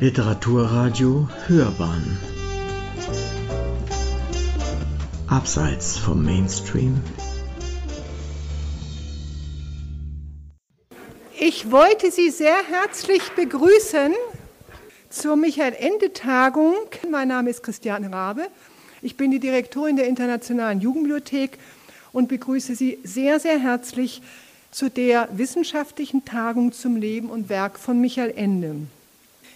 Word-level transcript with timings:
Literaturradio 0.00 1.28
Hörbahn 1.46 2.18
Abseits 5.26 5.98
vom 5.98 6.24
Mainstream 6.24 7.02
Ich 11.38 11.70
wollte 11.70 12.10
Sie 12.10 12.30
sehr 12.30 12.56
herzlich 12.70 13.20
begrüßen 13.36 14.14
zur 15.10 15.36
Michael-Ende-Tagung. 15.36 16.76
Mein 17.10 17.28
Name 17.28 17.50
ist 17.50 17.62
Christiane 17.62 18.10
Rabe. 18.10 18.46
Ich 19.02 19.18
bin 19.18 19.30
die 19.30 19.38
Direktorin 19.38 19.96
der 19.96 20.06
Internationalen 20.06 20.80
Jugendbibliothek 20.80 21.58
und 22.12 22.30
begrüße 22.30 22.74
Sie 22.74 22.98
sehr, 23.04 23.38
sehr 23.38 23.58
herzlich 23.58 24.22
zu 24.70 24.88
der 24.88 25.28
wissenschaftlichen 25.32 26.24
Tagung 26.24 26.72
zum 26.72 26.96
Leben 26.96 27.28
und 27.28 27.50
Werk 27.50 27.78
von 27.78 28.00
Michael 28.00 28.32
Ende. 28.34 28.76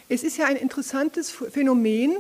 Es 0.09 0.23
ist 0.23 0.37
ja 0.37 0.45
ein 0.45 0.57
interessantes 0.57 1.31
Phänomen, 1.31 2.15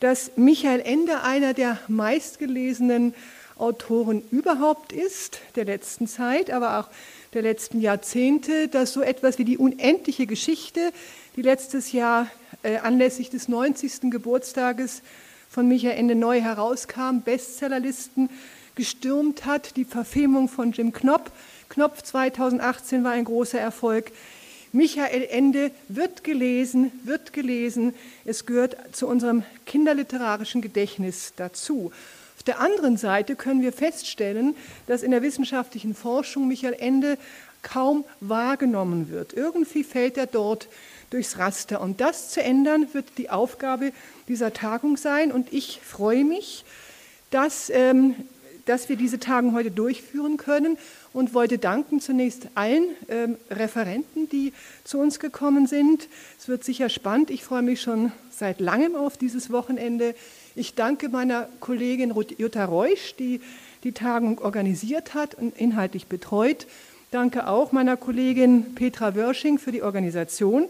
dass 0.00 0.32
Michael 0.34 0.80
Ende 0.80 1.22
einer 1.22 1.54
der 1.54 1.78
meistgelesenen 1.86 3.14
Autoren 3.56 4.24
überhaupt 4.32 4.92
ist, 4.92 5.40
der 5.54 5.64
letzten 5.64 6.08
Zeit, 6.08 6.50
aber 6.50 6.80
auch 6.80 6.88
der 7.32 7.42
letzten 7.42 7.80
Jahrzehnte, 7.80 8.66
dass 8.66 8.92
so 8.92 9.02
etwas 9.02 9.38
wie 9.38 9.44
die 9.44 9.56
unendliche 9.56 10.26
Geschichte, 10.26 10.92
die 11.36 11.42
letztes 11.42 11.92
Jahr 11.92 12.28
äh, 12.64 12.78
anlässlich 12.78 13.30
des 13.30 13.46
90. 13.46 14.10
Geburtstages 14.10 15.02
von 15.48 15.68
Michael 15.68 15.96
Ende 15.96 16.16
neu 16.16 16.40
herauskam, 16.40 17.20
Bestsellerlisten 17.24 18.30
gestürmt 18.74 19.44
hat, 19.44 19.76
die 19.76 19.84
Verfilmung 19.84 20.48
von 20.48 20.72
Jim 20.72 20.92
Knopf. 20.92 21.30
Knopf 21.68 22.02
2018 22.02 23.04
war 23.04 23.12
ein 23.12 23.24
großer 23.24 23.60
Erfolg. 23.60 24.10
Michael 24.72 25.24
Ende 25.30 25.70
wird 25.88 26.24
gelesen, 26.24 26.92
wird 27.04 27.34
gelesen. 27.34 27.94
Es 28.24 28.46
gehört 28.46 28.76
zu 28.92 29.06
unserem 29.06 29.44
kinderliterarischen 29.66 30.62
Gedächtnis 30.62 31.34
dazu. 31.36 31.92
Auf 32.38 32.42
der 32.42 32.58
anderen 32.58 32.96
Seite 32.96 33.36
können 33.36 33.60
wir 33.60 33.72
feststellen, 33.72 34.56
dass 34.86 35.02
in 35.02 35.10
der 35.10 35.20
wissenschaftlichen 35.20 35.94
Forschung 35.94 36.48
Michael 36.48 36.74
Ende 36.78 37.18
kaum 37.60 38.04
wahrgenommen 38.20 39.10
wird. 39.10 39.34
Irgendwie 39.34 39.84
fällt 39.84 40.16
er 40.16 40.26
dort 40.26 40.68
durchs 41.10 41.36
Raster. 41.36 41.82
Und 41.82 42.00
das 42.00 42.30
zu 42.30 42.42
ändern, 42.42 42.88
wird 42.94 43.18
die 43.18 43.28
Aufgabe 43.28 43.92
dieser 44.26 44.54
Tagung 44.54 44.96
sein. 44.96 45.32
Und 45.32 45.52
ich 45.52 45.80
freue 45.84 46.24
mich, 46.24 46.64
dass, 47.30 47.70
ähm, 47.70 48.14
dass 48.64 48.88
wir 48.88 48.96
diese 48.96 49.20
Tagung 49.20 49.54
heute 49.54 49.70
durchführen 49.70 50.38
können 50.38 50.78
und 51.12 51.34
wollte 51.34 51.58
danken 51.58 52.00
zunächst 52.00 52.48
allen 52.54 52.84
ähm, 53.08 53.36
Referenten, 53.50 54.28
die 54.28 54.52
zu 54.84 54.98
uns 54.98 55.18
gekommen 55.18 55.66
sind. 55.66 56.08
Es 56.38 56.48
wird 56.48 56.64
sicher 56.64 56.88
spannend. 56.88 57.30
Ich 57.30 57.44
freue 57.44 57.62
mich 57.62 57.80
schon 57.80 58.12
seit 58.30 58.60
langem 58.60 58.94
auf 58.94 59.16
dieses 59.16 59.50
Wochenende. 59.50 60.14
Ich 60.54 60.74
danke 60.74 61.08
meiner 61.08 61.48
Kollegin 61.60 62.14
Jutta 62.38 62.64
Reusch, 62.64 63.14
die 63.18 63.40
die 63.84 63.92
Tagung 63.92 64.38
organisiert 64.38 65.14
hat 65.14 65.34
und 65.34 65.56
inhaltlich 65.56 66.06
betreut. 66.06 66.66
Danke 67.10 67.46
auch 67.46 67.72
meiner 67.72 67.96
Kollegin 67.96 68.74
Petra 68.74 69.14
Wörsching 69.14 69.58
für 69.58 69.72
die 69.72 69.82
Organisation. 69.82 70.68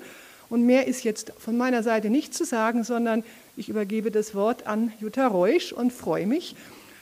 Und 0.48 0.66
mehr 0.66 0.86
ist 0.86 1.04
jetzt 1.04 1.32
von 1.38 1.56
meiner 1.56 1.82
Seite 1.82 2.10
nicht 2.10 2.34
zu 2.34 2.44
sagen, 2.44 2.84
sondern 2.84 3.24
ich 3.56 3.68
übergebe 3.68 4.10
das 4.10 4.34
Wort 4.34 4.66
an 4.66 4.92
Jutta 5.00 5.26
Reusch 5.26 5.72
und 5.72 5.92
freue 5.92 6.26
mich 6.26 6.56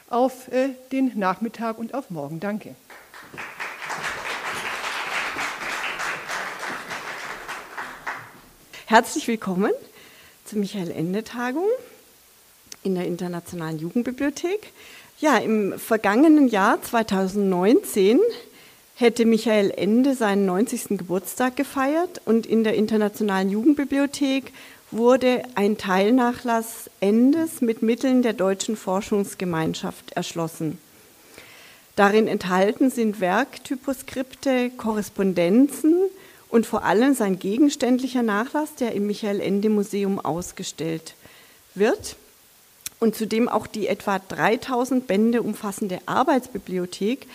auf 0.09 0.49
äh, 0.53 0.71
den 0.93 1.19
Nachmittag 1.19 1.79
und 1.79 1.95
auf 1.95 2.11
morgen. 2.11 2.41
Danke. 2.41 2.75
Herzlich 8.91 9.29
willkommen 9.29 9.71
zur 10.45 10.59
Michael-Ende-Tagung 10.59 11.69
in 12.83 12.97
der 12.97 13.07
Internationalen 13.07 13.79
Jugendbibliothek. 13.79 14.73
Ja, 15.21 15.39
im 15.39 15.79
vergangenen 15.79 16.49
Jahr 16.49 16.83
2019 16.83 18.19
hätte 18.97 19.27
Michael 19.27 19.71
Ende 19.71 20.17
seinen 20.17 20.45
90. 20.45 20.99
Geburtstag 20.99 21.55
gefeiert 21.55 22.21
und 22.25 22.47
in 22.47 22.65
der 22.65 22.75
Internationalen 22.75 23.49
Jugendbibliothek 23.49 24.53
wurde 24.91 25.45
ein 25.55 25.79
Teilnachlass 25.79 26.91
Endes 26.99 27.61
mit 27.61 27.83
Mitteln 27.83 28.23
der 28.23 28.33
Deutschen 28.33 28.75
Forschungsgemeinschaft 28.75 30.15
erschlossen. 30.15 30.79
Darin 31.95 32.27
enthalten 32.27 32.91
sind 32.91 33.21
Werktyposkripte, 33.21 34.71
Korrespondenzen, 34.71 35.95
und 36.51 36.67
vor 36.67 36.85
allem 36.85 37.15
sein 37.15 37.39
gegenständlicher 37.39 38.23
Nachlass, 38.23 38.75
der 38.75 38.93
im 38.93 39.07
Michael 39.07 39.41
Ende 39.41 39.71
Museum 39.71 40.19
ausgestellt 40.19 41.15
wird 41.75 42.17
und 42.99 43.15
zudem 43.15 43.49
auch 43.49 43.67
die 43.67 43.87
etwa 43.87 44.19
3000 44.19 45.07
Bände 45.07 45.43
umfassende 45.43 46.01
Arbeitsbibliothek 46.07 47.27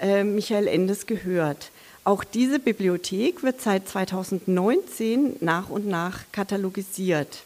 äh, 0.00 0.24
Michael 0.24 0.66
Endes 0.66 1.06
gehört. 1.06 1.70
Auch 2.04 2.24
diese 2.24 2.58
Bibliothek 2.58 3.44
wird 3.44 3.60
seit 3.60 3.88
2019 3.88 5.36
nach 5.40 5.70
und 5.70 5.86
nach 5.86 6.24
katalogisiert. 6.32 7.44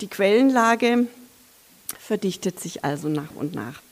Die 0.00 0.08
Quellenlage 0.08 1.06
verdichtet 1.98 2.58
sich 2.58 2.84
also 2.84 3.08
nach 3.08 3.34
und 3.34 3.54
nach. 3.54 3.82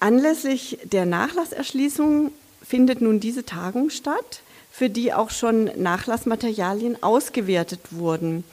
Anlässlich 0.00 0.78
der 0.82 1.06
Nachlasserschließung 1.06 2.32
findet 2.62 3.00
nun 3.00 3.20
diese 3.20 3.44
Tagung 3.44 3.90
statt 3.90 4.42
für 4.78 4.88
die 4.88 5.12
auch 5.12 5.30
schon 5.30 5.64
Nachlassmaterialien 5.76 7.02
ausgewertet 7.02 7.80
wurden 7.90 8.44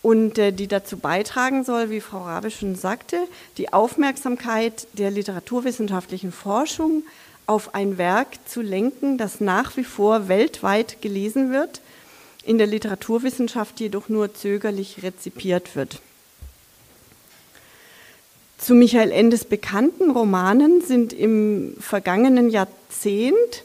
und 0.00 0.38
äh, 0.38 0.52
die 0.52 0.68
dazu 0.68 0.96
beitragen 0.96 1.64
soll, 1.64 1.90
wie 1.90 2.00
Frau 2.00 2.22
Rabe 2.22 2.50
schon 2.50 2.76
sagte, 2.76 3.18
die 3.58 3.70
Aufmerksamkeit 3.70 4.86
der 4.94 5.10
literaturwissenschaftlichen 5.10 6.32
Forschung 6.32 7.02
auf 7.46 7.74
ein 7.74 7.98
Werk 7.98 8.28
zu 8.46 8.62
lenken, 8.62 9.18
das 9.18 9.42
nach 9.42 9.76
wie 9.76 9.84
vor 9.84 10.28
weltweit 10.28 11.02
gelesen 11.02 11.52
wird, 11.52 11.82
in 12.46 12.56
der 12.56 12.66
Literaturwissenschaft 12.66 13.80
jedoch 13.80 14.08
nur 14.08 14.34
zögerlich 14.34 15.02
rezipiert 15.02 15.76
wird. 15.76 16.00
Zu 18.56 18.72
Michael 18.72 19.12
Endes 19.12 19.44
bekannten 19.44 20.10
Romanen 20.10 20.80
sind 20.80 21.12
im 21.12 21.76
vergangenen 21.80 22.48
Jahrzehnt 22.48 23.64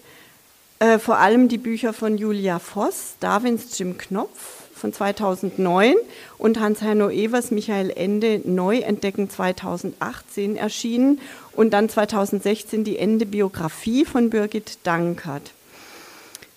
äh, 0.80 0.98
vor 0.98 1.18
allem 1.18 1.48
die 1.48 1.58
Bücher 1.58 1.94
von 1.94 2.18
Julia 2.18 2.60
Voss, 2.60 3.16
Darwins 3.20 3.78
Jim 3.78 3.98
Knopf 3.98 4.64
von 4.74 4.94
2009 4.94 5.96
und 6.38 6.60
Hans-Heino 6.60 7.10
Evers 7.10 7.52
Michael 7.52 7.92
Ende 7.92 8.42
Neuentdecken 8.46 9.30
2018 9.30 10.56
erschienen 10.56 11.20
und 11.52 11.72
dann 11.72 11.90
2016 11.90 12.86
die 12.86 12.98
Ende-Biografie 12.98 14.06
von 14.06 14.30
Birgit 14.30 14.80
Dankert. 14.84 15.52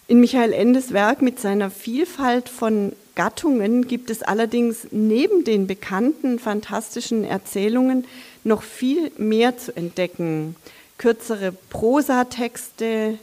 In 0.06 0.20
Michael 0.20 0.52
Endes 0.52 0.92
Werk 0.92 1.22
mit 1.22 1.40
seiner 1.40 1.70
Vielfalt 1.70 2.48
von 2.48 2.92
Gattungen 3.14 3.86
gibt 3.88 4.08
es 4.10 4.22
allerdings 4.22 4.86
neben 4.90 5.44
den 5.44 5.66
bekannten 5.66 6.38
fantastischen 6.38 7.24
Erzählungen 7.24 8.06
noch 8.44 8.62
viel 8.62 9.10
mehr 9.18 9.58
zu 9.58 9.76
entdecken. 9.76 10.56
Kürzere 10.96 11.52
Prosatexte, 11.70 13.18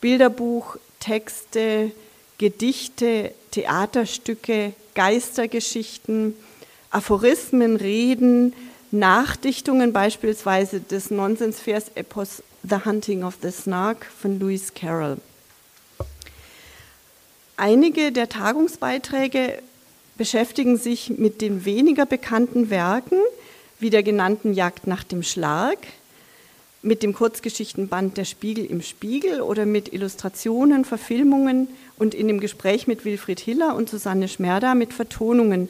Bilderbuch, 0.00 0.76
Texte, 0.98 1.92
Gedichte, 2.38 3.32
Theaterstücke, 3.50 4.72
Geistergeschichten, 4.94 6.34
Aphorismen, 6.90 7.76
Reden, 7.76 8.54
Nachdichtungen 8.90 9.92
beispielsweise 9.92 10.80
des 10.80 11.10
Nonsensvers-Epos 11.10 12.42
The 12.62 12.84
Hunting 12.84 13.24
of 13.24 13.38
the 13.42 13.50
Snark 13.50 14.04
von 14.04 14.38
Lewis 14.38 14.74
Carroll. 14.74 15.18
Einige 17.56 18.10
der 18.10 18.28
Tagungsbeiträge 18.28 19.62
beschäftigen 20.16 20.76
sich 20.76 21.10
mit 21.10 21.40
den 21.40 21.64
weniger 21.64 22.06
bekannten 22.06 22.70
Werken, 22.70 23.18
wie 23.78 23.90
der 23.90 24.02
genannten 24.02 24.52
Jagd 24.54 24.86
nach 24.86 25.04
dem 25.04 25.22
Schlag, 25.22 25.78
mit 26.82 27.02
dem 27.02 27.12
Kurzgeschichtenband 27.12 28.16
Der 28.16 28.24
Spiegel 28.24 28.64
im 28.64 28.82
Spiegel 28.82 29.42
oder 29.42 29.66
mit 29.66 29.92
Illustrationen, 29.92 30.84
Verfilmungen 30.84 31.68
und 31.98 32.14
in 32.14 32.28
dem 32.28 32.40
Gespräch 32.40 32.86
mit 32.86 33.04
Wilfried 33.04 33.40
Hiller 33.40 33.74
und 33.74 33.90
Susanne 33.90 34.28
Schmerda 34.28 34.74
mit 34.74 34.94
Vertonungen 34.94 35.68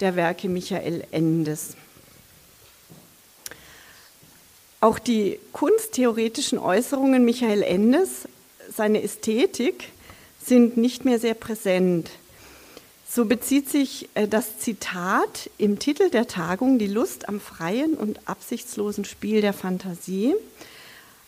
der 0.00 0.16
Werke 0.16 0.48
Michael 0.48 1.04
Endes. 1.10 1.76
Auch 4.82 4.98
die 4.98 5.38
kunsttheoretischen 5.52 6.58
Äußerungen 6.58 7.24
Michael 7.24 7.62
Endes, 7.62 8.28
seine 8.74 9.02
Ästhetik, 9.02 9.88
sind 10.42 10.76
nicht 10.76 11.04
mehr 11.04 11.18
sehr 11.18 11.34
präsent. 11.34 12.10
So 13.12 13.24
bezieht 13.24 13.68
sich 13.68 14.08
äh, 14.14 14.28
das 14.28 14.60
Zitat 14.60 15.50
im 15.58 15.80
Titel 15.80 16.10
der 16.10 16.28
Tagung 16.28 16.78
Die 16.78 16.86
Lust 16.86 17.28
am 17.28 17.40
freien 17.40 17.94
und 17.94 18.20
absichtslosen 18.28 19.04
Spiel 19.04 19.40
der 19.40 19.52
Fantasie 19.52 20.34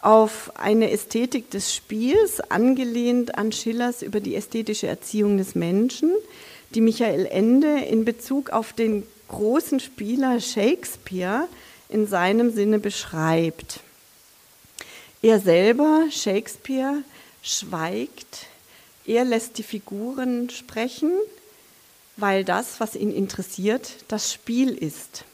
auf 0.00 0.52
eine 0.54 0.92
Ästhetik 0.92 1.50
des 1.50 1.74
Spiels, 1.74 2.40
angelehnt 2.40 3.36
an 3.36 3.50
Schillers 3.50 4.02
über 4.02 4.20
die 4.20 4.36
ästhetische 4.36 4.86
Erziehung 4.86 5.38
des 5.38 5.56
Menschen, 5.56 6.12
die 6.70 6.80
Michael 6.80 7.26
Ende 7.26 7.80
in 7.80 8.04
Bezug 8.04 8.50
auf 8.50 8.72
den 8.72 9.02
großen 9.26 9.80
Spieler 9.80 10.40
Shakespeare 10.40 11.48
in 11.88 12.06
seinem 12.06 12.52
Sinne 12.52 12.78
beschreibt. 12.78 13.80
Er 15.20 15.40
selber, 15.40 16.04
Shakespeare, 16.10 17.02
schweigt, 17.42 18.46
er 19.04 19.24
lässt 19.24 19.58
die 19.58 19.64
Figuren 19.64 20.48
sprechen, 20.50 21.12
weil 22.16 22.44
das, 22.44 22.80
was 22.80 22.94
ihn 22.94 23.12
interessiert, 23.12 23.96
das 24.08 24.32
Spiel 24.32 24.70
ist. 24.70 25.24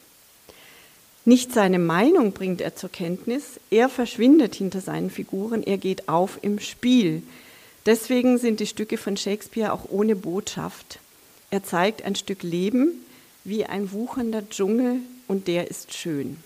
Nicht 1.25 1.53
seine 1.53 1.79
Meinung 1.79 2.31
bringt 2.31 2.61
er 2.61 2.75
zur 2.75 2.89
Kenntnis, 2.89 3.59
er 3.69 3.89
verschwindet 3.89 4.55
hinter 4.55 4.81
seinen 4.81 5.09
Figuren, 5.09 5.63
er 5.63 5.77
geht 5.77 6.09
auf 6.09 6.39
im 6.41 6.59
Spiel. 6.59 7.21
Deswegen 7.85 8.37
sind 8.37 8.59
die 8.59 8.67
Stücke 8.67 8.97
von 8.97 9.17
Shakespeare 9.17 9.73
auch 9.73 9.85
ohne 9.89 10.15
Botschaft. 10.15 10.99
Er 11.51 11.63
zeigt 11.63 12.03
ein 12.03 12.15
Stück 12.15 12.43
Leben 12.43 13.05
wie 13.43 13.65
ein 13.65 13.91
wuchernder 13.91 14.47
Dschungel 14.49 14.97
und 15.27 15.47
der 15.47 15.69
ist 15.69 15.93
schön. 15.93 16.37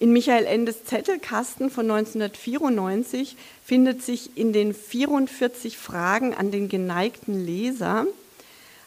In 0.00 0.12
Michael 0.12 0.44
Endes 0.44 0.84
Zettelkasten 0.84 1.70
von 1.70 1.90
1994 1.90 3.36
findet 3.64 4.02
sich 4.02 4.36
in 4.36 4.52
den 4.52 4.74
44 4.74 5.78
Fragen 5.78 6.34
an 6.34 6.50
den 6.50 6.68
geneigten 6.68 7.44
Leser 7.44 8.06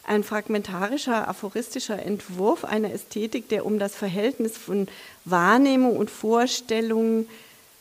ein 0.08 0.24
fragmentarischer, 0.24 1.28
aphoristischer 1.28 2.02
Entwurf 2.02 2.64
einer 2.64 2.92
Ästhetik, 2.92 3.48
der 3.48 3.66
um 3.66 3.78
das 3.78 3.94
Verhältnis 3.94 4.56
von 4.56 4.88
Wahrnehmung 5.24 5.96
und 5.96 6.10
Vorstellung, 6.10 7.28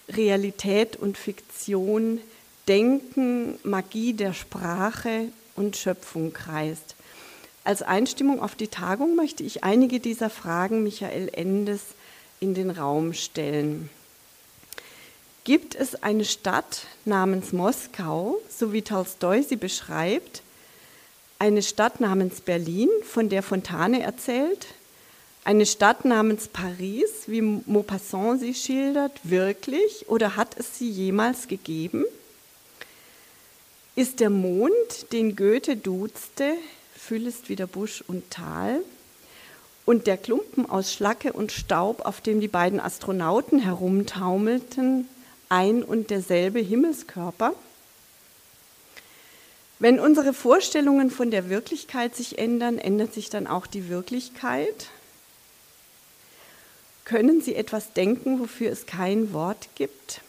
Realität 0.10 0.96
und 0.98 1.18
Fiktion, 1.18 2.20
Denken, 2.68 3.58
Magie 3.64 4.14
der 4.14 4.34
Sprache 4.34 5.30
und 5.56 5.78
Schöpfung 5.78 6.34
kreist. 6.34 6.96
Als 7.64 7.82
Einstimmung 7.82 8.42
auf 8.42 8.56
die 8.56 8.68
Tagung 8.68 9.16
möchte 9.16 9.44
ich 9.44 9.64
einige 9.64 10.00
dieser 10.00 10.30
Fragen 10.30 10.84
Michael 10.84 11.30
Endes 11.32 11.82
in 12.40 12.54
den 12.54 12.72
Raum 12.72 13.14
stellen. 13.14 13.90
Gibt 15.44 15.76
es 15.76 16.02
eine 16.04 16.26
Stadt 16.26 16.82
namens 17.06 17.54
Moskau, 17.54 18.38
so 18.50 18.74
wie 18.74 18.82
Tolstoi 18.82 19.44
sie 19.44 19.56
beschreibt, 19.56 20.42
eine 21.39 21.62
Stadt 21.62 22.00
namens 22.00 22.42
Berlin, 22.42 22.89
von 23.04 23.30
der 23.30 23.44
Fontane 23.44 24.01
erzählt, 24.01 24.68
eine 25.44 25.66
Stadt 25.66 26.04
namens 26.04 26.50
Paris, 26.50 27.24
wie 27.28 27.42
Maupassant 27.42 28.42
sie 28.42 28.54
schildert, 28.54 29.13
wirklich 29.24 30.10
oder 30.10 30.36
hat 30.36 30.57
es 30.57 30.78
sie 30.78 30.89
jemals 30.89 31.48
gegeben? 31.48 32.04
Ist 33.95 34.19
der 34.19 34.30
Mond, 34.30 35.12
den 35.13 35.36
Goethe 35.36 35.78
duzte, 35.78 36.54
füllest 36.95 37.50
wieder 37.50 37.66
Busch 37.66 38.04
und 38.07 38.30
Tal, 38.30 38.81
und 39.86 40.06
der 40.06 40.18
Klumpen 40.18 40.69
aus 40.69 40.92
Schlacke 40.92 41.31
und 41.31 41.54
Staub, 41.54 42.06
auf 42.06 42.19
dem 42.19 42.42
die 42.42 42.50
beiden 42.50 42.81
Astronauten 42.81 43.60
herumtaumelten, 43.60 45.07
ein 45.48 45.81
und 45.81 46.10
derselbe 46.10 46.60
Himmelskörper? 46.60 47.54
Wenn 49.80 50.00
unsere 50.00 50.34
Vorstellungen 50.34 51.12
von 51.12 51.30
der 51.30 51.50
Wirklichkeit 51.50 52.16
sich 52.16 52.40
ändern, 52.40 52.80
ändert 52.80 53.14
sich 53.14 53.30
dann 53.30 53.46
auch 53.46 53.68
die 53.68 53.90
Wirklichkeit? 53.90 54.88
Können 57.06 57.42
Sie 57.42 57.56
etwas 57.56 57.94
denken, 57.94 58.40
wofür 58.40 58.72
es 58.72 58.86
kein 58.86 59.34
Wort 59.34 59.70
gibt? 59.76 60.22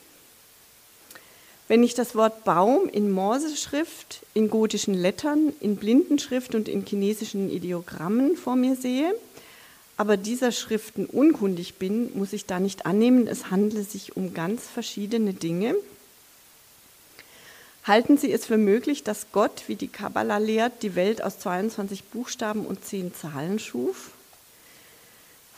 Wenn 1.66 1.82
ich 1.82 1.94
das 1.94 2.14
Wort 2.14 2.44
Baum 2.44 2.88
in 2.88 3.10
Morseschrift, 3.10 4.24
in 4.32 4.48
gotischen 4.48 4.94
Lettern, 4.94 5.52
in 5.60 5.76
Blindenschrift 5.76 6.54
und 6.54 6.68
in 6.68 6.84
chinesischen 6.86 7.50
Ideogrammen 7.50 8.36
vor 8.36 8.56
mir 8.56 8.76
sehe, 8.76 9.14
aber 9.96 10.16
dieser 10.16 10.52
Schriften 10.52 11.06
unkundig 11.06 11.74
bin, 11.74 12.16
muss 12.16 12.32
ich 12.32 12.46
da 12.46 12.60
nicht 12.60 12.86
annehmen, 12.86 13.26
es 13.26 13.50
handle 13.50 13.82
sich 13.82 14.16
um 14.16 14.32
ganz 14.32 14.62
verschiedene 14.62 15.34
Dinge. 15.34 15.74
Halten 17.84 18.18
Sie 18.18 18.32
es 18.32 18.46
für 18.46 18.58
möglich, 18.58 19.02
dass 19.02 19.26
Gott, 19.32 19.64
wie 19.66 19.76
die 19.76 19.88
Kabbala 19.88 20.38
lehrt, 20.38 20.82
die 20.82 20.94
Welt 20.94 21.22
aus 21.22 21.38
22 21.38 22.04
Buchstaben 22.04 22.66
und 22.66 22.84
10 22.84 23.14
Zahlen 23.14 23.58
schuf? 23.58 24.10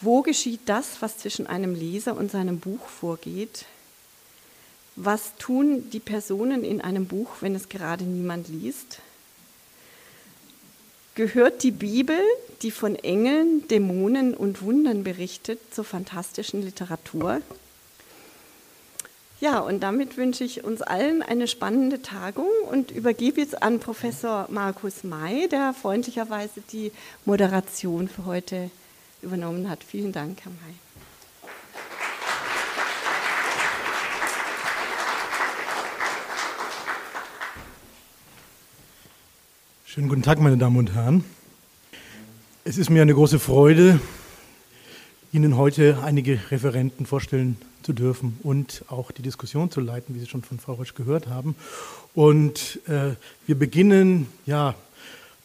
Wo 0.00 0.22
geschieht 0.22 0.60
das, 0.66 1.00
was 1.02 1.18
zwischen 1.18 1.46
einem 1.46 1.74
Leser 1.74 2.16
und 2.16 2.30
seinem 2.30 2.58
Buch 2.58 2.86
vorgeht? 2.86 3.66
Was 4.96 5.36
tun 5.38 5.90
die 5.90 6.00
Personen 6.00 6.64
in 6.64 6.80
einem 6.80 7.06
Buch, 7.06 7.30
wenn 7.40 7.54
es 7.54 7.68
gerade 7.68 8.04
niemand 8.04 8.48
liest? 8.48 9.00
Gehört 11.14 11.62
die 11.62 11.70
Bibel, 11.70 12.20
die 12.62 12.70
von 12.70 12.94
Engeln, 12.96 13.66
Dämonen 13.68 14.34
und 14.34 14.62
Wundern 14.62 15.04
berichtet, 15.04 15.58
zur 15.74 15.84
fantastischen 15.84 16.62
Literatur? 16.62 17.42
Ja, 19.40 19.60
und 19.60 19.80
damit 19.80 20.18
wünsche 20.18 20.44
ich 20.44 20.64
uns 20.64 20.82
allen 20.82 21.22
eine 21.22 21.48
spannende 21.48 22.02
Tagung 22.02 22.50
und 22.70 22.90
übergebe 22.90 23.40
jetzt 23.40 23.62
an 23.62 23.80
Professor 23.80 24.46
Markus 24.50 25.02
May, 25.02 25.48
der 25.48 25.72
freundlicherweise 25.72 26.60
die 26.72 26.92
Moderation 27.24 28.06
für 28.06 28.26
heute 28.26 28.70
übernommen 29.22 29.70
hat. 29.70 29.82
Vielen 29.82 30.12
Dank, 30.12 30.40
Herr 30.42 30.52
May. 30.52 30.74
Schönen 39.86 40.10
guten 40.10 40.22
Tag, 40.22 40.38
meine 40.38 40.58
Damen 40.58 40.76
und 40.76 40.92
Herren. 40.92 41.24
Es 42.64 42.76
ist 42.76 42.90
mir 42.90 43.00
eine 43.00 43.14
große 43.14 43.38
Freude, 43.38 44.00
Ihnen 45.32 45.56
heute 45.56 46.02
einige 46.02 46.40
Referenten 46.50 47.06
vorstellen 47.06 47.56
zu 47.84 47.92
dürfen 47.92 48.36
und 48.42 48.84
auch 48.88 49.12
die 49.12 49.22
Diskussion 49.22 49.70
zu 49.70 49.80
leiten, 49.80 50.12
wie 50.12 50.18
Sie 50.18 50.26
schon 50.26 50.42
von 50.42 50.58
Frau 50.58 50.72
Rösch 50.72 50.94
gehört 50.94 51.28
haben. 51.28 51.54
Und 52.16 52.80
äh, 52.88 53.14
wir 53.46 53.54
beginnen 53.54 54.26
ja 54.44 54.74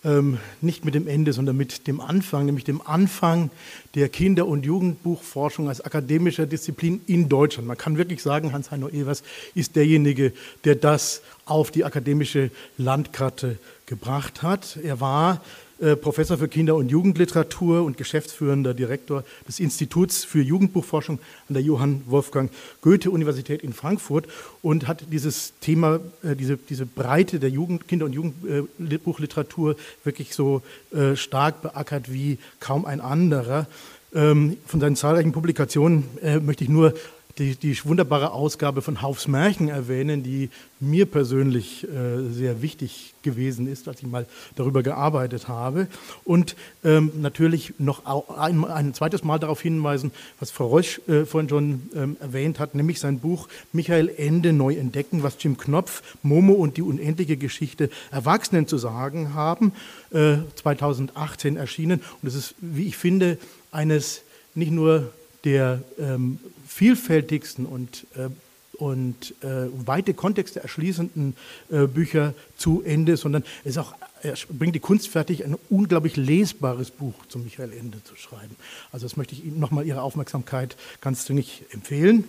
ähm, 0.04 0.40
nicht 0.60 0.86
mit 0.86 0.96
dem 0.96 1.08
Ende, 1.08 1.34
sondern 1.34 1.56
mit 1.56 1.86
dem 1.86 2.02
Anfang, 2.02 2.48
nämlich 2.48 2.64
dem 2.64 2.82
Anfang 2.82 3.52
der 3.94 4.10
Kinder- 4.10 4.48
und 4.48 4.66
Jugendbuchforschung 4.66 5.68
als 5.70 5.82
akademischer 5.82 6.48
Disziplin 6.48 7.02
in 7.06 7.30
Deutschland. 7.30 7.68
Man 7.68 7.78
kann 7.78 8.00
wirklich 8.00 8.24
sagen, 8.24 8.54
Hans-Heino 8.54 8.90
Evers 8.90 9.22
ist 9.54 9.76
derjenige, 9.76 10.34
der 10.64 10.74
das 10.74 11.22
auf 11.46 11.70
die 11.70 11.86
akademische 11.86 12.50
Landkarte 12.80 13.60
gebracht 13.86 14.42
hat. 14.42 14.80
Er 14.82 15.00
war 15.00 15.42
äh, 15.80 15.98
Professor 15.98 16.38
für 16.38 16.48
Kinder- 16.48 16.76
und 16.76 16.90
Jugendliteratur 16.90 17.84
und 17.84 17.98
geschäftsführender 17.98 18.74
Direktor 18.74 19.26
des 19.46 19.60
Instituts 19.60 20.24
für 20.24 20.42
Jugendbuchforschung 20.42 21.20
an 21.50 21.54
der 21.54 21.64
Johann 21.64 22.02
Wolfgang 22.06 22.50
Goethe 22.82 23.12
Universität 23.12 23.62
in 23.62 23.74
Frankfurt 23.74 24.26
und 24.62 24.88
hat 24.88 25.04
dieses 25.12 25.54
Thema, 25.60 26.00
äh, 26.24 26.36
diese, 26.36 26.56
diese 26.58 26.86
Breite 26.86 27.40
der 27.40 27.50
Jugend, 27.50 27.90
Kinder- 27.90 28.06
und 28.06 28.14
Jugendbuchliteratur 28.14 29.76
wirklich 30.06 30.34
so 30.34 30.62
äh, 30.94 31.18
stark 31.18 31.62
beackert 31.62 32.12
wie 32.12 32.38
kaum 32.62 32.86
ein 32.86 33.02
anderer. 33.02 33.68
Ähm, 34.14 34.56
von 34.66 34.80
seinen 34.80 34.96
zahlreichen 34.96 35.34
Publikationen 35.34 36.06
möchte 36.42 36.64
ich 36.64 36.70
nur 36.70 36.94
die, 37.38 37.56
die 37.56 37.78
wunderbare 37.84 38.32
Ausgabe 38.32 38.82
von 38.82 39.02
Haufs 39.02 39.28
Märchen 39.28 39.68
erwähnen, 39.68 40.24
die 40.24 40.50
mir 40.80 41.06
persönlich 41.06 41.84
äh, 41.84 42.30
sehr 42.32 42.62
wichtig 42.62 43.14
gewesen 43.24 43.68
ist, 43.68 43.90
als 43.90 44.02
ich 44.02 44.08
mal 44.08 44.26
darüber 44.56 44.84
gearbeitet 44.84 45.50
habe. 45.50 45.88
Und 46.24 46.56
ähm, 46.86 47.12
natürlich 47.16 47.74
noch 47.78 48.06
ein, 48.30 48.64
ein, 48.64 48.94
zweites 48.94 49.24
Mal 49.24 49.38
darauf 49.38 49.62
hinweisen, 49.62 50.12
was 50.40 50.52
Frau 50.52 50.68
Reusch 50.68 51.02
äh, 51.08 51.26
vorhin 51.26 51.50
schon 51.50 51.90
ähm, 51.94 52.18
erwähnt 52.22 52.60
hat, 52.60 52.74
nämlich 52.74 53.00
sein 53.00 53.20
Buch 53.20 53.50
Michael 53.74 54.10
Ende 54.16 54.54
neu 54.54 54.76
entdecken, 54.76 55.22
was 55.22 55.36
Jim 55.40 55.58
Knopf, 55.58 56.04
Momo 56.24 56.54
und 56.54 56.78
die 56.78 56.84
unendliche 56.84 57.36
Geschichte 57.36 57.90
Erwachsenen 58.12 58.68
zu 58.68 58.78
sagen 58.78 59.34
haben, 59.34 59.74
äh, 60.12 60.38
2018 60.56 61.58
erschienen. 61.58 62.02
Und 62.22 62.30
es 62.30 62.36
ist, 62.36 62.56
wie 62.60 62.88
ich 62.88 62.96
finde, 62.96 63.38
eines 63.72 64.22
nicht 64.54 64.72
nur 64.72 65.12
der 65.46 65.82
ähm, 66.00 66.40
vielfältigsten 66.68 67.66
und, 67.66 68.06
äh, 68.16 68.30
und 68.78 69.34
äh, 69.42 69.68
weite 69.86 70.14
Kontexte 70.14 70.62
erschließenden 70.62 71.36
äh, 71.72 71.88
Bücher 71.88 72.34
zu 72.58 72.82
Ende, 72.84 73.16
sondern 73.16 73.46
es 73.64 73.78
auch, 73.78 73.94
er 74.22 74.36
bringt 74.50 74.76
die 74.76 74.80
Kunst 74.80 75.08
fertig, 75.08 75.46
ein 75.46 75.56
unglaublich 75.70 76.18
lesbares 76.18 76.92
Buch 76.92 77.14
zu 77.30 77.40
Michael 77.40 77.72
Ende 77.72 78.04
zu 78.04 78.16
schreiben. 78.16 78.56
Also 78.92 79.06
das 79.06 79.16
möchte 79.16 79.36
ich 79.36 79.46
Ihnen 79.46 79.60
nochmal 79.60 79.86
Ihre 79.86 80.02
Aufmerksamkeit 80.02 80.76
ganz 81.00 81.26
dringend 81.26 81.48
empfehlen. 81.70 82.26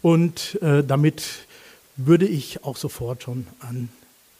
Und 0.00 0.60
äh, 0.62 0.82
damit 0.82 1.46
würde 1.96 2.26
ich 2.26 2.64
auch 2.64 2.76
sofort 2.76 3.22
schon 3.22 3.46
an 3.60 3.90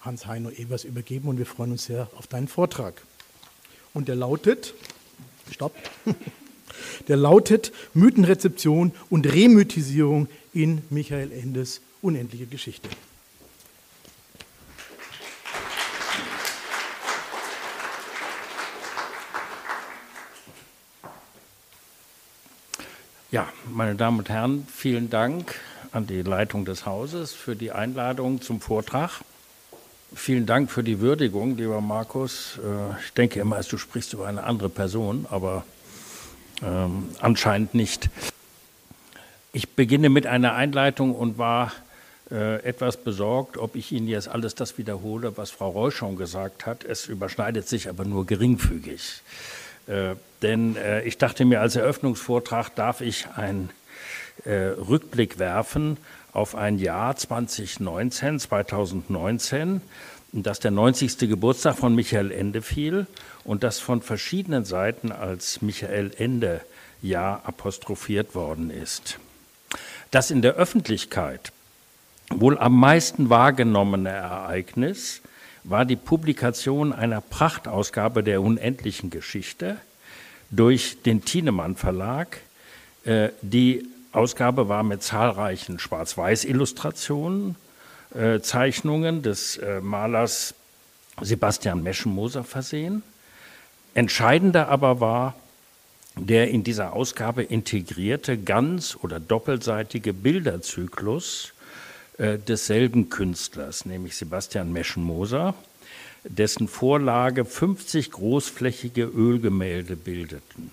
Hans-Heino 0.00 0.50
Evers 0.50 0.84
übergeben 0.84 1.28
und 1.28 1.38
wir 1.38 1.46
freuen 1.46 1.72
uns 1.72 1.84
sehr 1.84 2.08
auf 2.16 2.26
deinen 2.26 2.48
Vortrag. 2.48 3.02
Und 3.94 4.08
der 4.08 4.16
lautet, 4.16 4.74
stopp. 5.50 5.74
Der 7.08 7.16
lautet 7.16 7.72
Mythenrezeption 7.94 8.92
und 9.10 9.32
Remythisierung 9.32 10.28
in 10.52 10.82
Michael 10.90 11.32
Endes 11.32 11.80
unendliche 12.00 12.46
Geschichte. 12.46 12.88
Ja, 23.30 23.48
meine 23.72 23.94
Damen 23.94 24.18
und 24.18 24.28
Herren, 24.28 24.66
vielen 24.70 25.08
Dank 25.08 25.54
an 25.90 26.06
die 26.06 26.20
Leitung 26.20 26.66
des 26.66 26.84
Hauses 26.84 27.32
für 27.32 27.56
die 27.56 27.72
Einladung 27.72 28.42
zum 28.42 28.60
Vortrag. 28.60 29.22
Vielen 30.14 30.44
Dank 30.44 30.70
für 30.70 30.82
die 30.82 31.00
Würdigung, 31.00 31.56
lieber 31.56 31.80
Markus. 31.80 32.58
Äh, 32.58 33.00
ich 33.02 33.14
denke 33.14 33.40
immer, 33.40 33.58
du 33.62 33.78
sprichst 33.78 34.12
über 34.12 34.26
eine 34.26 34.44
andere 34.44 34.68
Person, 34.68 35.26
aber 35.30 35.64
ähm, 36.64 37.08
anscheinend 37.20 37.74
nicht. 37.74 38.10
Ich 39.52 39.70
beginne 39.70 40.08
mit 40.08 40.26
einer 40.26 40.54
Einleitung 40.54 41.14
und 41.14 41.38
war 41.38 41.72
äh, 42.30 42.62
etwas 42.62 42.96
besorgt, 42.96 43.58
ob 43.58 43.76
ich 43.76 43.92
Ihnen 43.92 44.08
jetzt 44.08 44.28
alles 44.28 44.54
das 44.54 44.78
wiederhole, 44.78 45.36
was 45.36 45.50
Frau 45.50 45.68
Reusch 45.70 45.96
schon 45.96 46.16
gesagt 46.16 46.64
hat. 46.64 46.84
Es 46.84 47.06
überschneidet 47.06 47.68
sich 47.68 47.88
aber 47.88 48.04
nur 48.04 48.26
geringfügig. 48.26 49.22
Äh, 49.86 50.14
denn 50.40 50.76
äh, 50.76 51.02
ich 51.02 51.18
dachte 51.18 51.44
mir, 51.44 51.60
als 51.60 51.76
Eröffnungsvortrag 51.76 52.74
darf 52.74 53.00
ich 53.00 53.26
einen 53.36 53.70
äh, 54.44 54.52
Rückblick 54.52 55.38
werfen 55.38 55.98
auf 56.32 56.54
ein 56.54 56.78
Jahr 56.78 57.14
2019, 57.14 58.40
2019, 58.40 59.82
dass 60.32 60.60
der 60.60 60.70
90. 60.70 61.18
Geburtstag 61.18 61.76
von 61.76 61.94
Michael 61.94 62.30
Ende 62.30 62.62
fiel 62.62 63.06
und 63.44 63.62
das 63.62 63.78
von 63.78 64.00
verschiedenen 64.00 64.64
Seiten 64.64 65.12
als 65.12 65.60
Michael 65.60 66.12
Ende 66.16 66.62
Jahr 67.02 67.42
apostrophiert 67.44 68.34
worden 68.34 68.70
ist. 68.70 69.18
Das 70.10 70.30
in 70.30 70.42
der 70.42 70.54
Öffentlichkeit 70.54 71.52
wohl 72.30 72.58
am 72.58 72.78
meisten 72.78 73.28
wahrgenommene 73.28 74.08
Ereignis 74.08 75.20
war 75.64 75.84
die 75.84 75.96
Publikation 75.96 76.92
einer 76.92 77.20
Prachtausgabe 77.20 78.22
der 78.22 78.40
unendlichen 78.40 79.10
Geschichte 79.10 79.76
durch 80.50 81.02
den 81.02 81.24
Thienemann 81.24 81.76
Verlag. 81.76 82.38
Äh, 83.04 83.30
die 83.42 83.86
Ausgabe 84.12 84.68
war 84.68 84.82
mit 84.82 85.02
zahlreichen 85.02 85.78
Schwarz-Weiß-Illustrationen, 85.78 87.56
äh, 88.14 88.40
Zeichnungen 88.40 89.22
des 89.22 89.56
äh, 89.58 89.80
Malers 89.80 90.54
Sebastian 91.20 91.82
Meschenmoser 91.82 92.44
versehen. 92.44 93.02
Entscheidender 93.94 94.68
aber 94.68 95.00
war 95.00 95.34
der 96.16 96.48
in 96.48 96.62
dieser 96.62 96.92
Ausgabe 96.92 97.42
integrierte 97.42 98.36
ganz- 98.36 98.96
oder 99.00 99.18
doppelseitige 99.18 100.12
Bilderzyklus 100.12 101.52
äh, 102.18 102.38
desselben 102.38 103.08
Künstlers, 103.08 103.86
nämlich 103.86 104.16
Sebastian 104.16 104.72
Meschenmoser, 104.72 105.54
dessen 106.24 106.68
Vorlage 106.68 107.44
50 107.44 108.10
großflächige 108.10 109.04
Ölgemälde 109.04 109.96
bildeten. 109.96 110.70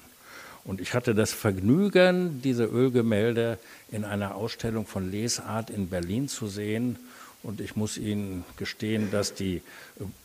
Und 0.65 0.81
ich 0.81 0.93
hatte 0.93 1.15
das 1.15 1.31
Vergnügen, 1.31 2.41
diese 2.43 2.65
Ölgemälde 2.65 3.57
in 3.91 4.03
einer 4.03 4.35
Ausstellung 4.35 4.85
von 4.85 5.09
Lesart 5.09 5.69
in 5.69 5.87
Berlin 5.87 6.27
zu 6.27 6.47
sehen. 6.47 6.99
Und 7.41 7.61
ich 7.61 7.75
muss 7.75 7.97
Ihnen 7.97 8.43
gestehen, 8.57 9.11
dass 9.11 9.33
die 9.33 9.61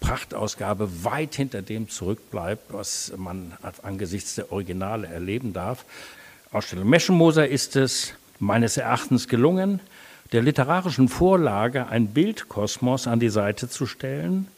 Prachtausgabe 0.00 1.04
weit 1.04 1.34
hinter 1.36 1.62
dem 1.62 1.88
zurückbleibt, 1.88 2.72
was 2.72 3.12
man 3.16 3.52
angesichts 3.82 4.34
der 4.34 4.50
Originale 4.50 5.06
erleben 5.06 5.52
darf. 5.52 5.84
Ausstellung 6.50 6.88
Meschenmoser 6.88 7.48
ist 7.48 7.76
es 7.76 8.14
meines 8.40 8.76
Erachtens 8.76 9.28
gelungen, 9.28 9.80
der 10.32 10.42
literarischen 10.42 11.08
Vorlage 11.08 11.86
ein 11.86 12.08
Bildkosmos 12.08 13.06
an 13.06 13.20
die 13.20 13.28
Seite 13.28 13.68
zu 13.68 13.86
stellen, 13.86 14.48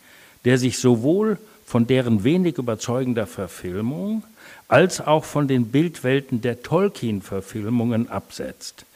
der 0.45 0.57
sich 0.57 0.79
sowohl 0.79 1.39
von 1.67 1.87
deren 1.87 2.25
wenig 2.25 2.57
überzeugender 2.57 3.27
Verfilmung 3.27 4.23
als 4.69 5.01
auch 5.01 5.25
von 5.25 5.49
den 5.49 5.67
Bildwelten 5.67 6.41
der 6.41 6.63
Tolkien-Verfilmungen 6.63 8.09
absetzt. 8.09 8.87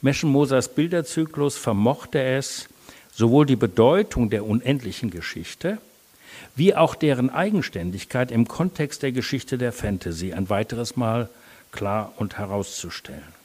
Meschenmosers 0.00 0.74
Bilderzyklus 0.74 1.56
vermochte 1.56 2.22
es, 2.22 2.68
sowohl 3.12 3.46
die 3.46 3.56
Bedeutung 3.56 4.30
der 4.30 4.46
unendlichen 4.46 5.10
Geschichte 5.10 5.78
wie 6.56 6.74
auch 6.74 6.94
deren 6.94 7.30
Eigenständigkeit 7.30 8.30
im 8.30 8.48
Kontext 8.48 9.02
der 9.02 9.12
Geschichte 9.12 9.58
der 9.58 9.72
Fantasy 9.72 10.32
ein 10.32 10.50
weiteres 10.50 10.96
Mal 10.96 11.28
klar 11.72 12.12
und 12.16 12.38
herauszustellen. 12.38 13.40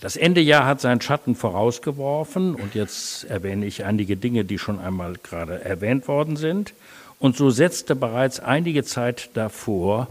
Das 0.00 0.16
Endejahr 0.16 0.66
hat 0.66 0.80
seinen 0.80 1.00
Schatten 1.00 1.36
vorausgeworfen 1.36 2.56
und 2.56 2.74
jetzt 2.74 3.24
erwähne 3.24 3.66
ich 3.66 3.84
einige 3.84 4.16
Dinge, 4.16 4.44
die 4.44 4.58
schon 4.58 4.80
einmal 4.80 5.14
gerade 5.22 5.64
erwähnt 5.64 6.08
worden 6.08 6.36
sind. 6.36 6.74
Und 7.20 7.36
so 7.36 7.50
setzte 7.50 7.94
bereits 7.94 8.40
einige 8.40 8.82
Zeit 8.82 9.30
davor 9.34 10.08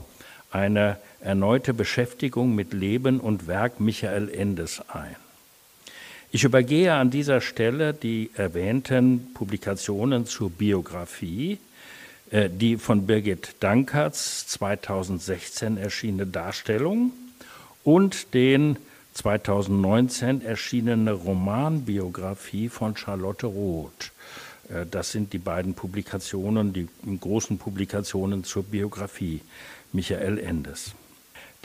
eine 0.50 0.98
erneute 1.20 1.74
Beschäftigung 1.74 2.56
mit 2.56 2.72
Leben 2.72 3.20
und 3.20 3.48
Werk 3.48 3.82
Michael 3.82 4.30
Endes 4.30 4.82
ein. 4.88 5.18
Ich 6.34 6.46
übergehe 6.46 6.94
an 6.94 7.10
dieser 7.10 7.42
Stelle 7.42 7.94
die 7.94 8.30
erwähnten 8.36 9.34
Publikationen 9.34 10.26
zur 10.26 10.50
Biografie, 10.50 11.58
äh, 12.30 12.50
die 12.50 12.78
von 12.78 13.06
Birgit 13.06 13.56
Dankerts 13.60 14.48
2016 14.48 15.76
erschienene 15.76 16.28
Darstellung 16.28 17.12
und 17.84 18.34
den 18.34 18.78
2019 19.14 20.42
erschienene 20.42 21.12
Romanbiografie 21.12 22.70
von 22.70 22.96
Charlotte 22.96 23.48
Roth. 23.48 24.14
Äh, 24.70 24.86
das 24.90 25.12
sind 25.12 25.34
die 25.34 25.38
beiden 25.38 25.74
Publikationen, 25.74 26.72
die 26.72 26.88
großen 27.20 27.58
Publikationen 27.58 28.46
zur 28.46 28.64
Biografie 28.64 29.42
Michael 29.92 30.38
Endes. 30.38 30.94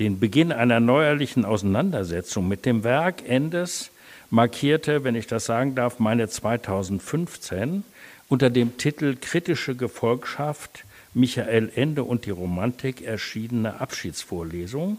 Den 0.00 0.18
Beginn 0.18 0.50
einer 0.50 0.80
neuerlichen 0.80 1.44
Auseinandersetzung 1.44 2.48
mit 2.48 2.66
dem 2.66 2.82
Werk 2.82 3.22
Endes 3.28 3.92
markierte, 4.30 5.04
wenn 5.04 5.14
ich 5.14 5.26
das 5.26 5.46
sagen 5.46 5.74
darf, 5.74 5.98
meine 5.98 6.28
2015 6.28 7.84
unter 8.28 8.50
dem 8.50 8.76
Titel 8.76 9.16
Kritische 9.20 9.74
Gefolgschaft 9.74 10.84
Michael 11.14 11.70
Ende 11.74 12.04
und 12.04 12.26
die 12.26 12.30
Romantik 12.30 13.02
erschienene 13.02 13.80
Abschiedsvorlesung 13.80 14.98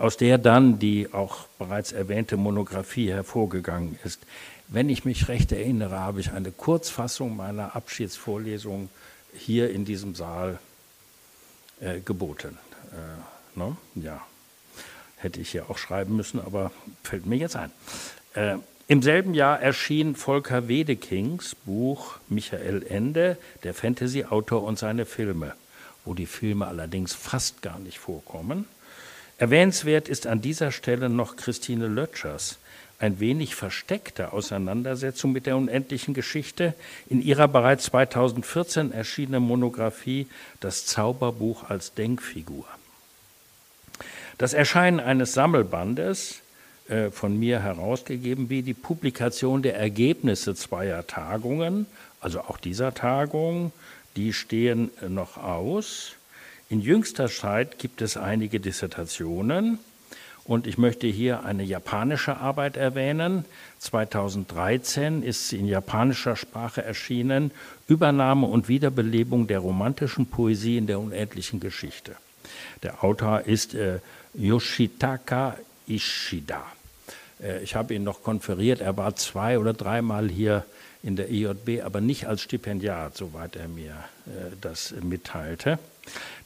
aus 0.00 0.16
der 0.16 0.38
dann 0.38 0.78
die 0.78 1.12
auch 1.12 1.46
bereits 1.58 1.92
erwähnte 1.92 2.38
Monographie 2.38 3.10
hervorgegangen 3.12 3.98
ist. 4.02 4.20
Wenn 4.66 4.88
ich 4.88 5.04
mich 5.04 5.28
recht 5.28 5.52
erinnere, 5.52 6.00
habe 6.00 6.20
ich 6.20 6.32
eine 6.32 6.52
Kurzfassung 6.52 7.36
meiner 7.36 7.76
Abschiedsvorlesung 7.76 8.88
hier 9.34 9.70
in 9.70 9.84
diesem 9.84 10.14
Saal 10.14 10.58
äh, 11.80 12.00
geboten. 12.00 12.56
Äh, 12.92 13.58
ne? 13.58 13.76
Ja, 13.96 14.26
hätte 15.16 15.38
ich 15.38 15.52
ja 15.52 15.64
auch 15.68 15.76
schreiben 15.76 16.16
müssen, 16.16 16.40
aber 16.40 16.72
fällt 17.02 17.26
mir 17.26 17.36
jetzt 17.36 17.56
ein. 17.56 17.70
Äh, 18.34 18.56
Im 18.86 19.02
selben 19.02 19.34
Jahr 19.34 19.60
erschien 19.60 20.14
Volker 20.14 20.68
Wedekings 20.68 21.54
Buch 21.54 22.18
Michael 22.28 22.84
Ende, 22.88 23.36
der 23.62 23.74
Fantasy-Autor 23.74 24.62
und 24.64 24.78
seine 24.78 25.06
Filme, 25.06 25.54
wo 26.04 26.14
die 26.14 26.26
Filme 26.26 26.66
allerdings 26.66 27.14
fast 27.14 27.62
gar 27.62 27.78
nicht 27.78 27.98
vorkommen. 27.98 28.66
Erwähnenswert 29.38 30.08
ist 30.08 30.26
an 30.26 30.42
dieser 30.42 30.70
Stelle 30.70 31.08
noch 31.08 31.36
Christine 31.36 31.86
Lötschers 31.86 32.58
ein 33.00 33.18
wenig 33.18 33.54
versteckte 33.54 34.34
Auseinandersetzung 34.34 35.32
mit 35.32 35.46
der 35.46 35.56
unendlichen 35.56 36.12
Geschichte 36.12 36.74
in 37.08 37.22
ihrer 37.22 37.48
bereits 37.48 37.84
2014 37.84 38.92
erschienenen 38.92 39.42
Monographie 39.42 40.26
Das 40.60 40.84
Zauberbuch 40.84 41.70
als 41.70 41.94
Denkfigur. 41.94 42.66
Das 44.36 44.52
Erscheinen 44.52 45.00
eines 45.00 45.32
Sammelbandes, 45.32 46.40
äh, 46.90 47.10
von 47.10 47.38
mir 47.38 47.60
herausgegeben, 47.62 48.50
wie 48.50 48.62
die 48.62 48.74
Publikation 48.74 49.62
der 49.62 49.76
Ergebnisse 49.76 50.54
zweier 50.54 51.06
Tagungen, 51.06 51.86
also 52.20 52.40
auch 52.40 52.58
dieser 52.58 52.92
Tagung, 52.94 53.72
die 54.16 54.32
stehen 54.32 54.90
noch 55.08 55.36
aus. 55.36 56.12
In 56.68 56.80
jüngster 56.80 57.28
Zeit 57.28 57.78
gibt 57.78 58.02
es 58.02 58.16
einige 58.16 58.60
Dissertationen 58.60 59.78
und 60.44 60.66
ich 60.66 60.78
möchte 60.78 61.06
hier 61.06 61.44
eine 61.44 61.62
japanische 61.62 62.38
Arbeit 62.38 62.76
erwähnen. 62.76 63.44
2013 63.78 65.22
ist 65.22 65.48
sie 65.48 65.58
in 65.58 65.66
japanischer 65.66 66.34
Sprache 66.34 66.82
erschienen, 66.82 67.52
Übernahme 67.86 68.48
und 68.48 68.68
Wiederbelebung 68.68 69.46
der 69.46 69.60
romantischen 69.60 70.26
Poesie 70.26 70.76
in 70.76 70.88
der 70.88 70.98
unendlichen 70.98 71.60
Geschichte. 71.60 72.16
Der 72.82 73.04
Autor 73.04 73.42
ist 73.42 73.74
äh, 73.74 74.00
Yoshitaka 74.34 75.56
Ishida. 75.86 76.64
Äh, 77.42 77.62
ich 77.62 77.74
habe 77.74 77.94
ihn 77.94 78.04
noch 78.04 78.22
konferiert, 78.22 78.80
er 78.80 78.96
war 78.96 79.16
zwei 79.16 79.58
oder 79.58 79.72
dreimal 79.72 80.28
hier 80.28 80.64
in 81.02 81.16
der 81.16 81.30
IJB, 81.30 81.82
aber 81.82 82.00
nicht 82.00 82.26
als 82.26 82.42
Stipendiat, 82.42 83.16
soweit 83.16 83.56
er 83.56 83.68
mir 83.68 83.92
äh, 84.26 84.54
das 84.60 84.94
mitteilte. 85.02 85.78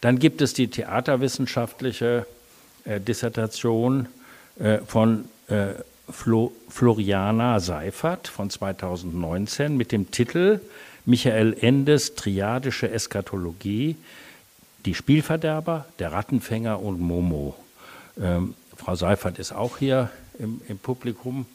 Dann 0.01 0.19
gibt 0.19 0.41
es 0.43 0.55
die 0.55 0.69
theaterwissenschaftliche 0.69 2.27
äh, 2.85 3.01
Dissertation 3.01 4.07
von 4.87 5.25
Flo, 6.09 6.53
Floriana 6.69 7.59
Seifert 7.59 8.29
von 8.29 8.51
2019 8.51 9.77
mit 9.77 9.91
dem 9.91 10.13
Titel 10.13 10.61
Michael 11.05 11.57
Endes 11.61 12.15
Triadische 12.15 12.89
Eskatologie, 12.89 13.97
die 14.87 14.95
Spielverderber, 14.95 15.87
der 15.99 16.13
Rattenfänger 16.13 16.81
und 16.81 17.01
Momo. 17.01 17.57
Ähm, 18.17 18.55
Frau 18.77 18.95
Seifert 18.95 19.41
ist 19.41 19.53
auch 19.53 19.79
hier 19.79 20.09
im, 20.39 20.61
im 20.69 20.79
Publikum. 20.79 21.47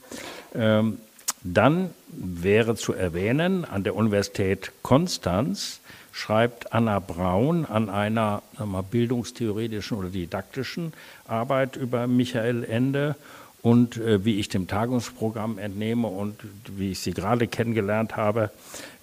Ähm, 0.56 0.98
dann 1.42 1.92
wäre 2.10 2.76
zu 2.76 2.94
erwähnen, 2.94 3.64
an 3.66 3.84
der 3.84 3.96
Universität 3.96 4.72
Konstanz 4.82 5.80
schreibt 6.12 6.74
Anna 6.74 7.00
Braun 7.00 7.66
an 7.66 7.90
einer 7.90 8.42
mal, 8.58 8.84
bildungstheoretischen 8.84 9.98
oder 9.98 10.10
didaktischen 10.10 10.94
Arbeit 11.28 11.78
über 11.78 12.08
Michael 12.08 12.66
Ende 12.66 13.16
und 13.62 13.98
äh, 13.98 14.24
wie 14.26 14.40
ich 14.40 14.50
dem 14.50 14.68
Tagungsprogramm 14.68 15.58
entnehme 15.58 16.08
und 16.08 16.36
wie 16.68 16.92
ich 16.92 17.00
sie 17.00 17.14
gerade 17.14 17.48
kennengelernt 17.48 18.18
habe, 18.18 18.52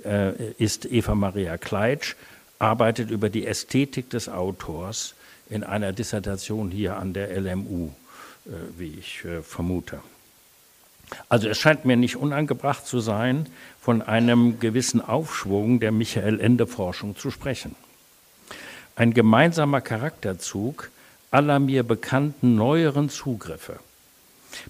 äh, 0.04 0.52
ist 0.59 0.85
Eva 0.87 1.14
Maria 1.14 1.56
Kleitsch, 1.59 2.16
arbeitet 2.59 3.11
über 3.11 3.28
die 3.28 3.47
Ästhetik 3.47 4.11
des 4.11 4.28
Autors 4.28 5.14
in 5.49 5.62
einer 5.62 5.92
Dissertation 5.92 6.71
hier 6.71 6.97
an 6.97 7.12
der 7.12 7.38
LMU, 7.38 7.90
wie 8.76 8.94
ich 8.98 9.24
äh, 9.24 9.42
vermute. 9.42 10.00
Also 11.28 11.48
es 11.48 11.58
scheint 11.58 11.84
mir 11.84 11.96
nicht 11.96 12.16
unangebracht 12.16 12.86
zu 12.86 13.00
sein, 13.00 13.46
von 13.80 14.02
einem 14.02 14.58
gewissen 14.58 15.00
Aufschwung 15.00 15.78
der 15.78 15.92
Michael-Ende-Forschung 15.92 17.16
zu 17.16 17.30
sprechen. 17.30 17.76
Ein 18.96 19.14
gemeinsamer 19.14 19.80
Charakterzug 19.80 20.90
aller 21.30 21.58
mir 21.58 21.82
bekannten 21.82 22.56
neueren 22.56 23.08
Zugriffe 23.10 23.78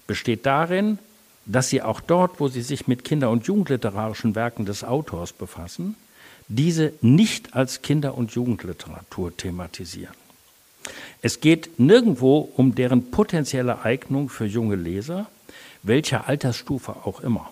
besteht 0.05 0.45
darin, 0.45 0.99
dass 1.45 1.69
sie 1.69 1.81
auch 1.81 2.01
dort, 2.01 2.39
wo 2.39 2.49
sie 2.49 2.61
sich 2.61 2.87
mit 2.87 3.05
Kinder- 3.05 3.29
und 3.29 3.47
Jugendliterarischen 3.47 4.35
Werken 4.35 4.65
des 4.65 4.83
Autors 4.83 5.31
befassen, 5.31 5.95
diese 6.49 6.93
nicht 7.01 7.55
als 7.55 7.81
Kinder- 7.81 8.15
und 8.15 8.31
Jugendliteratur 8.31 9.35
thematisieren. 9.35 10.15
Es 11.21 11.41
geht 11.41 11.79
nirgendwo 11.79 12.49
um 12.55 12.75
deren 12.75 13.11
potenzielle 13.11 13.81
Eignung 13.83 14.29
für 14.29 14.45
junge 14.45 14.75
Leser, 14.75 15.27
welcher 15.83 16.27
Altersstufe 16.27 16.91
auch 17.05 17.21
immer, 17.21 17.49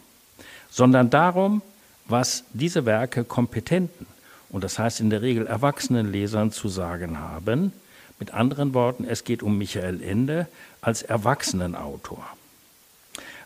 sondern 0.69 1.09
darum, 1.09 1.61
was 2.07 2.43
diese 2.53 2.85
Werke 2.85 3.23
kompetenten 3.23 4.05
und 4.49 4.63
das 4.63 4.79
heißt 4.79 4.99
in 4.99 5.09
der 5.09 5.21
Regel 5.21 5.47
erwachsenen 5.47 6.11
Lesern 6.11 6.51
zu 6.51 6.69
sagen 6.69 7.19
haben. 7.19 7.73
Mit 8.19 8.33
anderen 8.33 8.73
Worten, 8.73 9.03
es 9.03 9.25
geht 9.25 9.43
um 9.43 9.57
Michael 9.57 10.01
Ende 10.01 10.47
als 10.79 11.01
Erwachsenenautor. 11.01 12.25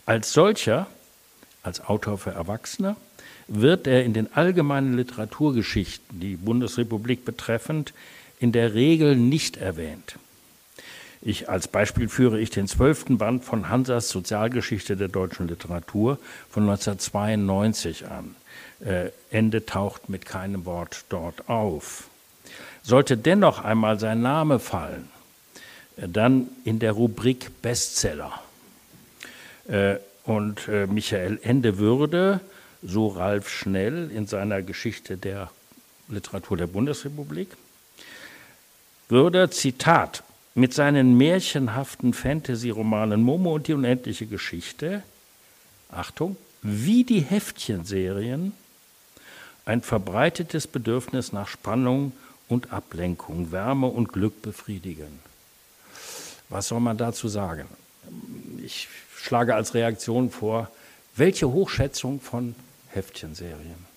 Als 0.06 0.32
solcher, 0.34 0.88
als 1.64 1.84
Autor 1.84 2.18
für 2.20 2.32
Erwachsene, 2.32 2.96
wird 3.48 3.88
er 3.88 4.04
in 4.04 4.14
den 4.14 4.32
allgemeinen 4.34 4.96
Literaturgeschichten, 4.96 6.20
die 6.20 6.36
Bundesrepublik 6.36 7.26
betreffend, 7.26 7.94
in 8.40 8.52
der 8.52 8.74
Regel 8.74 9.16
nicht 9.16 9.58
erwähnt. 9.58 10.16
Ich, 11.22 11.50
als 11.50 11.68
Beispiel 11.68 12.08
führe 12.08 12.40
ich 12.40 12.50
den 12.50 12.68
zwölften 12.68 13.18
Band 13.18 13.44
von 13.44 13.70
Hansas 13.70 14.08
Sozialgeschichte 14.10 14.96
der 14.96 15.10
deutschen 15.10 15.50
Literatur 15.50 16.18
von 16.50 16.64
1992 16.64 18.06
an. 18.08 18.36
Äh, 18.80 19.10
Ende 19.30 19.66
taucht 19.66 20.08
mit 20.08 20.26
keinem 20.26 20.66
Wort 20.66 21.04
dort 21.10 21.50
auf. 21.50 22.06
Sollte 22.84 23.18
dennoch 23.18 23.62
einmal 23.62 24.00
sein 24.00 24.22
Name 24.22 24.60
fallen, 24.60 25.10
äh, 25.98 26.08
dann 26.08 26.48
in 26.64 26.80
der 26.80 26.94
Rubrik 26.94 27.62
Bestseller. 27.62 28.42
Äh, 29.68 29.98
und 30.24 30.70
äh, 30.70 30.88
Michael 30.88 31.40
Ende 31.42 31.78
würde, 31.80 32.40
so 32.82 33.08
Ralf 33.08 33.50
Schnell 33.50 34.10
in 34.10 34.26
seiner 34.26 34.62
Geschichte 34.62 35.18
der 35.18 35.52
Literatur 36.08 36.56
der 36.56 36.68
Bundesrepublik, 36.68 37.50
würde, 39.10 39.50
Zitat, 39.50 40.24
mit 40.56 40.74
seinen 40.74 41.18
märchenhaften 41.18 42.14
Fantasy-Romanen 42.14 43.22
Momo 43.22 43.56
und 43.56 43.68
die 43.68 43.74
unendliche 43.74 44.26
Geschichte, 44.26 45.04
Achtung, 45.92 46.38
wie 46.62 47.04
die 47.04 47.22
Heftchenserien, 47.22 48.54
ein 49.66 49.82
verbreitetes 49.82 50.68
Bedürfnis 50.68 51.32
nach 51.32 51.48
Spannung 51.48 52.12
und 52.48 52.74
Ablenkung, 52.74 53.52
Wärme 53.52 53.88
und 53.88 54.12
Glück 54.12 54.42
befriedigen. 54.42 55.20
Was 56.50 56.70
soll 56.70 56.80
man 56.80 56.98
dazu 56.98 57.28
sagen? 57.28 57.68
Ich 58.64 58.88
schlage 59.16 59.56
als 59.56 59.74
Reaktion 59.74 60.32
vor, 60.32 60.70
welche 61.16 61.50
Hochschätzung 61.52 62.20
von 62.20 62.56
Heftchenserien. 62.90 63.89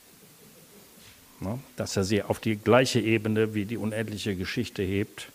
Dass 1.77 1.97
er 1.97 2.05
sie 2.05 2.23
auf 2.23 2.41
die 2.41 2.57
gleiche 2.57 3.01
Ebene 3.01 3.55
wie 3.55 3.65
die 3.65 3.77
unendliche 3.77 4.37
Geschichte 4.37 4.83
hebt, 4.83 5.29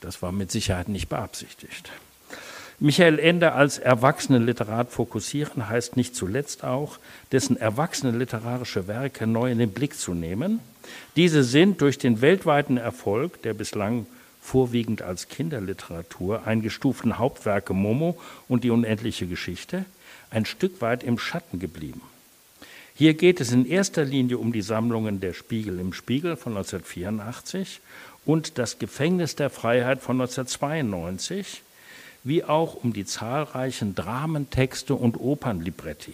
das 0.00 0.22
war 0.22 0.32
mit 0.32 0.50
Sicherheit 0.50 0.88
nicht 0.88 1.08
beabsichtigt. 1.08 1.90
Michael 2.82 3.18
Ende 3.18 3.52
als 3.52 3.76
Erwachsenenliterat 3.76 4.90
fokussieren 4.90 5.68
heißt 5.68 5.98
nicht 5.98 6.16
zuletzt 6.16 6.64
auch, 6.64 6.98
dessen 7.30 7.58
erwachsene 7.58 8.16
literarische 8.16 8.88
Werke 8.88 9.26
neu 9.26 9.50
in 9.50 9.58
den 9.58 9.72
Blick 9.72 9.98
zu 9.98 10.14
nehmen. 10.14 10.60
Diese 11.14 11.44
sind 11.44 11.82
durch 11.82 11.98
den 11.98 12.22
weltweiten 12.22 12.78
Erfolg 12.78 13.42
der 13.42 13.52
bislang 13.52 14.06
vorwiegend 14.40 15.02
als 15.02 15.28
Kinderliteratur 15.28 16.46
eingestuften 16.46 17.18
Hauptwerke 17.18 17.74
Momo 17.74 18.18
und 18.48 18.64
die 18.64 18.70
unendliche 18.70 19.26
Geschichte 19.26 19.84
ein 20.30 20.46
Stück 20.46 20.80
weit 20.80 21.04
im 21.04 21.18
Schatten 21.18 21.58
geblieben. 21.58 22.00
Hier 23.00 23.14
geht 23.14 23.40
es 23.40 23.50
in 23.50 23.64
erster 23.64 24.04
Linie 24.04 24.36
um 24.36 24.52
die 24.52 24.60
Sammlungen 24.60 25.20
Der 25.20 25.32
Spiegel 25.32 25.80
im 25.80 25.94
Spiegel 25.94 26.36
von 26.36 26.52
1984 26.52 27.80
und 28.26 28.58
Das 28.58 28.78
Gefängnis 28.78 29.36
der 29.36 29.48
Freiheit 29.48 30.02
von 30.02 30.20
1992, 30.20 31.62
wie 32.24 32.44
auch 32.44 32.74
um 32.74 32.92
die 32.92 33.06
zahlreichen 33.06 33.94
Dramentexte 33.94 34.94
und 34.94 35.18
Opernlibretti. 35.18 36.12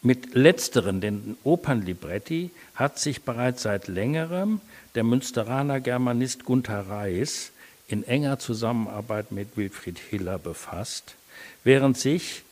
Mit 0.00 0.34
letzteren, 0.34 1.02
den 1.02 1.36
Opernlibretti, 1.44 2.50
hat 2.74 2.98
sich 2.98 3.24
bereits 3.24 3.64
seit 3.64 3.88
längerem 3.88 4.62
der 4.94 5.04
Münsteraner 5.04 5.80
Germanist 5.80 6.46
Gunther 6.46 6.88
Reis 6.88 7.52
in 7.88 8.04
enger 8.04 8.38
Zusammenarbeit 8.38 9.32
mit 9.32 9.54
Wilfried 9.58 9.98
Hiller 9.98 10.38
befasst, 10.38 11.14
während 11.62 11.98
sich 11.98 12.42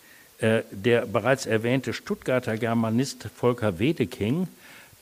der 0.41 1.07
bereits 1.07 1.47
erwähnte 1.47 1.93
Stuttgarter 1.93 2.59
Germanist 2.59 3.29
Volker 3.35 3.79
Wedeking 3.79 4.49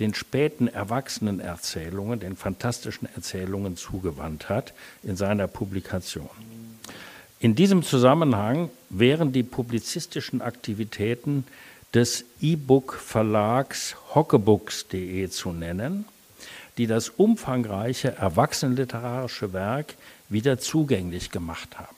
den 0.01 0.15
späten 0.15 0.69
Erwachsenenerzählungen, 0.69 2.21
den 2.21 2.37
fantastischen 2.37 3.09
Erzählungen 3.15 3.77
zugewandt 3.77 4.49
hat 4.49 4.75
in 5.03 5.17
seiner 5.17 5.47
Publikation. 5.47 6.29
In 7.39 7.55
diesem 7.55 7.83
Zusammenhang 7.83 8.71
wären 8.91 9.33
die 9.33 9.43
publizistischen 9.43 10.41
Aktivitäten 10.43 11.45
des 11.93 12.25
E-Book-Verlags 12.41 13.97
hockebooks.de 14.15 15.29
zu 15.29 15.53
nennen, 15.53 16.07
die 16.77 16.89
das 16.89 17.09
umfangreiche 17.11 18.17
erwachsenenliterarische 18.17 19.53
Werk 19.53 19.95
wieder 20.29 20.59
zugänglich 20.59 21.31
gemacht 21.31 21.79
haben. 21.79 21.97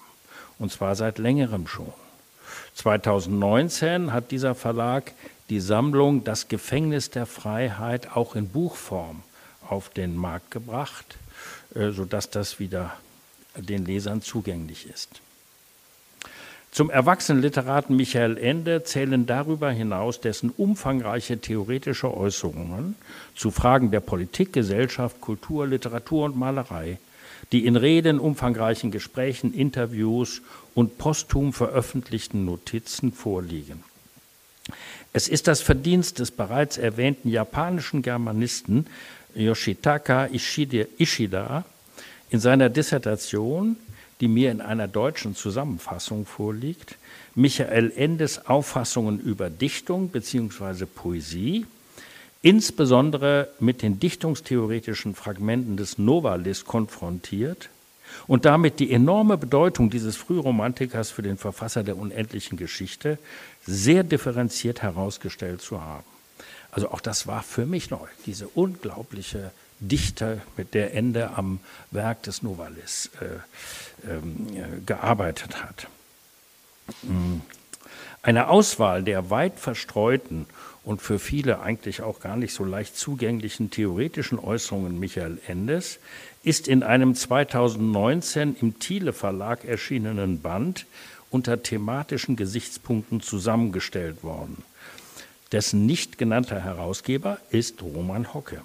Und 0.59 0.71
zwar 0.71 0.97
seit 0.97 1.19
längerem 1.19 1.67
schon. 1.67 1.93
2019 2.77 4.13
hat 4.13 4.31
dieser 4.31 4.55
Verlag 4.55 5.13
die 5.49 5.61
Sammlung 5.61 6.25
Das 6.25 6.49
Gefängnis 6.49 7.11
der 7.11 7.27
Freiheit 7.27 8.15
auch 8.15 8.37
in 8.37 8.49
Buchform 8.49 9.23
auf 9.67 9.89
den 9.89 10.15
Markt 10.17 10.51
gebracht, 10.51 11.17
äh, 11.75 11.91
sodass 11.91 12.31
das 12.31 12.61
wieder 12.61 12.93
den 13.57 13.87
Lesern 13.87 14.21
zugänglich 14.21 14.89
ist. 14.89 15.21
Zum 16.71 16.91
Erwachsenenliteraten 16.91 17.97
Michael 17.97 18.37
Ende 18.37 18.85
zählen 18.85 19.25
darüber 19.25 19.71
hinaus 19.71 20.21
dessen 20.21 20.51
umfangreiche 20.51 21.41
theoretische 21.41 22.15
Äußerungen 22.15 22.97
zu 23.35 23.51
Fragen 23.51 23.91
der 23.91 24.01
Politik, 24.01 24.53
Gesellschaft, 24.53 25.23
Kultur, 25.23 25.67
Literatur 25.67 26.27
und 26.27 26.37
Malerei, 26.37 26.99
die 27.53 27.67
in 27.67 27.77
Reden, 27.77 28.19
umfangreichen 28.19 28.91
Gesprächen, 28.91 29.55
Interviews 29.55 30.43
und 30.75 30.99
posthum 30.99 31.53
veröffentlichten 31.53 32.45
Notizen 32.45 33.13
vorliegen. 33.13 33.85
Es 35.13 35.29
ist 35.29 35.47
das 35.47 35.63
Verdienst 35.63 36.19
des 36.19 36.31
bereits 36.31 36.77
erwähnten 36.77 37.31
japanischen 37.31 38.03
Germanisten 38.03 38.87
Yoshitaka 39.35 40.29
Ishida 40.29 41.65
in 42.31 42.41
seiner 42.41 42.69
Dissertation, 42.69 43.77
die 44.21 44.29
mir 44.29 44.51
in 44.51 44.61
einer 44.61 44.89
deutschen 44.89 45.35
Zusammenfassung 45.35 46.27
vorliegt, 46.27 46.97
Michael 47.35 47.93
Endes 47.95 48.47
Auffassungen 48.47 49.21
über 49.21 49.51
Dichtung 49.51 50.09
bzw. 50.09 50.87
Poesie, 50.87 51.67
insbesondere 52.47 53.49
mit 53.59 53.83
den 53.83 53.99
dichtungstheoretischen 53.99 55.17
Fragmenten 55.17 55.77
des 55.77 55.99
Novalis 55.99 56.65
konfrontiert 56.65 57.71
und 58.29 58.45
damit 58.45 58.79
die 58.79 58.93
enorme 58.93 59.37
Bedeutung 59.37 59.91
dieses 59.91 60.17
Frühromantikers 60.17 61.11
für 61.11 61.23
den 61.23 61.39
Verfasser 61.39 61.83
der 61.83 61.97
unendlichen 61.97 62.57
Geschichte 62.57 63.19
sehr 63.67 64.05
differenziert 64.05 64.81
herausgestellt 64.83 65.61
zu 65.61 65.83
haben. 65.83 66.05
Also 66.71 66.93
auch 66.93 67.01
das 67.01 67.27
war 67.27 67.43
für 67.43 67.67
mich 67.67 67.91
neu, 67.91 68.07
diese 68.27 68.47
unglaubliche 68.47 69.51
Dichter, 69.81 70.39
mit 70.57 70.73
der 70.73 70.95
Ende 70.95 71.31
am 71.31 71.59
Werk 71.91 72.23
des 72.23 72.45
Novalis 72.45 73.11
äh, 73.21 74.09
ähm, 74.09 74.87
gearbeitet 74.87 75.65
hat. 75.65 75.89
Mm. 77.03 77.41
Eine 78.23 78.49
Auswahl 78.49 79.03
der 79.03 79.31
weit 79.31 79.59
verstreuten 79.59 80.47
und 80.87 81.03
für 81.03 81.19
viele 81.19 81.61
eigentlich 81.61 82.01
auch 82.01 82.21
gar 82.21 82.37
nicht 82.37 82.55
so 82.55 82.65
leicht 82.65 82.97
zugänglichen 82.97 83.73
theoretischen 83.73 84.39
Äußerungen 84.39 85.01
Michael 85.01 85.39
Endes 85.49 85.99
ist 86.45 86.69
in 86.69 86.85
einem 86.85 87.17
2019 87.17 88.57
im 88.61 88.79
Thiele 88.79 89.13
Verlag 89.13 89.65
erschienenen 89.65 90.41
Band 90.41 90.87
unter 91.29 91.61
thematischen 91.61 92.37
Gesichtspunkten 92.37 93.21
zusammengestellt 93.21 94.23
worden. 94.23 94.63
Dessen 95.51 95.87
nicht 95.87 96.19
genannter 96.19 96.63
Herausgeber 96.63 97.39
ist 97.51 97.83
Roman 97.83 98.33
Hocke. 98.33 98.63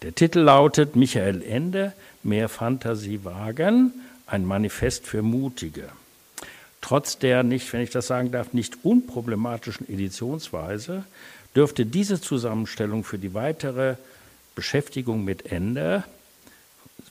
Der 0.00 0.14
Titel 0.14 0.40
lautet 0.40 0.96
Michael 0.96 1.42
Ende, 1.42 1.92
mehr 2.22 2.48
Fantasie 2.48 3.22
wagen, 3.24 3.92
ein 4.26 4.46
Manifest 4.46 5.06
für 5.06 5.20
Mutige. 5.20 5.90
Trotz 6.80 7.18
der 7.18 7.42
nicht, 7.42 7.72
wenn 7.72 7.80
ich 7.80 7.90
das 7.90 8.06
sagen 8.06 8.30
darf, 8.30 8.52
nicht 8.52 8.84
unproblematischen 8.84 9.88
Editionsweise 9.88 11.04
dürfte 11.54 11.86
diese 11.86 12.20
Zusammenstellung 12.20 13.04
für 13.04 13.18
die 13.18 13.34
weitere 13.34 13.96
Beschäftigung 14.54 15.24
mit 15.24 15.50
Ende 15.50 16.04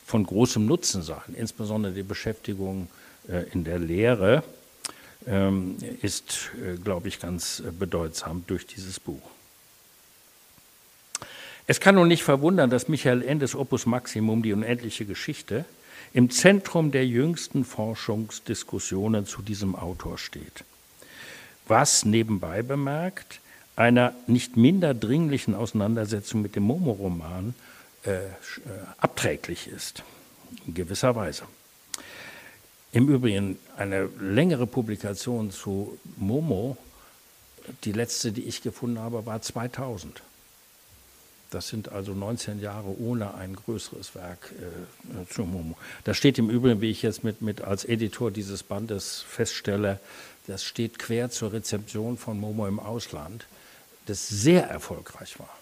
von 0.06 0.25
großem 0.25 0.65
Nutzen 0.65 1.01
sein, 1.01 1.36
insbesondere 1.36 1.93
die 1.93 2.03
Beschäftigung 2.03 2.88
äh, 3.27 3.43
in 3.51 3.63
der 3.65 3.80
Lehre 3.80 4.43
ähm, 5.25 5.77
ist, 6.01 6.51
äh, 6.63 6.77
glaube 6.77 7.10
ich, 7.10 7.19
ganz 7.19 7.60
äh, 7.60 7.71
bedeutsam 7.71 8.43
durch 8.47 8.65
dieses 8.65 8.99
Buch. 8.99 9.21
Es 11.65 11.82
kann 11.82 11.95
nun 11.95 12.08
nicht 12.08 12.23
verwundern, 12.23 12.69
dass 12.69 12.88
Michael 12.88 13.21
Endes 13.21 13.53
Opus 13.53 13.86
Maximum, 13.86 14.41
die 14.41 14.53
unendliche 14.53 15.03
Geschichte, 15.06 15.65
im 16.13 16.30
Zentrum 16.30 16.91
der 16.91 17.06
jüngsten 17.06 17.65
Forschungsdiskussionen 17.65 19.26
zu 19.26 19.41
diesem 19.41 19.76
Autor 19.76 20.17
steht. 20.17 20.63
Was 21.67 22.06
nebenbei 22.06 22.62
bemerkt 22.62 23.39
einer 23.76 24.13
nicht 24.26 24.58
minder 24.58 24.93
dringlichen 24.93 25.54
Auseinandersetzung 25.54 26.41
mit 26.41 26.56
dem 26.56 26.63
Momo-Roman 26.63 27.54
äh, 28.06 28.26
äh 28.26 28.30
abträglich 28.98 29.67
ist, 29.67 30.04
in 30.65 30.74
gewisser 30.74 31.15
Weise. 31.15 31.43
Im 32.91 33.10
Übrigen 33.10 33.60
eine 33.78 34.10
längere 34.20 34.65
Publikation 34.65 35.52
zu 35.52 36.00
Momo, 36.15 36.78
die 37.84 37.91
letzte, 37.91 38.32
die 38.32 38.43
ich 38.43 38.63
gefunden 38.63 39.00
habe, 39.00 39.26
war 39.26 39.41
2000. 39.41 40.24
Das 41.49 41.69
sind 41.69 41.89
also 41.89 42.13
19 42.13 42.60
Jahre 42.60 42.89
ohne 42.99 43.33
ein 43.36 43.55
größeres 43.55 44.15
Werk 44.15 44.51
äh, 44.51 45.33
zu 45.33 45.43
Momo. 45.43 45.77
Das 46.03 46.17
steht 46.17 46.38
im 46.39 46.49
Übrigen, 46.49 46.81
wie 46.81 46.91
ich 46.91 47.01
jetzt 47.01 47.23
mit, 47.23 47.41
mit 47.41 47.62
als 47.62 47.86
Editor 47.86 48.31
dieses 48.31 48.63
Bandes 48.63 49.23
feststelle, 49.27 49.99
das 50.47 50.63
steht 50.63 50.99
quer 50.99 51.29
zur 51.29 51.53
Rezeption 51.53 52.17
von 52.17 52.39
Momo 52.39 52.67
im 52.67 52.79
Ausland, 52.79 53.45
das 54.05 54.27
sehr 54.27 54.67
erfolgreich 54.67 55.39
war 55.39 55.57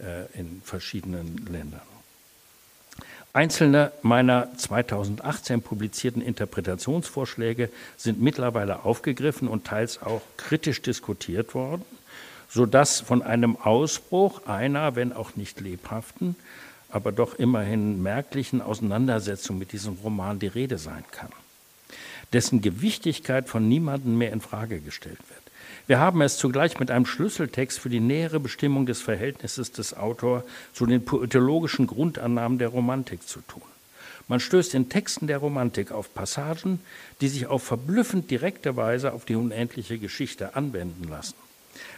äh, 0.00 0.38
in 0.38 0.62
verschiedenen 0.64 1.46
Ländern. 1.46 1.80
Einzelne 3.32 3.92
meiner 4.02 4.48
2018 4.56 5.62
publizierten 5.62 6.20
Interpretationsvorschläge 6.20 7.70
sind 7.96 8.20
mittlerweile 8.20 8.84
aufgegriffen 8.84 9.46
und 9.46 9.64
teils 9.64 10.02
auch 10.02 10.22
kritisch 10.36 10.82
diskutiert 10.82 11.54
worden, 11.54 11.84
sodass 12.50 13.00
von 13.00 13.22
einem 13.22 13.56
Ausbruch 13.56 14.46
einer, 14.46 14.96
wenn 14.96 15.12
auch 15.12 15.36
nicht 15.36 15.60
lebhaften, 15.60 16.36
aber 16.90 17.12
doch 17.12 17.36
immerhin 17.36 18.02
merklichen 18.02 18.60
Auseinandersetzung 18.60 19.58
mit 19.58 19.72
diesem 19.72 19.94
Roman 19.94 20.40
die 20.40 20.48
Rede 20.48 20.76
sein 20.76 21.04
kann, 21.12 21.30
dessen 22.32 22.60
Gewichtigkeit 22.60 23.48
von 23.48 23.68
niemandem 23.68 24.18
mehr 24.18 24.32
in 24.32 24.40
Frage 24.40 24.80
gestellt 24.80 25.20
wird. 25.28 25.40
Wir 25.86 25.98
haben 25.98 26.20
es 26.22 26.36
zugleich 26.36 26.78
mit 26.78 26.90
einem 26.90 27.06
Schlüsseltext 27.06 27.78
für 27.78 27.88
die 27.88 28.00
nähere 28.00 28.40
Bestimmung 28.40 28.86
des 28.86 29.00
Verhältnisses 29.00 29.72
des 29.72 29.96
Autors 29.96 30.44
zu 30.72 30.86
den 30.86 31.04
poetologischen 31.04 31.86
Grundannahmen 31.86 32.58
der 32.58 32.68
Romantik 32.68 33.26
zu 33.26 33.40
tun. 33.42 33.62
Man 34.28 34.38
stößt 34.38 34.74
in 34.74 34.88
Texten 34.88 35.26
der 35.26 35.38
Romantik 35.38 35.90
auf 35.90 36.14
Passagen, 36.14 36.80
die 37.20 37.28
sich 37.28 37.46
auf 37.46 37.64
verblüffend 37.64 38.30
direkte 38.30 38.76
Weise 38.76 39.12
auf 39.12 39.24
die 39.24 39.34
unendliche 39.34 39.98
Geschichte 39.98 40.54
anwenden 40.54 41.08
lassen. 41.08 41.34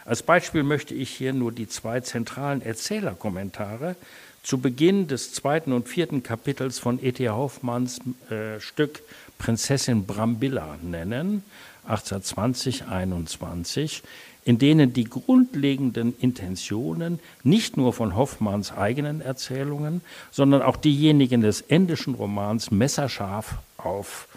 Als 0.05 0.23
Beispiel 0.23 0.63
möchte 0.63 0.93
ich 0.93 1.09
hier 1.09 1.33
nur 1.33 1.51
die 1.51 1.67
zwei 1.67 2.01
zentralen 2.01 2.61
Erzählerkommentare 2.61 3.95
zu 4.43 4.59
Beginn 4.59 5.07
des 5.07 5.33
zweiten 5.33 5.71
und 5.71 5.87
vierten 5.87 6.21
Kapitels 6.21 6.77
von 6.77 7.03
E.T. 7.03 7.29
Hoffmanns 7.29 8.01
äh, 8.29 8.59
Stück 8.59 9.01
Prinzessin 9.37 10.05
Brambilla 10.05 10.77
nennen, 10.81 11.43
1820, 11.85 12.85
21, 12.85 14.03
in 14.45 14.57
denen 14.57 14.91
die 14.91 15.05
grundlegenden 15.05 16.13
Intentionen 16.19 17.19
nicht 17.43 17.77
nur 17.77 17.93
von 17.93 18.15
Hoffmanns 18.15 18.73
eigenen 18.73 19.21
Erzählungen, 19.21 20.01
sondern 20.31 20.61
auch 20.61 20.75
diejenigen 20.75 21.41
des 21.41 21.61
endischen 21.61 22.15
Romans 22.15 22.71
messerscharf 22.71 23.55
auf 23.77 24.27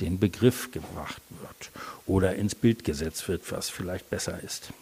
den 0.00 0.18
Begriff 0.18 0.72
gebracht 0.72 1.22
wird 1.30 1.70
oder 2.06 2.34
ins 2.34 2.56
Bild 2.56 2.82
gesetzt 2.82 3.28
wird, 3.28 3.50
was 3.52 3.70
vielleicht 3.70 4.10
besser 4.10 4.42
ist. 4.42 4.72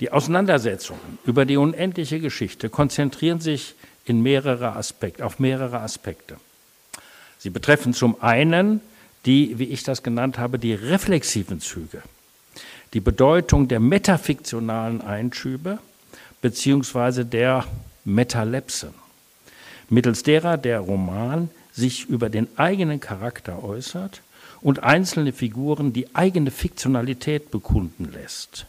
Die 0.00 0.12
Auseinandersetzungen 0.12 1.18
über 1.24 1.46
die 1.46 1.56
unendliche 1.56 2.20
Geschichte 2.20 2.68
konzentrieren 2.68 3.40
sich 3.40 3.74
in 4.04 4.22
mehrere 4.22 4.76
Aspekte, 4.76 5.24
auf 5.24 5.38
mehrere 5.38 5.80
Aspekte. 5.80 6.36
Sie 7.38 7.50
betreffen 7.50 7.94
zum 7.94 8.20
einen 8.22 8.80
die, 9.24 9.58
wie 9.58 9.64
ich 9.64 9.82
das 9.82 10.02
genannt 10.02 10.38
habe, 10.38 10.58
die 10.58 10.74
reflexiven 10.74 11.60
Züge, 11.60 12.02
die 12.92 13.00
Bedeutung 13.00 13.68
der 13.68 13.80
metafiktionalen 13.80 15.00
Einschübe 15.00 15.78
beziehungsweise 16.40 17.24
der 17.24 17.64
Metalepse, 18.04 18.92
mittels 19.88 20.22
derer 20.22 20.56
der 20.58 20.80
Roman 20.80 21.50
sich 21.72 22.06
über 22.06 22.30
den 22.30 22.48
eigenen 22.56 23.00
Charakter 23.00 23.64
äußert 23.64 24.22
und 24.60 24.82
einzelne 24.82 25.32
Figuren 25.32 25.92
die 25.92 26.14
eigene 26.14 26.50
Fiktionalität 26.50 27.50
bekunden 27.50 28.10
lässt. 28.12 28.66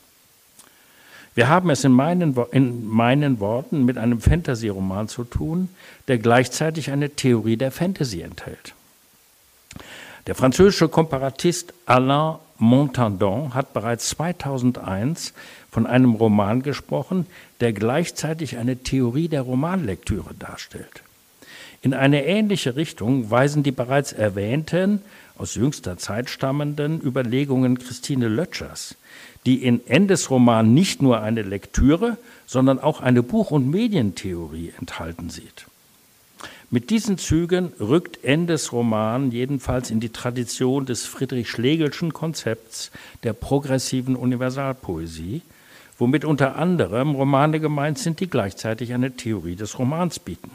Wir 1.37 1.49
haben 1.49 1.69
es 1.69 1.83
in 1.83 1.91
meinen, 1.91 2.35
in 2.51 2.87
meinen 2.87 3.39
Worten 3.39 3.85
mit 3.85 3.99
einem 3.99 4.21
Fantasy-Roman 4.21 5.07
zu 5.07 5.23
tun, 5.23 5.69
der 6.07 6.17
gleichzeitig 6.17 6.89
eine 6.89 7.11
Theorie 7.11 7.57
der 7.57 7.69
Fantasy 7.69 8.21
enthält. 8.21 8.73
Der 10.25 10.33
französische 10.33 10.89
Komparatist 10.89 11.75
Alain 11.85 12.37
Montandon 12.57 13.53
hat 13.53 13.71
bereits 13.73 14.09
2001 14.09 15.33
von 15.69 15.85
einem 15.85 16.15
Roman 16.15 16.63
gesprochen, 16.63 17.27
der 17.59 17.71
gleichzeitig 17.71 18.57
eine 18.57 18.77
Theorie 18.77 19.27
der 19.27 19.43
Romanlektüre 19.43 20.33
darstellt. 20.39 21.03
In 21.83 21.93
eine 21.93 22.25
ähnliche 22.25 22.75
Richtung 22.75 23.29
weisen 23.29 23.61
die 23.61 23.71
bereits 23.71 24.11
erwähnten, 24.11 25.03
aus 25.37 25.53
jüngster 25.53 25.99
Zeit 25.99 26.31
stammenden 26.31 26.99
Überlegungen 26.99 27.77
Christine 27.77 28.27
Lötschers, 28.27 28.95
die 29.47 29.63
in 29.63 29.87
Endes 29.87 30.29
Roman 30.29 30.73
nicht 30.73 31.01
nur 31.01 31.21
eine 31.21 31.41
Lektüre, 31.41 32.17
sondern 32.45 32.79
auch 32.79 32.99
eine 32.99 33.23
Buch- 33.23 33.51
und 33.51 33.71
Medientheorie 33.71 34.73
enthalten 34.77 35.29
sieht. 35.29 35.67
Mit 36.69 36.89
diesen 36.89 37.17
Zügen 37.17 37.71
rückt 37.79 38.25
Endes 38.25 38.73
Roman 38.73 39.31
jedenfalls 39.31 39.89
in 39.89 40.01
die 40.01 40.09
Tradition 40.09 40.85
des 40.85 41.05
Friedrich 41.05 41.49
Schlegelschen 41.49 42.11
Konzepts 42.11 42.91
der 43.23 43.31
progressiven 43.31 44.17
Universalpoesie, 44.17 45.41
womit 45.97 46.25
unter 46.25 46.57
anderem 46.57 47.15
Romane 47.15 47.61
gemeint 47.61 47.99
sind, 47.99 48.19
die 48.19 48.29
gleichzeitig 48.29 48.93
eine 48.93 49.15
Theorie 49.15 49.55
des 49.55 49.79
Romans 49.79 50.19
bieten. 50.19 50.51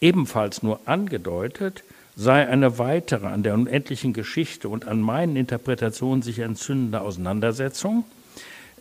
Ebenfalls 0.00 0.62
nur 0.62 0.80
angedeutet 0.86 1.84
sei 2.20 2.46
eine 2.46 2.78
weitere 2.78 3.26
an 3.26 3.42
der 3.42 3.54
unendlichen 3.54 4.12
Geschichte 4.12 4.68
und 4.68 4.86
an 4.86 5.00
meinen 5.00 5.36
Interpretationen 5.36 6.22
sich 6.22 6.40
entzündende 6.40 7.00
Auseinandersetzung– 7.00 8.04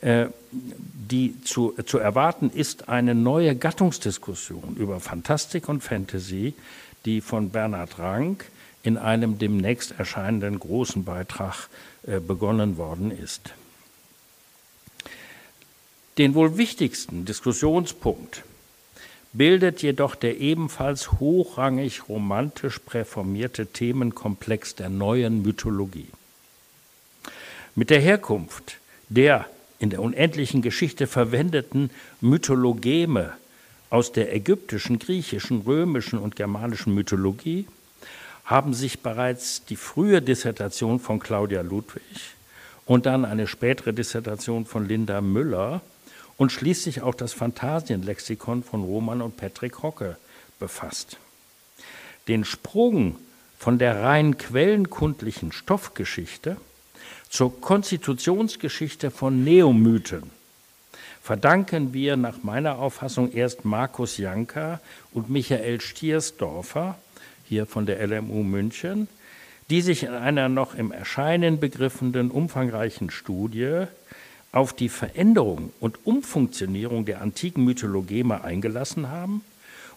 äh, 0.02 0.28
die 0.52 1.42
zu, 1.44 1.74
zu 1.86 1.98
erwarten 1.98 2.50
ist 2.50 2.88
eine 2.88 3.16
neue 3.16 3.56
Gattungsdiskussion 3.56 4.78
über 4.78 5.00
Fantastik 5.00 5.68
und 5.68 5.82
Fantasy, 5.82 6.54
die 7.06 7.20
von 7.20 7.50
Bernhard 7.50 8.00
Rank 8.00 8.46
in 8.84 8.98
einem 8.98 9.38
demnächst 9.40 10.00
erscheinenden 10.00 10.60
großen 10.60 11.04
Beitrag 11.04 11.68
äh, 12.08 12.20
begonnen 12.22 12.78
worden 12.78 13.12
ist. 13.12 13.54
Den 16.18 16.34
wohl 16.34 16.58
wichtigsten 16.58 17.26
Diskussionspunkt 17.26 18.44
bildet 19.34 19.82
jedoch 19.82 20.16
der 20.16 20.40
ebenfalls 20.40 21.14
hochrangig 21.14 22.10
romantisch 22.10 22.80
präformierte 22.80 23.68
Themenkomplex 23.68 24.76
der 24.76 24.90
neuen 24.90 25.42
Mythologie. 25.44 26.10
Mit 27.76 27.90
der 27.90 28.00
Herkunft 28.00 28.78
der 29.10 29.46
in 29.80 29.90
der 29.90 30.02
unendlichen 30.02 30.62
Geschichte 30.62 31.08
verwendeten 31.08 31.90
Mythologeme 32.22 33.34
aus 33.90 34.12
der 34.12 34.36
ägyptischen, 34.36 35.00
griechischen, 35.00 35.62
römischen 35.62 36.20
und 36.20 36.36
germanischen 36.36 36.94
Mythologie 36.94 37.66
haben 38.46 38.74
sich 38.74 39.02
bereits 39.02 39.66
die 39.66 39.76
frühe 39.76 40.22
Dissertation 40.22 41.00
von 41.00 41.20
Claudia 41.20 41.62
Ludwig 41.62 42.36
und 42.86 43.06
dann 43.06 43.26
eine 43.26 43.48
spätere 43.48 43.94
Dissertation 43.94 44.66
von 44.66 44.88
Linda 44.88 45.22
Müller 45.22 45.82
und 46.40 46.54
schließlich 46.54 47.02
auch 47.02 47.16
das 47.16 47.34
Phantasienlexikon 47.34 48.64
von 48.64 48.82
Roman 48.82 49.22
und 49.22 49.36
Patrick 49.36 49.84
Hocke 49.84 50.18
befasst. 50.58 51.18
Den 52.30 52.46
Sprung 52.46 53.18
von 53.58 53.78
der 53.78 54.02
rein 54.02 54.38
quellenkundlichen 54.38 55.52
Stoffgeschichte 55.52 56.56
zur 57.28 57.60
Konstitutionsgeschichte 57.60 59.12
von 59.12 59.44
Neomythen 59.44 60.32
verdanken 61.22 61.94
wir 61.94 62.16
nach 62.16 62.42
meiner 62.42 62.80
Auffassung 62.80 63.34
erst 63.34 63.66
Markus 63.66 64.18
Janka 64.18 64.80
und 65.12 65.30
Michael 65.30 65.82
Stiersdorfer, 65.82 66.98
hier 67.44 67.66
von 67.66 67.86
der 67.86 68.08
LMU 68.08 68.44
München, 68.44 69.10
die 69.70 69.82
sich 69.82 70.04
in 70.04 70.14
einer 70.14 70.48
noch 70.48 70.74
im 70.74 70.94
Erscheinen 70.94 71.60
begriffenen 71.60 72.32
umfangreichen 72.32 73.10
Studie 73.10 73.88
auf 74.52 74.74
die 74.74 74.90
Veränderung 74.90 75.72
und 75.80 76.06
Umfunktionierung 76.06 77.06
der 77.06 77.22
antiken 77.22 77.64
Mythologeme 77.66 78.44
eingelassen 78.44 79.10
haben 79.10 79.44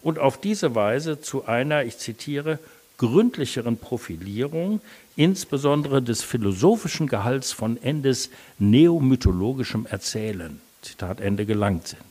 und 0.01 0.19
auf 0.19 0.39
diese 0.39 0.75
Weise 0.75 1.21
zu 1.21 1.45
einer, 1.45 1.83
ich 1.83 1.97
zitiere, 1.97 2.59
gründlicheren 2.97 3.77
Profilierung, 3.77 4.79
insbesondere 5.15 6.01
des 6.01 6.23
philosophischen 6.23 7.07
Gehalts 7.07 7.51
von 7.51 7.81
Endes 7.81 8.29
neomythologischem 8.59 9.87
Erzählen, 9.87 10.61
Zitat 10.81 11.19
Ende, 11.19 11.45
gelangt 11.45 11.87
sind. 11.87 12.01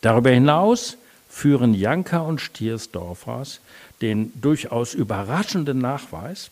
Darüber 0.00 0.30
hinaus 0.30 0.96
führen 1.28 1.74
Janka 1.74 2.20
und 2.20 2.40
Stiersdorfers 2.40 3.60
den 4.00 4.32
durchaus 4.40 4.94
überraschenden 4.94 5.78
Nachweis, 5.78 6.50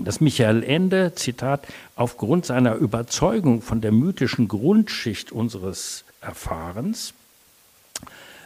dass 0.00 0.20
Michael 0.20 0.62
Ende, 0.62 1.14
Zitat, 1.14 1.66
aufgrund 1.96 2.46
seiner 2.46 2.74
Überzeugung 2.74 3.62
von 3.62 3.80
der 3.80 3.92
mythischen 3.92 4.48
Grundschicht 4.48 5.30
unseres 5.30 6.04
Erfahrens 6.20 7.14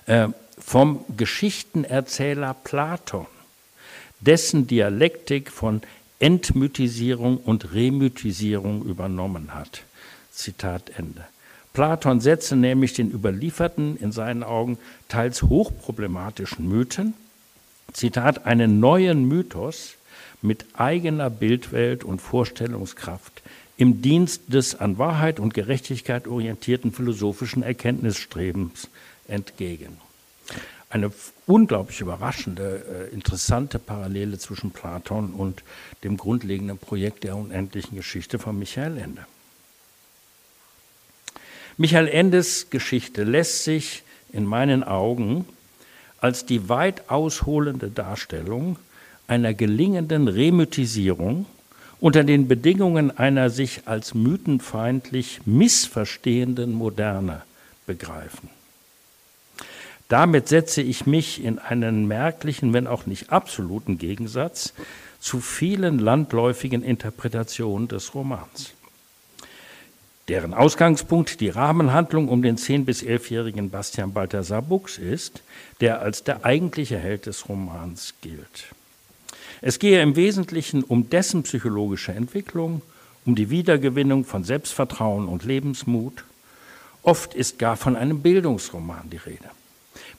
äh, 0.06 0.28
vom 0.58 1.04
Geschichtenerzähler 1.16 2.54
Platon, 2.54 3.26
dessen 4.20 4.66
Dialektik 4.66 5.50
von 5.50 5.80
Entmythisierung 6.18 7.38
und 7.38 7.72
Remythisierung 7.72 8.82
übernommen 8.84 9.54
hat. 9.54 9.82
Zitat 10.32 10.90
Ende. 10.96 11.24
Platon 11.72 12.20
setze 12.20 12.56
nämlich 12.56 12.92
den 12.94 13.10
überlieferten, 13.10 13.96
in 13.96 14.10
seinen 14.10 14.42
Augen 14.42 14.78
teils 15.08 15.42
hochproblematischen 15.42 16.68
Mythen, 16.68 17.14
Zitat, 17.92 18.46
einen 18.46 18.80
neuen 18.80 19.26
Mythos 19.26 19.97
mit 20.42 20.66
eigener 20.74 21.30
Bildwelt 21.30 22.04
und 22.04 22.20
Vorstellungskraft 22.20 23.42
im 23.76 24.02
Dienst 24.02 24.42
des 24.48 24.74
an 24.74 24.98
Wahrheit 24.98 25.38
und 25.38 25.54
Gerechtigkeit 25.54 26.26
orientierten 26.26 26.92
philosophischen 26.92 27.62
Erkenntnisstrebens 27.62 28.88
entgegen. 29.28 29.98
Eine 30.90 31.12
unglaublich 31.46 32.00
überraschende, 32.00 33.08
äh, 33.10 33.14
interessante 33.14 33.78
Parallele 33.78 34.38
zwischen 34.38 34.70
Platon 34.70 35.34
und 35.34 35.62
dem 36.02 36.16
grundlegenden 36.16 36.78
Projekt 36.78 37.24
der 37.24 37.36
unendlichen 37.36 37.96
Geschichte 37.96 38.38
von 38.38 38.58
Michael 38.58 38.96
Ende. 38.96 39.26
Michael 41.76 42.08
Endes 42.08 42.70
Geschichte 42.70 43.22
lässt 43.22 43.64
sich 43.64 44.02
in 44.32 44.44
meinen 44.44 44.82
Augen 44.82 45.44
als 46.20 46.46
die 46.46 46.68
weit 46.68 47.08
ausholende 47.10 47.90
Darstellung 47.90 48.78
einer 49.28 49.54
gelingenden 49.54 50.26
Remythisierung 50.26 51.46
unter 52.00 52.24
den 52.24 52.48
Bedingungen 52.48 53.16
einer 53.16 53.50
sich 53.50 53.82
als 53.86 54.14
mythenfeindlich 54.14 55.40
missverstehenden 55.44 56.72
Moderne 56.72 57.42
begreifen. 57.86 58.48
Damit 60.08 60.48
setze 60.48 60.80
ich 60.80 61.06
mich 61.06 61.44
in 61.44 61.58
einen 61.58 62.08
merklichen, 62.08 62.72
wenn 62.72 62.86
auch 62.86 63.06
nicht 63.06 63.30
absoluten 63.30 63.98
Gegensatz 63.98 64.72
zu 65.20 65.40
vielen 65.40 65.98
landläufigen 65.98 66.82
Interpretationen 66.82 67.88
des 67.88 68.14
Romans 68.14 68.72
deren 70.28 70.52
Ausgangspunkt 70.52 71.40
die 71.40 71.48
Rahmenhandlung 71.48 72.28
um 72.28 72.42
den 72.42 72.58
10- 72.58 72.84
bis 72.84 73.02
11-jährigen 73.02 73.70
Bastian 73.70 74.12
Balthasar 74.12 74.62
Buchs 74.62 74.98
ist, 74.98 75.42
der 75.80 76.00
als 76.00 76.22
der 76.22 76.44
eigentliche 76.44 76.98
Held 76.98 77.26
des 77.26 77.48
Romans 77.48 78.14
gilt. 78.20 78.74
Es 79.60 79.78
gehe 79.78 80.02
im 80.02 80.16
Wesentlichen 80.16 80.84
um 80.84 81.10
dessen 81.10 81.42
psychologische 81.42 82.12
Entwicklung, 82.12 82.82
um 83.24 83.34
die 83.34 83.50
Wiedergewinnung 83.50 84.24
von 84.24 84.44
Selbstvertrauen 84.44 85.28
und 85.28 85.44
Lebensmut. 85.44 86.24
Oft 87.02 87.34
ist 87.34 87.58
gar 87.58 87.76
von 87.76 87.96
einem 87.96 88.22
Bildungsroman 88.22 89.10
die 89.10 89.16
Rede. 89.16 89.50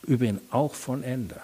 Übrigens 0.03 0.41
auch 0.51 0.73
von 0.73 1.03
Ende 1.03 1.41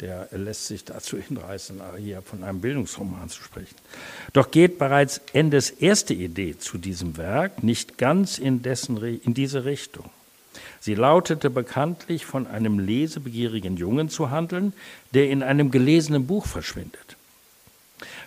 der 0.00 0.28
lässt 0.30 0.66
sich 0.66 0.84
dazu 0.84 1.18
hinreißen, 1.18 1.80
hier 1.98 2.22
von 2.22 2.44
einem 2.44 2.60
Bildungsroman 2.60 3.28
zu 3.28 3.42
sprechen. 3.42 3.74
Doch 4.32 4.50
geht 4.50 4.78
bereits 4.78 5.20
Endes 5.32 5.70
erste 5.70 6.14
Idee 6.14 6.56
zu 6.56 6.78
diesem 6.78 7.16
Werk 7.16 7.62
nicht 7.62 7.98
ganz 7.98 8.38
in, 8.38 8.62
dessen, 8.62 9.02
in 9.02 9.34
diese 9.34 9.64
Richtung. 9.64 10.08
Sie 10.80 10.94
lautete 10.94 11.50
bekanntlich, 11.50 12.26
von 12.26 12.46
einem 12.46 12.78
lesebegierigen 12.78 13.76
Jungen 13.76 14.08
zu 14.08 14.30
handeln, 14.30 14.72
der 15.14 15.30
in 15.30 15.42
einem 15.42 15.70
gelesenen 15.70 16.26
Buch 16.26 16.46
verschwindet. 16.46 17.16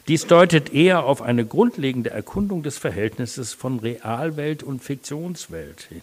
Dies 0.08 0.28
deutet 0.28 0.74
eher 0.74 1.04
auf 1.04 1.22
eine 1.22 1.46
grundlegende 1.46 2.10
Erkundung 2.10 2.63
des 2.63 2.78
Verhältnisses 2.78 3.54
von 3.54 3.80
Realwelt 3.80 4.63
und 4.63 4.84
Fiktionswelt 4.84 5.82
hin. 5.89 6.02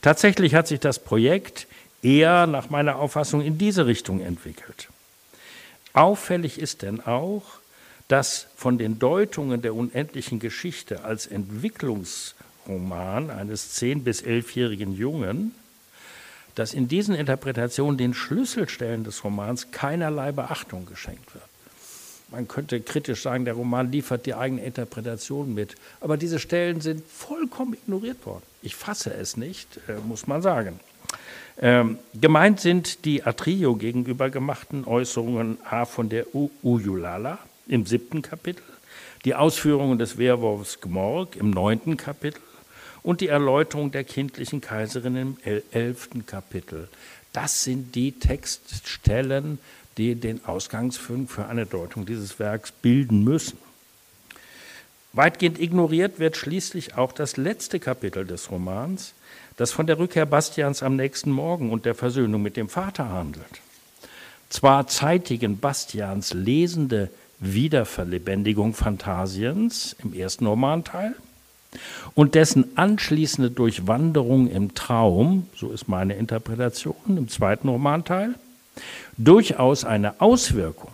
Tatsächlich 0.00 0.54
hat 0.54 0.68
sich 0.68 0.80
das 0.80 0.98
Projekt 0.98 1.66
eher 2.02 2.46
nach 2.46 2.70
meiner 2.70 2.96
Auffassung 2.96 3.42
in 3.42 3.58
diese 3.58 3.86
Richtung 3.86 4.20
entwickelt. 4.20 4.88
Auffällig 5.92 6.58
ist 6.58 6.82
denn 6.82 7.00
auch, 7.00 7.42
dass 8.08 8.46
von 8.56 8.78
den 8.78 8.98
Deutungen 8.98 9.62
der 9.62 9.74
unendlichen 9.74 10.40
Geschichte 10.40 11.04
als 11.04 11.26
Entwicklungsroman 12.66 13.30
eines 13.30 13.74
zehn- 13.74 14.04
bis 14.04 14.22
elfjährigen 14.22 14.94
Jungen, 14.94 15.54
dass 16.54 16.74
in 16.74 16.88
diesen 16.88 17.14
Interpretationen 17.14 17.96
den 17.96 18.14
Schlüsselstellen 18.14 19.04
des 19.04 19.24
Romans 19.24 19.70
keinerlei 19.70 20.32
Beachtung 20.32 20.86
geschenkt 20.86 21.34
wird. 21.34 21.44
Man 22.30 22.46
könnte 22.46 22.80
kritisch 22.80 23.22
sagen, 23.22 23.44
der 23.44 23.54
Roman 23.54 23.90
liefert 23.90 24.26
die 24.26 24.34
eigene 24.34 24.62
Interpretation 24.62 25.52
mit, 25.52 25.74
aber 26.00 26.16
diese 26.16 26.38
Stellen 26.38 26.80
sind 26.80 27.04
vollkommen 27.06 27.74
ignoriert 27.74 28.24
worden. 28.24 28.42
Ich 28.62 28.76
fasse 28.76 29.12
es 29.12 29.36
nicht, 29.36 29.80
äh, 29.88 29.94
muss 30.06 30.26
man 30.28 30.42
sagen. 30.42 30.78
Ähm, 31.58 31.98
gemeint 32.14 32.60
sind 32.60 33.04
die 33.04 33.24
Atrio 33.24 33.74
gegenüber 33.74 34.30
gemachten 34.30 34.84
Äußerungen 34.84 35.58
A 35.68 35.84
von 35.84 36.08
der 36.08 36.34
U 36.34 36.50
Ujulala 36.62 37.38
im 37.66 37.84
siebten 37.84 38.22
Kapitel, 38.22 38.62
die 39.24 39.34
Ausführungen 39.34 39.98
des 39.98 40.16
Werwolfs 40.16 40.80
Gmorg 40.80 41.36
im 41.36 41.50
neunten 41.50 41.96
Kapitel 41.96 42.40
und 43.02 43.20
die 43.20 43.28
Erläuterung 43.28 43.90
der 43.90 44.04
kindlichen 44.04 44.60
Kaiserin 44.60 45.16
im 45.16 45.36
elften 45.70 46.26
Kapitel. 46.26 46.88
Das 47.32 47.64
sind 47.64 47.94
die 47.94 48.12
Textstellen, 48.12 49.58
die 49.96 50.14
den 50.14 50.44
Ausgangspunkt 50.44 51.30
für 51.30 51.46
eine 51.46 51.66
Deutung 51.66 52.06
dieses 52.06 52.38
Werks 52.38 52.72
bilden 52.72 53.24
müssen. 53.24 53.58
Weitgehend 55.12 55.60
ignoriert 55.60 56.18
wird 56.18 56.36
schließlich 56.36 56.96
auch 56.96 57.12
das 57.12 57.36
letzte 57.36 57.80
Kapitel 57.80 58.24
des 58.24 58.50
Romans, 58.50 59.14
das 59.56 59.72
von 59.72 59.86
der 59.86 59.98
Rückkehr 59.98 60.26
Bastians 60.26 60.82
am 60.82 60.96
nächsten 60.96 61.30
Morgen 61.30 61.70
und 61.70 61.84
der 61.84 61.94
Versöhnung 61.94 62.42
mit 62.42 62.56
dem 62.56 62.68
Vater 62.68 63.08
handelt. 63.08 63.60
Zwar 64.48 64.86
zeitigen 64.86 65.58
Bastians 65.58 66.32
lesende 66.32 67.10
Wiederverlebendigung 67.40 68.74
Phantasiens 68.74 69.96
im 70.02 70.12
ersten 70.12 70.46
Romanteil 70.46 71.14
und 72.14 72.34
dessen 72.34 72.76
anschließende 72.76 73.50
Durchwanderung 73.50 74.48
im 74.50 74.74
Traum, 74.74 75.48
so 75.56 75.70
ist 75.70 75.88
meine 75.88 76.14
Interpretation 76.14 77.16
im 77.16 77.28
zweiten 77.28 77.68
Romanteil, 77.68 78.34
durchaus 79.16 79.84
eine 79.84 80.20
Auswirkung 80.20 80.90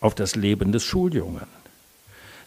auf 0.00 0.14
das 0.14 0.36
Leben 0.36 0.72
des 0.72 0.84
Schuljungen. 0.84 1.46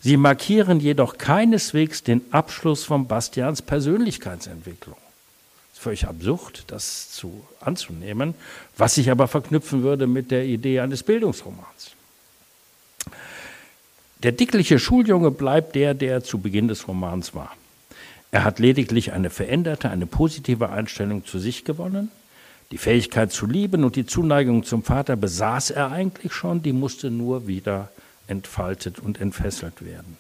Sie 0.02 0.18
markieren 0.18 0.80
jedoch 0.80 1.18
keineswegs 1.18 2.04
den 2.04 2.22
Abschluss 2.32 2.84
von 2.84 3.08
Bastians 3.08 3.62
Persönlichkeitsentwicklung 3.62 4.98
völlig 5.86 6.08
absurd, 6.08 6.64
das 6.66 7.12
zu, 7.12 7.46
anzunehmen, 7.60 8.34
was 8.76 8.96
sich 8.96 9.12
aber 9.12 9.28
verknüpfen 9.28 9.84
würde 9.84 10.08
mit 10.08 10.32
der 10.32 10.44
Idee 10.44 10.80
eines 10.80 11.04
Bildungsromans. 11.04 11.92
Der 14.24 14.32
dickliche 14.32 14.80
Schuljunge 14.80 15.30
bleibt 15.30 15.76
der, 15.76 15.94
der 15.94 16.24
zu 16.24 16.40
Beginn 16.40 16.68
des 16.68 16.88
Romans 16.88 17.36
war. 17.36 17.56
Er 18.32 18.44
hat 18.44 18.60
lediglich 18.60 19.14
eine 19.14 19.30
veränderte, 19.30 19.90
eine 19.90 20.06
positive 20.06 20.70
Einstellung 20.70 21.26
zu 21.26 21.40
sich 21.40 21.64
gewonnen. 21.64 22.12
Die 22.72 22.78
Fähigkeit 22.78 23.32
zu 23.32 23.46
lieben 23.46 23.84
und 23.84 23.96
die 23.96 24.06
Zuneigung 24.06 24.64
zum 24.64 24.84
Vater 24.84 25.16
besaß 25.16 25.70
er 25.72 25.92
eigentlich 25.92 26.34
schon, 26.34 26.64
die 26.64 26.74
musste 26.74 27.12
nur 27.12 27.48
wieder 27.48 27.90
entfaltet 28.28 29.00
und 29.00 29.22
entfesselt 29.22 29.86
werden. 29.86 30.18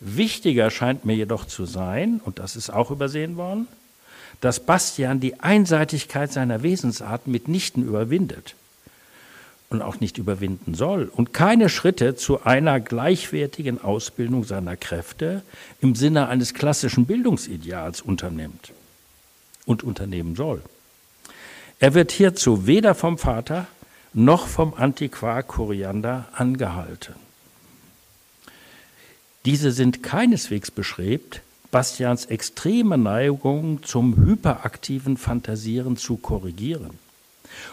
Wichtiger 0.00 0.70
scheint 0.70 1.04
mir 1.04 1.14
jedoch 1.14 1.44
zu 1.44 1.66
sein, 1.66 2.20
und 2.24 2.38
das 2.38 2.56
ist 2.56 2.70
auch 2.70 2.90
übersehen 2.90 3.36
worden, 3.36 3.68
dass 4.40 4.60
Bastian 4.60 5.20
die 5.20 5.40
Einseitigkeit 5.40 6.32
seiner 6.32 6.62
Wesensart 6.62 7.26
mitnichten 7.26 7.84
überwindet 7.84 8.54
und 9.70 9.82
auch 9.82 10.00
nicht 10.00 10.18
überwinden 10.18 10.74
soll 10.74 11.10
und 11.14 11.34
keine 11.34 11.68
Schritte 11.68 12.16
zu 12.16 12.42
einer 12.44 12.80
gleichwertigen 12.80 13.82
Ausbildung 13.82 14.44
seiner 14.44 14.76
Kräfte 14.76 15.42
im 15.80 15.94
Sinne 15.94 16.28
eines 16.28 16.54
klassischen 16.54 17.06
Bildungsideals 17.06 18.00
unternimmt 18.00 18.72
und 19.66 19.82
unternehmen 19.82 20.36
soll. 20.36 20.62
Er 21.80 21.94
wird 21.94 22.10
hierzu 22.10 22.66
weder 22.66 22.94
vom 22.94 23.18
Vater 23.18 23.66
noch 24.14 24.46
vom 24.46 24.72
Antiquar 24.74 25.42
Koriander 25.42 26.28
angehalten. 26.32 27.14
Diese 29.44 29.70
sind 29.70 30.02
keineswegs 30.02 30.70
beschrebt, 30.70 31.42
Bastians 31.70 32.24
extreme 32.24 32.96
Neigung 32.96 33.82
zum 33.82 34.16
hyperaktiven 34.16 35.18
Fantasieren 35.18 35.98
zu 35.98 36.16
korrigieren 36.16 36.98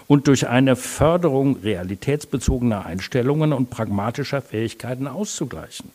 und 0.07 0.27
durch 0.27 0.47
eine 0.47 0.75
Förderung 0.75 1.57
realitätsbezogener 1.57 2.85
Einstellungen 2.85 3.53
und 3.53 3.69
pragmatischer 3.69 4.41
Fähigkeiten 4.41 5.07
auszugleichen. 5.07 5.91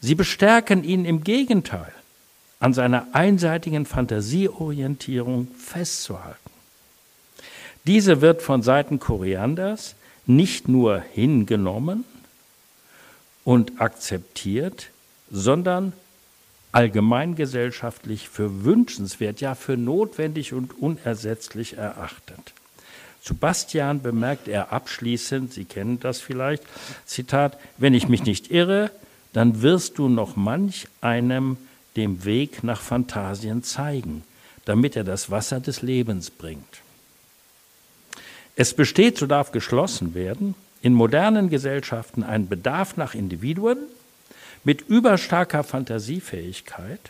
Sie 0.00 0.14
bestärken 0.14 0.84
ihn 0.84 1.04
im 1.04 1.24
Gegenteil, 1.24 1.92
an 2.60 2.72
seiner 2.72 3.06
einseitigen 3.12 3.86
Fantasieorientierung 3.86 5.48
festzuhalten. 5.56 6.50
Diese 7.86 8.20
wird 8.20 8.42
von 8.42 8.62
Seiten 8.62 8.98
Korianders 8.98 9.94
nicht 10.26 10.68
nur 10.68 11.00
hingenommen 11.00 12.04
und 13.44 13.80
akzeptiert, 13.80 14.90
sondern 15.30 15.92
allgemeingesellschaftlich 16.72 18.28
für 18.28 18.64
wünschenswert, 18.64 19.40
ja 19.40 19.54
für 19.54 19.76
notwendig 19.76 20.52
und 20.52 20.78
unersetzlich 20.78 21.76
erachtet. 21.76 22.52
Zu 23.22 23.34
Bastian 23.34 24.00
bemerkt 24.00 24.48
er 24.48 24.72
abschließend, 24.72 25.52
Sie 25.52 25.64
kennen 25.64 26.00
das 26.00 26.20
vielleicht, 26.20 26.62
Zitat, 27.04 27.58
wenn 27.76 27.94
ich 27.94 28.08
mich 28.08 28.24
nicht 28.24 28.50
irre, 28.50 28.90
dann 29.32 29.62
wirst 29.62 29.98
du 29.98 30.08
noch 30.08 30.36
manch 30.36 30.86
einem 31.00 31.56
dem 31.96 32.24
Weg 32.24 32.62
nach 32.64 32.80
Phantasien 32.80 33.62
zeigen, 33.62 34.22
damit 34.64 34.96
er 34.96 35.04
das 35.04 35.30
Wasser 35.30 35.60
des 35.60 35.82
Lebens 35.82 36.30
bringt. 36.30 36.82
Es 38.56 38.74
besteht, 38.74 39.18
so 39.18 39.26
darf 39.26 39.52
geschlossen 39.52 40.14
werden, 40.14 40.54
in 40.80 40.94
modernen 40.94 41.50
Gesellschaften 41.50 42.22
ein 42.22 42.48
Bedarf 42.48 42.96
nach 42.96 43.14
Individuen, 43.14 43.78
mit 44.68 44.82
überstarker 44.82 45.64
Fantasiefähigkeit 45.64 47.00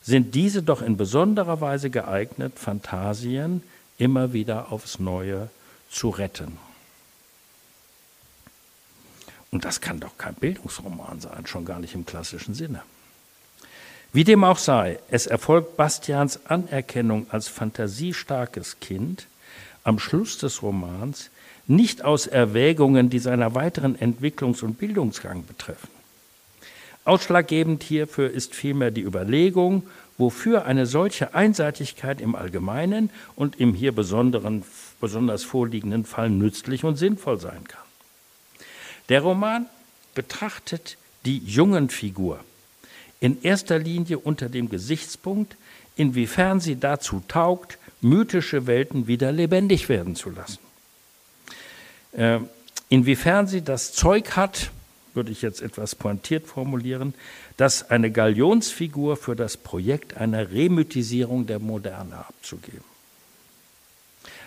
sind 0.00 0.34
diese 0.34 0.62
doch 0.62 0.80
in 0.80 0.96
besonderer 0.96 1.60
Weise 1.60 1.90
geeignet, 1.90 2.58
Phantasien 2.58 3.62
immer 3.98 4.32
wieder 4.32 4.72
aufs 4.72 4.98
Neue 4.98 5.50
zu 5.90 6.08
retten. 6.08 6.56
Und 9.50 9.66
das 9.66 9.82
kann 9.82 10.00
doch 10.00 10.16
kein 10.16 10.36
Bildungsroman 10.36 11.20
sein, 11.20 11.46
schon 11.46 11.66
gar 11.66 11.80
nicht 11.80 11.94
im 11.94 12.06
klassischen 12.06 12.54
Sinne. 12.54 12.80
Wie 14.14 14.24
dem 14.24 14.42
auch 14.42 14.56
sei, 14.56 15.00
es 15.10 15.26
erfolgt 15.26 15.76
Bastians 15.76 16.46
Anerkennung 16.46 17.26
als 17.28 17.48
fantasiestarkes 17.48 18.80
Kind 18.80 19.26
am 19.84 19.98
Schluss 19.98 20.38
des 20.38 20.62
Romans 20.62 21.28
nicht 21.66 22.06
aus 22.06 22.26
Erwägungen, 22.26 23.10
die 23.10 23.18
seiner 23.18 23.54
weiteren 23.54 23.98
Entwicklungs- 23.98 24.64
und 24.64 24.78
Bildungsgang 24.78 25.44
betreffen. 25.44 25.97
Ausschlaggebend 27.08 27.82
hierfür 27.82 28.30
ist 28.30 28.54
vielmehr 28.54 28.90
die 28.90 29.00
Überlegung, 29.00 29.84
wofür 30.18 30.66
eine 30.66 30.84
solche 30.84 31.34
Einseitigkeit 31.34 32.20
im 32.20 32.34
Allgemeinen 32.34 33.08
und 33.34 33.58
im 33.58 33.72
hier 33.72 33.92
besonderen, 33.92 34.62
besonders 35.00 35.42
vorliegenden 35.42 36.04
Fall 36.04 36.28
nützlich 36.28 36.84
und 36.84 36.96
sinnvoll 36.96 37.40
sein 37.40 37.64
kann. 37.66 37.80
Der 39.08 39.22
Roman 39.22 39.64
betrachtet 40.14 40.98
die 41.24 41.38
jungen 41.38 41.88
Figur 41.88 42.40
in 43.20 43.42
erster 43.42 43.78
Linie 43.78 44.18
unter 44.18 44.50
dem 44.50 44.68
Gesichtspunkt, 44.68 45.56
inwiefern 45.96 46.60
sie 46.60 46.76
dazu 46.78 47.22
taugt, 47.26 47.78
mythische 48.02 48.66
Welten 48.66 49.06
wieder 49.06 49.32
lebendig 49.32 49.88
werden 49.88 50.14
zu 50.14 50.28
lassen. 50.28 50.58
Äh, 52.12 52.40
inwiefern 52.90 53.46
sie 53.46 53.62
das 53.62 53.92
Zeug 53.94 54.36
hat, 54.36 54.70
würde 55.14 55.32
ich 55.32 55.42
jetzt 55.42 55.62
etwas 55.62 55.94
pointiert 55.94 56.46
formulieren, 56.46 57.14
dass 57.56 57.90
eine 57.90 58.10
Galionsfigur 58.10 59.16
für 59.16 59.36
das 59.36 59.56
Projekt 59.56 60.16
einer 60.16 60.50
Remythisierung 60.50 61.46
der 61.46 61.58
Moderne 61.58 62.18
abzugeben. 62.18 62.84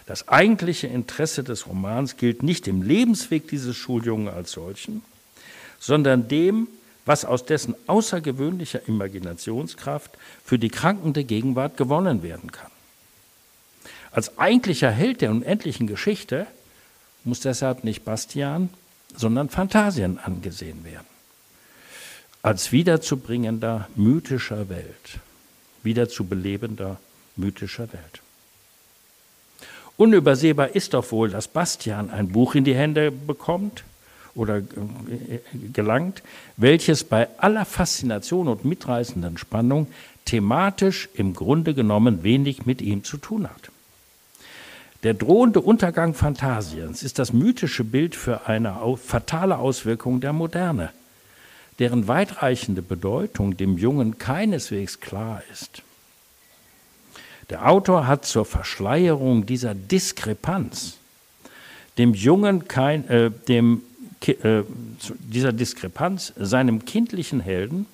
Das 0.06 0.28
eigentliche 0.28 0.88
Interesse 0.88 1.44
des 1.44 1.68
Romans 1.68 2.18
gilt 2.18 2.44
nicht 2.44 2.66
dem 2.66 2.82
Lebensweg 2.82 3.48
dieses 3.48 3.76
Schuljungen 3.76 4.28
als 4.28 4.52
solchen, 4.52 5.04
sondern 5.80 6.28
dem, 6.28 6.68
was 7.06 7.26
aus 7.26 7.46
dessen 7.46 7.76
außergewöhnlicher 7.88 8.88
Imaginationskraft 8.88 10.12
für 10.44 10.60
die 10.60 10.70
krankende 10.70 11.24
Gegenwart 11.24 11.78
gewonnen 11.78 12.24
werden 12.24 12.52
kann. 12.52 12.72
Als 14.12 14.38
eigentlicher 14.38 14.92
Held 14.92 15.22
der 15.22 15.32
unendlichen 15.32 15.88
Geschichte 15.88 16.46
muss 17.24 17.40
deshalb 17.40 17.84
nicht 17.84 18.04
Bastian, 18.04 18.70
sondern 19.16 19.50
Phantasien 19.50 20.18
angesehen 20.20 20.84
werden. 20.84 21.08
Als 22.42 22.72
wiederzubringender 22.72 23.88
mythischer 23.96 24.70
Welt, 24.70 25.20
wiederzubelebender 25.84 27.00
mythischer 27.36 27.92
Welt. 27.94 28.22
Unübersehbar 29.98 30.70
ist 30.76 30.94
doch 30.94 31.12
wohl, 31.12 31.30
dass 31.30 31.48
Bastian 31.48 32.10
ein 32.10 32.30
Buch 32.30 32.56
in 32.56 32.64
die 32.64 32.76
Hände 32.76 33.12
bekommt 33.12 33.84
oder 34.34 34.58
äh, 34.58 35.40
gelangt, 35.74 36.24
welches 36.58 37.04
bei 37.04 37.28
aller 37.38 37.66
Faszination 37.66 38.48
und 38.48 38.66
mitreißenden 38.66 39.38
Spannung 39.38 39.88
thematisch 40.26 41.10
im 41.14 41.34
Grunde 41.34 41.74
genommen 41.74 42.24
wenig 42.24 42.66
mit 42.66 42.82
ihm 42.82 43.04
zu 43.04 43.18
tun 43.18 43.48
hat. 43.48 43.71
Der 45.04 45.14
drohende 45.16 45.62
Untergang 45.62 46.14
Phantasiens 46.14 47.02
ist 47.02 47.18
das 47.18 47.34
mythische 47.34 47.84
Bild 47.84 48.16
für 48.16 48.48
eine 48.48 48.78
fatale 48.98 49.58
Auswirkung 49.58 50.22
der 50.22 50.32
Moderne, 50.32 50.92
deren 51.80 52.08
weitreichende 52.08 52.84
Bedeutung 52.84 53.58
dem 53.58 53.78
Jungen 53.78 54.20
keineswegs 54.20 55.00
klar 55.00 55.42
ist. 55.52 55.82
Der 57.50 57.68
Autor 57.68 58.08
hat 58.08 58.26
zur 58.26 58.46
Verschleierung 58.46 59.46
dieser 59.46 59.74
Diskrepanz 59.74 60.98
dem 61.98 62.14
Jungen 62.14 62.68
kein, 62.68 63.08
äh, 63.10 63.32
dem, 63.48 63.84
äh, 64.26 64.64
dieser 65.20 65.52
Diskrepanz 65.52 66.34
seinem 66.38 66.86
kindlichen 66.86 67.42
Helden 67.42 67.86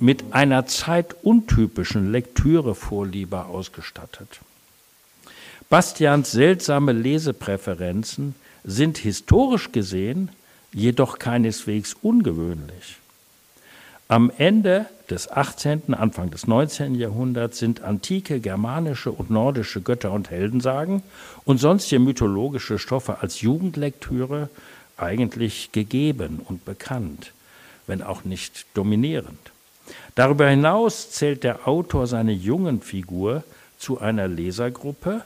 mit 0.00 0.32
einer 0.32 0.66
zeituntypischen 0.66 2.10
Lektürevorliebe 2.10 3.44
ausgestattet. 3.44 4.40
Bastians 5.68 6.30
seltsame 6.30 6.92
Lesepräferenzen 6.92 8.36
sind 8.62 8.98
historisch 8.98 9.72
gesehen 9.72 10.30
jedoch 10.72 11.18
keineswegs 11.18 11.96
ungewöhnlich. 12.02 12.98
Am 14.06 14.30
Ende 14.38 14.86
des 15.10 15.28
18., 15.28 15.92
Anfang 15.94 16.30
des 16.30 16.46
19. 16.46 16.94
Jahrhunderts 16.94 17.58
sind 17.58 17.82
antike 17.82 18.38
germanische 18.38 19.10
und 19.10 19.30
nordische 19.30 19.80
Götter- 19.80 20.12
und 20.12 20.30
Heldensagen 20.30 21.02
und 21.44 21.58
sonstige 21.58 21.98
mythologische 21.98 22.78
Stoffe 22.78 23.20
als 23.20 23.40
Jugendlektüre 23.40 24.48
eigentlich 24.96 25.72
gegeben 25.72 26.40
und 26.44 26.64
bekannt, 26.64 27.32
wenn 27.88 28.02
auch 28.02 28.24
nicht 28.24 28.66
dominierend. 28.74 29.50
Darüber 30.14 30.48
hinaus 30.48 31.10
zählt 31.10 31.42
der 31.42 31.66
Autor 31.66 32.06
seine 32.06 32.32
jungen 32.32 32.82
Figur 32.82 33.42
zu 33.78 33.98
einer 34.00 34.28
Lesergruppe, 34.28 35.24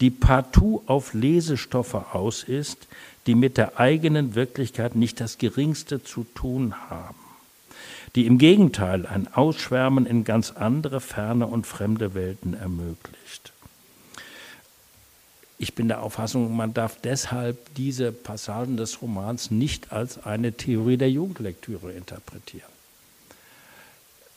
die 0.00 0.10
partout 0.10 0.82
auf 0.86 1.14
Lesestoffe 1.14 2.14
aus 2.14 2.42
ist, 2.42 2.88
die 3.26 3.34
mit 3.34 3.56
der 3.56 3.78
eigenen 3.78 4.34
Wirklichkeit 4.34 4.94
nicht 4.94 5.20
das 5.20 5.38
geringste 5.38 6.02
zu 6.02 6.24
tun 6.34 6.74
haben, 6.88 7.18
die 8.14 8.26
im 8.26 8.38
Gegenteil 8.38 9.06
ein 9.06 9.32
Ausschwärmen 9.32 10.06
in 10.06 10.24
ganz 10.24 10.52
andere, 10.52 11.00
ferne 11.00 11.46
und 11.46 11.66
fremde 11.66 12.14
Welten 12.14 12.54
ermöglicht. 12.54 13.52
Ich 15.58 15.74
bin 15.74 15.88
der 15.88 16.02
Auffassung, 16.02 16.56
man 16.56 16.72
darf 16.72 16.98
deshalb 17.02 17.74
diese 17.74 18.12
Passagen 18.12 18.78
des 18.78 19.02
Romans 19.02 19.50
nicht 19.50 19.92
als 19.92 20.24
eine 20.24 20.54
Theorie 20.54 20.96
der 20.96 21.10
Jugendlektüre 21.10 21.92
interpretieren. 21.92 22.69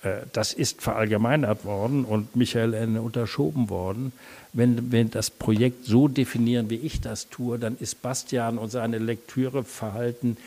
Äh, 0.04 0.22
das 0.34 0.54
ist 0.54 0.82
verallgemeinert 0.82 1.66
worden 1.66 2.06
und 2.06 2.36
Michael 2.36 2.74
Ende 2.74 3.02
unterschoben 3.02 3.70
worden. 3.70 4.14
Wenn 4.52 4.92
wir 4.92 5.06
das 5.06 5.30
Projekt 5.30 5.86
so 5.86 6.08
definieren, 6.08 6.70
wie 6.70 6.76
ich 6.76 7.02
das 7.02 7.30
tue, 7.30 7.58
dann 7.58 7.78
ist 7.80 8.02
Bastian 8.02 8.58
und 8.58 8.70
seine 8.70 9.00
Lektüreverhalten 9.00 10.38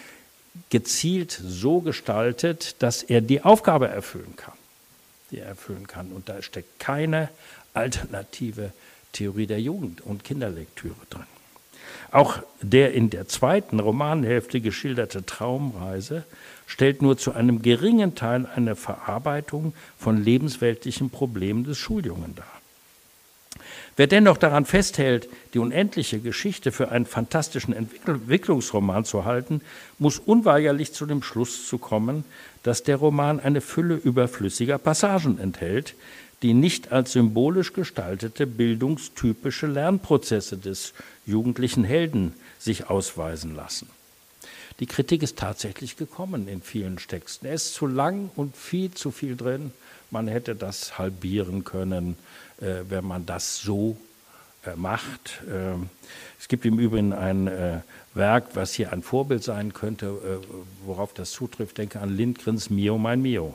gezielt 0.71 1.39
so 1.45 1.81
gestaltet, 1.81 2.77
dass 2.79 3.03
er 3.03 3.21
die 3.21 3.43
Aufgabe 3.43 3.89
erfüllen 3.89 4.35
kann, 4.37 4.55
die 5.31 5.39
er 5.39 5.49
erfüllen 5.49 5.87
kann. 5.87 6.13
Und 6.13 6.29
da 6.29 6.41
steckt 6.41 6.79
keine 6.79 7.29
alternative 7.75 8.73
Theorie 9.13 9.47
der 9.47 9.61
Jugend- 9.61 10.01
und 10.01 10.25
Kinderlektüre 10.25 10.95
drin. 11.11 11.25
Auch 12.13 12.39
der 12.63 12.95
in 12.95 13.11
der 13.11 13.29
zweiten 13.29 13.81
Romanhälfte 13.81 14.61
geschilderte 14.61 15.27
Traumreise 15.27 16.25
stellt 16.67 17.01
nur 17.01 17.17
zu 17.17 17.33
einem 17.33 17.63
geringen 17.63 18.15
Teil 18.15 18.47
eine 18.55 18.77
Verarbeitung 18.77 19.73
von 19.97 20.23
lebensweltlichen 20.23 21.11
Problemen 21.11 21.65
des 21.65 21.79
Schuljungen 21.79 22.35
dar. 22.35 22.47
Wer 23.97 24.07
dennoch 24.07 24.37
daran 24.37 24.67
festhält, 24.67 25.27
die 25.55 25.59
unendliche 25.59 26.19
Geschichte 26.19 26.71
für 26.71 26.91
einen 26.91 27.07
fantastischen 27.07 27.73
Entwicklungsroman 27.73 29.07
zu 29.07 29.25
halten, 29.25 29.63
muss 29.99 30.19
unweigerlich 30.19 30.93
zu 30.93 31.07
dem 31.07 31.23
Schluss 31.23 31.67
zu 31.67 31.79
kommen, 31.79 32.25
dass 32.63 32.83
der 32.83 32.97
Roman 32.97 33.41
eine 33.41 33.63
Fülle 33.63 33.95
überflüssiger 33.95 34.77
Passagen 34.77 35.39
enthält, 35.39 35.95
die 36.43 36.53
nicht 36.53 36.93
als 36.93 37.13
symbolisch 37.13 37.73
gestaltete 37.73 38.47
bildungstypische 38.47 39.67
Lernprozesse 39.67 40.59
des 40.59 40.93
jugendlichen 41.25 41.85
Helden 41.85 42.35
sich 42.59 42.91
ausweisen 42.91 43.57
lassen. 43.57 43.89
Die 44.79 44.87
Kritik 44.87 45.23
ist 45.23 45.39
tatsächlich 45.39 45.97
gekommen 45.97 46.49
in 46.49 46.61
vielen 46.61 46.97
Texten. 46.97 47.47
Er 47.47 47.55
ist 47.55 47.75
zu 47.75 47.87
lang 47.87 48.31
und 48.37 48.57
viel 48.57 48.91
zu 48.93 49.11
viel 49.11 49.37
drin. 49.37 49.73
Man 50.11 50.29
hätte 50.29 50.55
das 50.55 50.99
halbieren 50.99 51.65
können, 51.65 52.17
äh, 52.61 52.83
wenn 52.89 53.07
man 53.07 53.25
das 53.25 53.59
so 53.59 53.97
äh, 54.65 54.77
macht. 54.77 55.43
Ähm, 55.51 55.89
es 56.39 56.49
gibt 56.49 56.65
im 56.65 56.79
Übrigen 56.79 57.13
ein 57.13 57.47
äh, 57.47 57.81
Werk, 58.15 58.51
was 58.55 58.75
hier 58.75 58.93
ein 58.93 59.03
Vorbild 59.03 59.43
sein 59.43 59.73
könnte, 59.73 60.07
äh, 60.07 60.47
worauf 60.85 61.15
das 61.15 61.31
zutrifft. 61.31 61.79
Denke 61.79 62.01
an 62.01 62.17
Lindgrens 62.17 62.71
Mio, 62.71 62.99
mein 62.99 63.23
Mio. 63.23 63.55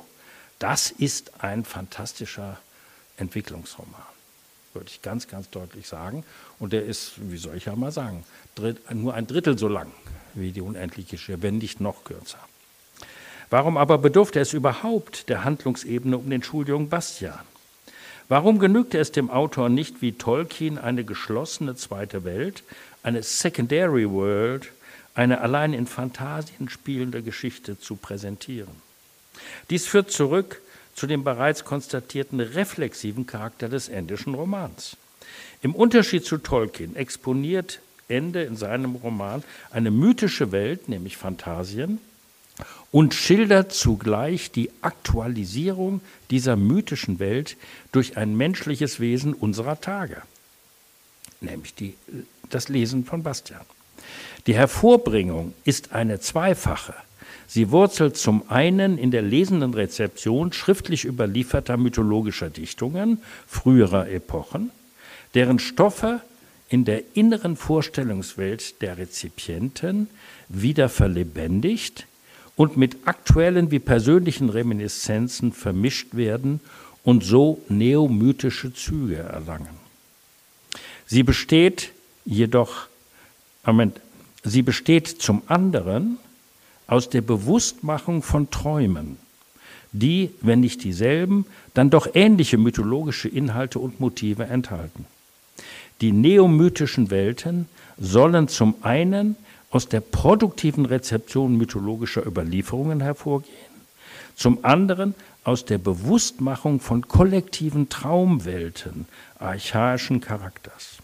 Das 0.60 0.92
ist 0.92 1.44
ein 1.44 1.66
fantastischer 1.66 2.60
Entwicklungsroman, 3.18 4.02
würde 4.74 4.90
ich 4.90 5.02
ganz, 5.02 5.28
ganz 5.28 5.50
deutlich 5.50 5.88
sagen. 5.88 6.24
Und 6.60 6.74
der 6.74 6.86
ist, 6.86 7.14
wie 7.18 7.38
soll 7.38 7.56
ich 7.56 7.66
ja 7.66 7.76
mal 7.76 7.92
sagen, 7.92 8.24
nur 8.94 9.14
ein 9.14 9.28
Drittel 9.28 9.58
so 9.58 9.68
lang 9.68 9.92
wie 10.34 10.52
die 10.52 10.62
unendliche 10.62 11.18
Schir, 11.18 11.42
wenn 11.42 11.58
nicht 11.58 11.82
noch 11.82 12.04
kürzer. 12.04 12.40
Warum 13.50 13.76
aber 13.76 13.98
bedurfte 13.98 14.40
es 14.40 14.54
überhaupt 14.54 15.28
der 15.28 15.44
Handlungsebene 15.44 16.18
um 16.18 16.30
den 16.30 16.42
Schuljungen 16.42 16.90
Bastian? 16.90 17.40
Warum 18.30 18.60
genügte 18.60 18.98
es 18.98 19.12
dem 19.12 19.30
Autor 19.30 19.68
nicht 19.68 20.02
wie 20.02 20.14
Tolkien 20.14 20.78
eine 20.78 21.04
geschlossene 21.04 21.76
zweite 21.76 22.24
Welt, 22.24 22.64
eine 23.04 23.24
Secondary 23.24 24.10
World, 24.10 24.72
eine 25.16 25.42
allein 25.42 25.74
in 25.74 25.86
Phantasien 25.86 26.70
spielende 26.70 27.24
Geschichte 27.24 27.78
zu 27.78 27.98
präsentieren? 27.98 28.74
Dies 29.70 29.86
führt 29.86 30.12
zurück 30.12 30.62
zu 30.96 31.08
dem 31.08 31.24
bereits 31.24 31.66
konstatierten 31.66 32.40
reflexiven 32.40 33.26
Charakter 33.26 33.70
des 33.70 33.90
endischen 33.90 34.34
Romans. 34.34 34.98
Im 35.62 35.76
Unterschied 35.76 36.26
zu 36.26 36.38
Tolkien 36.38 36.96
exponiert 36.96 37.80
Ende 38.08 38.44
in 38.44 38.58
seinem 38.58 38.96
Roman 38.96 39.44
eine 39.72 39.92
mythische 39.92 40.52
Welt, 40.52 40.90
nämlich 40.90 41.18
Phantasien, 41.18 42.00
und 42.92 43.14
schildert 43.14 43.72
zugleich 43.72 44.52
die 44.52 44.70
Aktualisierung 44.82 46.02
dieser 46.30 46.56
mythischen 46.58 47.20
Welt 47.20 47.56
durch 47.92 48.18
ein 48.18 48.36
menschliches 48.36 49.00
Wesen 49.00 49.34
unserer 49.34 49.80
Tage, 49.80 50.22
nämlich 51.40 51.74
die, 51.74 51.96
das 52.50 52.68
Lesen 52.68 53.06
von 53.06 53.24
Bastian. 53.24 53.62
Die 54.48 54.56
Hervorbringung 54.56 55.54
ist 55.64 55.94
eine 55.94 56.20
zweifache. 56.20 56.96
Sie 57.54 57.70
wurzelt 57.70 58.16
zum 58.16 58.50
einen 58.50 58.98
in 58.98 59.12
der 59.12 59.22
lesenden 59.22 59.74
Rezeption 59.74 60.54
schriftlich 60.54 61.04
überlieferter 61.04 61.76
mythologischer 61.76 62.50
Dichtungen 62.50 63.22
früherer 63.46 64.08
Epochen, 64.08 64.72
deren 65.34 65.60
Stoffe 65.60 66.22
in 66.70 66.86
der 66.86 67.04
inneren 67.14 67.58
Vorstellungswelt 67.58 68.82
der 68.82 68.98
Rezipienten 68.98 70.08
wieder 70.48 70.88
verlebendigt 70.88 72.08
und 72.56 72.78
mit 72.78 73.00
aktuellen 73.04 73.70
wie 73.70 73.80
persönlichen 73.80 74.48
Reminiszenzen 74.48 75.52
vermischt 75.52 76.16
werden 76.16 76.62
und 77.04 77.26
so 77.26 77.62
neomythische 77.68 78.74
Züge 78.74 79.18
erlangen. 79.18 79.76
Sie 81.06 81.24
besteht 81.24 81.92
jedoch, 82.24 82.88
Moment, 83.66 84.00
sie 84.42 84.62
besteht 84.62 85.10
zum 85.10 85.42
anderen 85.48 86.18
aus 86.92 87.08
der 87.08 87.22
Bewusstmachung 87.22 88.22
von 88.22 88.50
Träumen, 88.52 89.16
die, 89.94 90.32
wenn 90.42 90.60
nicht 90.60 90.84
dieselben, 90.84 91.46
dann 91.74 91.90
doch 91.90 92.10
ähnliche 92.16 92.58
mythologische 92.58 93.30
Inhalte 93.30 93.80
und 93.80 94.02
Motive 94.02 94.44
enthalten. 94.44 95.06
Die 96.02 96.12
neomythischen 96.12 97.10
Welten 97.10 97.70
sollen 97.98 98.50
zum 98.50 98.76
einen 98.82 99.38
aus 99.70 99.88
der 99.88 100.02
produktiven 100.02 100.86
Rezeption 100.86 101.56
mythologischer 101.56 102.26
Überlieferungen 102.26 103.00
hervorgehen, 103.00 103.56
zum 104.36 104.66
anderen 104.66 105.16
aus 105.46 105.64
der 105.64 105.78
Bewusstmachung 105.78 106.82
von 106.82 107.08
kollektiven 107.08 107.88
Traumwelten 107.88 109.06
archaischen 109.40 110.20
Charakters. 110.20 111.01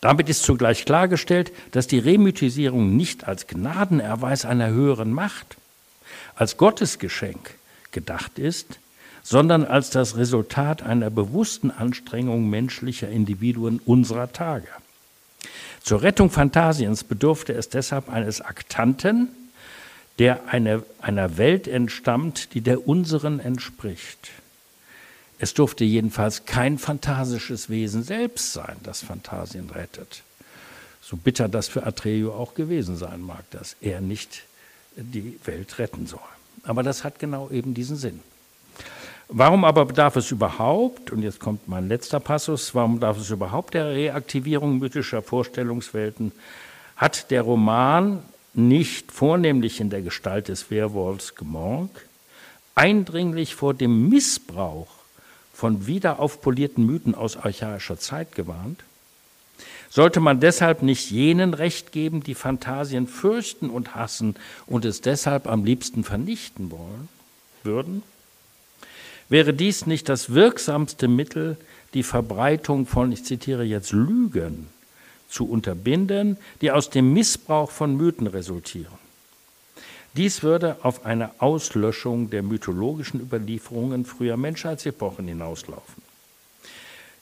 Damit 0.00 0.28
ist 0.28 0.42
zugleich 0.42 0.84
klargestellt, 0.84 1.52
dass 1.72 1.86
die 1.86 1.98
Remythisierung 1.98 2.96
nicht 2.96 3.26
als 3.26 3.46
Gnadenerweis 3.46 4.44
einer 4.44 4.68
höheren 4.68 5.12
Macht, 5.12 5.56
als 6.36 6.56
Gottesgeschenk 6.56 7.54
gedacht 7.90 8.38
ist, 8.38 8.78
sondern 9.22 9.64
als 9.64 9.90
das 9.90 10.16
Resultat 10.16 10.82
einer 10.82 11.10
bewussten 11.10 11.70
Anstrengung 11.70 12.48
menschlicher 12.48 13.08
Individuen 13.08 13.80
unserer 13.84 14.32
Tage. 14.32 14.68
Zur 15.82 16.02
Rettung 16.02 16.30
Phantasiens 16.30 17.04
bedurfte 17.04 17.52
es 17.52 17.68
deshalb 17.68 18.08
eines 18.08 18.40
Aktanten, 18.40 19.28
der 20.18 20.48
eine, 20.48 20.82
einer 21.00 21.38
Welt 21.38 21.68
entstammt, 21.68 22.54
die 22.54 22.60
der 22.60 22.86
unseren 22.88 23.40
entspricht. 23.40 24.30
Es 25.38 25.54
durfte 25.54 25.84
jedenfalls 25.84 26.44
kein 26.46 26.78
phantasisches 26.78 27.70
Wesen 27.70 28.02
selbst 28.02 28.52
sein, 28.52 28.76
das 28.82 29.02
Phantasien 29.02 29.70
rettet. 29.70 30.22
So 31.00 31.16
bitter 31.16 31.48
das 31.48 31.68
für 31.68 31.86
Atreo 31.86 32.34
auch 32.34 32.54
gewesen 32.54 32.96
sein 32.96 33.22
mag, 33.22 33.48
dass 33.52 33.76
er 33.80 34.00
nicht 34.00 34.42
die 34.96 35.38
Welt 35.44 35.78
retten 35.78 36.06
soll. 36.06 36.20
Aber 36.64 36.82
das 36.82 37.04
hat 37.04 37.18
genau 37.18 37.50
eben 37.50 37.72
diesen 37.72 37.96
Sinn. 37.96 38.20
Warum 39.28 39.64
aber 39.64 39.84
bedarf 39.84 40.16
es 40.16 40.30
überhaupt, 40.30 41.12
und 41.12 41.22
jetzt 41.22 41.38
kommt 41.38 41.68
mein 41.68 41.88
letzter 41.88 42.18
Passus, 42.18 42.74
warum 42.74 42.94
bedarf 42.94 43.18
es 43.18 43.30
überhaupt 43.30 43.74
der 43.74 43.90
Reaktivierung 43.90 44.78
mythischer 44.78 45.22
Vorstellungswelten? 45.22 46.32
Hat 46.96 47.30
der 47.30 47.42
Roman 47.42 48.22
nicht 48.54 49.12
vornehmlich 49.12 49.80
in 49.80 49.90
der 49.90 50.02
Gestalt 50.02 50.48
des 50.48 50.70
Werwolfs 50.70 51.34
Gemonk 51.34 51.90
eindringlich 52.74 53.54
vor 53.54 53.74
dem 53.74 54.08
Missbrauch 54.08 54.97
von 55.58 55.88
wiederaufpolierten 55.88 56.86
Mythen 56.86 57.16
aus 57.16 57.36
archaischer 57.36 57.98
Zeit 57.98 58.36
gewarnt? 58.36 58.84
Sollte 59.90 60.20
man 60.20 60.38
deshalb 60.38 60.82
nicht 60.82 61.10
jenen 61.10 61.52
Recht 61.52 61.90
geben, 61.90 62.22
die 62.22 62.36
Phantasien 62.36 63.08
fürchten 63.08 63.68
und 63.68 63.96
hassen 63.96 64.36
und 64.68 64.84
es 64.84 65.00
deshalb 65.00 65.48
am 65.48 65.64
liebsten 65.64 66.04
vernichten 66.04 66.70
wollen, 66.70 67.08
würden? 67.64 68.04
Wäre 69.28 69.52
dies 69.52 69.84
nicht 69.84 70.08
das 70.08 70.32
wirksamste 70.32 71.08
Mittel, 71.08 71.56
die 71.92 72.04
Verbreitung 72.04 72.86
von, 72.86 73.10
ich 73.10 73.24
zitiere 73.24 73.64
jetzt, 73.64 73.90
Lügen 73.90 74.68
zu 75.28 75.50
unterbinden, 75.50 76.36
die 76.60 76.70
aus 76.70 76.88
dem 76.88 77.12
Missbrauch 77.12 77.72
von 77.72 77.96
Mythen 77.96 78.28
resultieren? 78.28 79.07
Dies 80.14 80.42
würde 80.42 80.76
auf 80.82 81.04
eine 81.04 81.30
Auslöschung 81.38 82.30
der 82.30 82.42
mythologischen 82.42 83.20
Überlieferungen 83.20 84.04
früher 84.04 84.36
Menschheitsepochen 84.36 85.28
hinauslaufen. 85.28 86.02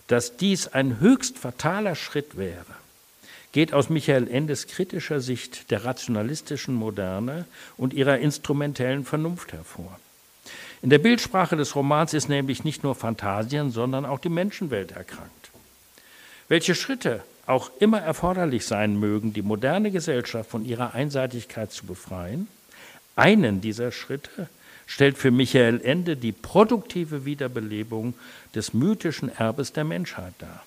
Dass 0.07 0.37
dies 0.37 0.69
ein 0.69 1.01
höchst 1.01 1.39
fataler 1.39 1.95
Schritt 1.95 2.37
wäre, 2.37 2.65
geht 3.53 3.73
aus 3.73 3.91
Michael 3.91 4.29
Endes 4.29 4.67
kritischer 4.67 5.21
Sicht 5.21 5.71
der 5.71 5.85
rationalistischen 5.85 6.75
Moderne 6.75 7.47
und 7.77 7.93
ihrer 7.93 8.19
instrumentellen 8.19 9.05
Vernunft 9.05 9.53
hervor. 9.53 9.99
In 10.83 10.91
der 10.91 10.99
Bildsprache 10.99 11.57
des 11.57 11.75
Romans 11.75 12.15
ist 12.15 12.29
nämlich 12.29 12.65
nicht 12.65 12.85
nur 12.85 12.95
Phantasien, 12.95 13.71
sondern 13.73 14.05
auch 14.05 14.19
die 14.19 14.29
Menschenwelt 14.29 14.93
erkrankt. 14.93 15.51
Welche 16.49 16.75
Schritte 16.75 17.23
auch 17.47 17.71
immer 17.81 18.01
erforderlich 18.01 18.67
sein 18.67 18.97
mögen, 18.99 19.33
die 19.33 19.43
moderne 19.43 19.91
Gesellschaft 19.91 20.51
von 20.51 20.65
ihrer 20.65 20.95
Einseitigkeit 20.95 21.73
zu 21.73 21.87
befreien, 21.87 22.49
einen 23.17 23.61
dieser 23.61 23.91
Schritte 23.91 24.49
stellt 24.87 25.19
für 25.19 25.31
Michael 25.31 25.81
Ende 25.83 26.17
die 26.17 26.33
produktive 26.33 27.25
Wiederbelebung 27.25 28.15
des 28.55 28.73
mythischen 28.73 29.29
Erbes 29.29 29.73
der 29.73 29.85
Menschheit 29.85 30.35
dar, 30.39 30.63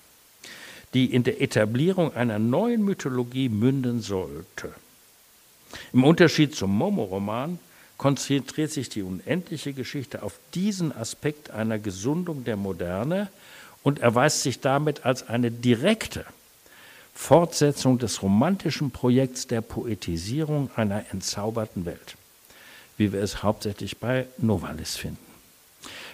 die 0.92 1.06
in 1.06 1.24
der 1.24 1.40
Etablierung 1.40 2.14
einer 2.14 2.38
neuen 2.38 2.84
Mythologie 2.84 3.48
münden 3.48 4.02
sollte. 4.02 4.74
Im 5.92 6.04
Unterschied 6.04 6.54
zum 6.54 6.76
Momo-Roman 6.76 7.58
konzentriert 7.96 8.70
sich 8.70 8.88
die 8.88 9.02
unendliche 9.02 9.72
Geschichte 9.72 10.22
auf 10.22 10.38
diesen 10.54 10.94
Aspekt 10.94 11.50
einer 11.50 11.78
Gesundung 11.78 12.44
der 12.44 12.56
Moderne 12.56 13.28
und 13.82 14.00
erweist 14.00 14.42
sich 14.42 14.60
damit 14.60 15.04
als 15.06 15.28
eine 15.28 15.50
direkte 15.50 16.24
Fortsetzung 17.14 17.98
des 17.98 18.22
romantischen 18.22 18.90
Projekts 18.90 19.46
der 19.46 19.60
Poetisierung 19.60 20.70
einer 20.76 21.04
entzauberten 21.12 21.84
Welt, 21.84 22.16
wie 23.00 23.14
wir 23.14 23.22
es 23.22 23.42
hauptsächlich 23.42 23.96
bei 23.96 24.26
Novalis 24.36 24.96
finden. 24.96 25.16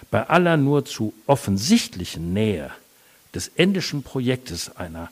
Bei 0.09 0.29
aller 0.29 0.55
nur 0.55 0.85
zu 0.85 1.13
offensichtlichen 1.25 2.31
Nähe 2.31 2.71
des 3.35 3.49
endischen 3.49 4.03
Projektes 4.03 4.77
einer 4.77 5.11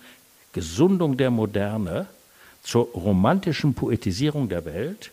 Gesundung 0.53 1.17
der 1.17 1.31
Moderne 1.31 2.07
zur 2.63 2.85
romantischen 2.93 3.73
Poetisierung 3.73 4.47
der 4.47 4.63
Welt 4.63 5.11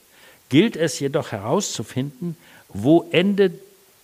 gilt 0.50 0.76
es 0.76 1.00
jedoch 1.00 1.32
herauszufinden, 1.32 2.36
wo 2.68 3.08
Ende 3.10 3.50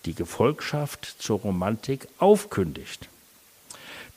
die 0.03 0.13
Gefolgschaft 0.13 1.15
zur 1.17 1.39
Romantik 1.39 2.09
aufkündigt. 2.17 3.07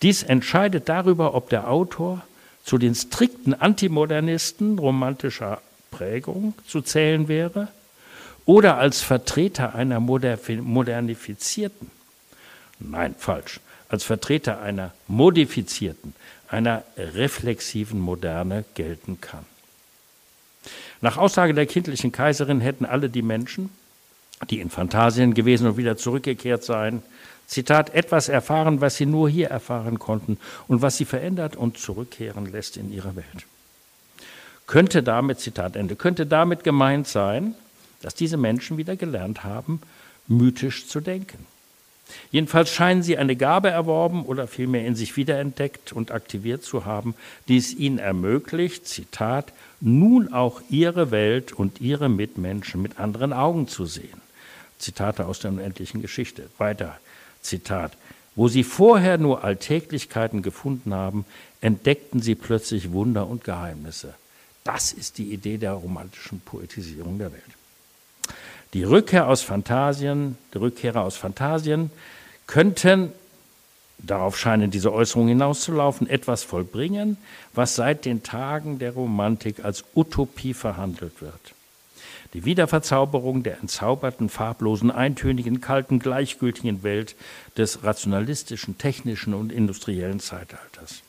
Dies 0.03 0.25
entscheidet 0.25 0.89
darüber, 0.89 1.35
ob 1.35 1.49
der 1.49 1.71
Autor 1.71 2.23
zu 2.65 2.77
den 2.77 2.97
strikten 2.97 3.55
Antimodernisten 3.55 4.81
romantischer 4.81 5.63
Prägung 5.93 6.55
zu 6.67 6.81
zählen 6.81 7.29
wäre 7.29 7.69
oder 8.45 8.79
als 8.79 9.01
Vertreter 9.03 9.75
einer 9.75 10.01
modernifizierten, 10.01 11.91
nein, 12.81 13.15
falsch, 13.19 13.61
als 13.89 14.05
Vertreter 14.05 14.61
einer 14.61 14.93
modifizierten, 15.07 16.15
einer 16.49 16.83
reflexiven 16.97 18.01
Moderne 18.01 18.65
gelten 18.75 19.21
kann. 19.21 19.45
Nach 21.01 21.17
Aussage 21.17 21.55
der 21.55 21.67
kindlichen 21.67 22.13
Kaiserin 22.13 22.61
hätten 22.61 22.85
alle 22.85 23.09
die 23.09 23.23
Menschen, 23.23 23.71
die 24.51 24.61
in 24.61 24.71
Phantasien 24.71 25.35
gewesen 25.35 25.67
und 25.67 25.77
wieder 25.77 25.97
zurückgekehrt 25.97 26.65
seien, 26.65 27.03
Zitat, 27.47 27.95
etwas 27.95 28.29
erfahren, 28.29 28.81
was 28.81 28.97
sie 28.97 29.07
nur 29.07 29.29
hier 29.29 29.49
erfahren 29.49 29.99
konnten 29.99 30.39
und 30.69 30.81
was 30.81 30.97
sie 30.97 31.05
verändert 31.05 31.55
und 31.55 31.77
zurückkehren 31.77 32.51
lässt 32.51 32.77
in 32.77 32.93
ihre 32.93 33.15
Welt. 33.17 33.47
Könnte 34.67 35.03
damit, 35.03 35.41
Zitat 35.41 35.77
Ende, 35.77 35.97
könnte 35.97 36.25
damit 36.25 36.65
gemeint 36.65 37.09
sein, 37.09 37.55
dass 38.03 38.15
diese 38.15 38.37
Menschen 38.37 38.77
wieder 38.77 38.97
gelernt 38.97 39.45
haben, 39.45 39.81
mythisch 40.29 40.87
zu 40.89 41.01
denken. 41.01 41.47
Jedenfalls 42.31 42.71
scheinen 42.71 43.03
sie 43.03 43.17
eine 43.17 43.37
Gabe 43.37 43.71
erworben 43.71 44.25
oder 44.25 44.47
vielmehr 44.47 44.87
in 44.87 44.95
sich 44.95 45.17
wiederentdeckt 45.17 45.93
und 45.93 46.11
aktiviert 46.11 46.63
zu 46.63 46.85
haben, 46.85 47.15
die 47.49 47.57
es 47.57 47.75
ihnen 47.75 47.99
ermöglicht, 47.99 48.87
Zitat, 48.87 49.53
nun 49.81 50.33
auch 50.33 50.61
ihre 50.69 51.11
Welt 51.11 51.53
und 51.53 51.81
ihre 51.81 52.09
Mitmenschen 52.09 52.83
mit 52.83 52.99
anderen 52.99 53.33
Augen 53.33 53.69
zu 53.69 53.87
sehen. 53.87 54.21
Zitate 54.79 55.27
aus 55.27 55.41
der 55.41 55.53
unendlichen 55.53 56.03
Geschichte. 56.03 56.49
Weiter, 56.59 56.99
Zitat. 57.41 57.97
Wo 58.35 58.49
sie 58.49 58.65
vorher 58.65 59.19
nur 59.19 59.45
Alltäglichkeiten 59.45 60.43
gefunden 60.43 60.95
haben, 60.95 61.25
entdeckten 61.61 62.21
sie 62.21 62.35
plötzlich 62.35 62.93
Wunder 62.93 63.27
und 63.27 63.45
Geheimnisse. 63.45 64.15
Das 64.65 64.93
ist 64.93 65.19
die 65.19 65.33
Idee 65.33 65.59
der 65.59 65.73
romantischen 65.73 66.41
Poetisierung 66.41 67.19
der 67.19 67.33
Welt. 67.33 67.43
Die 68.75 68.85
Rückkehr 68.85 69.29
aus 69.29 69.43
Phantasien, 69.43 70.39
die 70.55 70.59
Rückkehrer 70.59 71.03
aus 71.03 71.17
Phantasien 71.17 71.91
könnten, 72.47 73.13
darauf 73.99 74.39
scheinen 74.39 74.71
diese 74.71 74.93
Äußerungen 74.93 75.29
hinauszulaufen, 75.29 76.09
etwas 76.09 76.43
vollbringen, 76.43 77.19
was 77.55 77.75
seit 77.75 78.05
den 78.05 78.23
Tagen 78.23 78.79
der 78.79 78.93
Romantik 78.93 79.65
als 79.65 79.85
Utopie 79.95 80.55
verhandelt 80.55 81.21
wird. 81.21 81.55
Die 82.33 82.47
Wiederverzauberung 82.47 83.43
der 83.43 83.59
entzauberten, 83.61 84.31
farblosen, 84.31 84.91
eintönigen, 84.91 85.61
kalten, 85.61 85.99
gleichgültigen 85.99 86.83
Welt 86.83 87.15
des 87.59 87.85
rationalistischen, 87.85 88.79
technischen 88.79 89.35
und 89.35 89.53
industriellen 89.53 90.19
Zeitalters. 90.19 91.03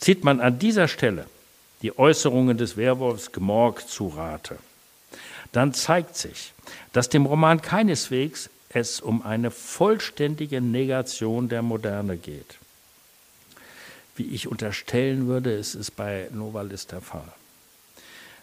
Zieht 0.00 0.24
man 0.24 0.40
an 0.40 0.58
dieser 0.58 0.88
Stelle 0.88 1.26
die 1.82 1.96
Äußerungen 1.96 2.58
des 2.58 2.76
Werwolfs 2.76 3.30
Gemorg 3.30 3.88
zu 3.88 4.08
Rate, 4.08 4.58
dann 5.52 5.72
zeigt 5.74 6.16
sich, 6.16 6.52
dass 6.92 7.08
dem 7.08 7.26
Roman 7.26 7.62
keineswegs 7.62 8.50
es 8.70 9.00
um 9.00 9.22
eine 9.22 9.50
vollständige 9.50 10.60
Negation 10.60 11.48
der 11.48 11.62
Moderne 11.62 12.16
geht. 12.16 12.58
Wie 14.16 14.26
ich 14.26 14.48
unterstellen 14.48 15.26
würde, 15.26 15.52
ist 15.52 15.74
es 15.74 15.90
bei 15.90 16.28
Novalis 16.32 16.86
der 16.86 17.00
Fall. 17.00 17.32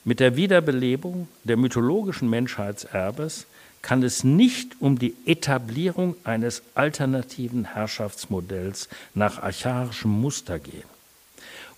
Mit 0.04 0.20
der 0.20 0.36
Wiederbelebung 0.36 1.28
der 1.44 1.58
mythologischen 1.58 2.30
Menschheitserbes 2.30 3.46
kann 3.82 4.02
es 4.02 4.24
nicht 4.24 4.78
um 4.80 4.98
die 4.98 5.16
Etablierung 5.26 6.16
eines 6.24 6.64
alternativen 6.74 7.66
Herrschaftsmodells 7.66 8.88
nach 9.14 9.44
archaischem 9.44 10.10
Muster 10.10 10.60
gehen, 10.60 10.90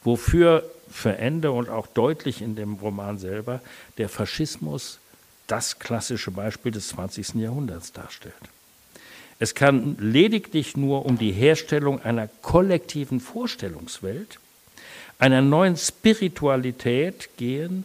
wofür 0.04 0.70
für 0.90 1.18
Ende 1.18 1.52
und 1.52 1.70
auch 1.70 1.88
deutlich 1.88 2.42
in 2.42 2.56
dem 2.56 2.76
Roman 2.76 3.18
selber 3.18 3.62
der 3.98 4.08
Faschismus 4.08 5.00
das 5.48 5.80
klassische 5.80 6.32
Beispiel 6.32 6.72
des 6.72 6.90
20. 6.90 7.36
Jahrhunderts 7.36 7.94
darstellt. 7.94 8.34
Es 9.40 9.56
kann 9.56 9.98
lediglich 10.00 10.76
nur 10.78 11.06
um 11.06 11.18
die 11.18 11.32
Herstellung 11.32 12.02
einer 12.02 12.28
kollektiven 12.42 13.20
Vorstellungswelt, 13.20 14.40
einer 15.20 15.42
neuen 15.42 15.78
Spiritualität 15.78 17.30
gehen, 17.38 17.84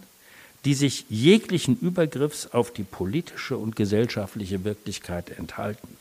die 0.64 0.74
sich 0.74 1.06
jeglichen 1.08 1.78
Übergriffs 1.78 2.46
auf 2.46 2.72
die 2.72 2.84
politische 2.84 3.56
und 3.56 3.76
gesellschaftliche 3.76 4.64
Wirklichkeit 4.64 5.36
enthalten. 5.36 5.96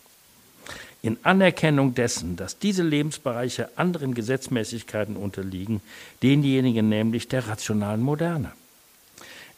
In 1.02 1.18
Anerkennung 1.24 1.96
dessen, 1.96 2.36
dass 2.36 2.60
diese 2.60 2.84
Lebensbereiche 2.84 3.70
anderen 3.76 4.14
Gesetzmäßigkeiten 4.14 5.18
unterliegen, 5.18 5.82
denjenigen 6.22 6.90
nämlich 6.90 7.28
der 7.28 7.48
rationalen 7.48 8.02
Moderne. 8.02 8.52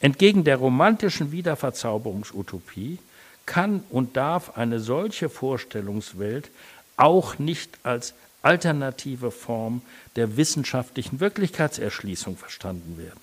Entgegen 0.04 0.44
der 0.44 0.58
romantischen 0.58 1.32
Wiederverzauberungsutopie 1.32 3.00
kann 3.46 3.86
und 3.90 4.18
darf 4.18 4.58
eine 4.58 4.82
solche 4.82 5.30
Vorstellungswelt 5.30 6.50
auch 6.98 7.40
nicht 7.40 7.80
als 7.84 8.14
alternative 8.42 9.32
Form 9.32 9.82
der 10.18 10.36
wissenschaftlichen 10.36 11.22
Wirklichkeitserschließung 11.22 12.36
verstanden 12.36 12.98
werden 12.98 13.22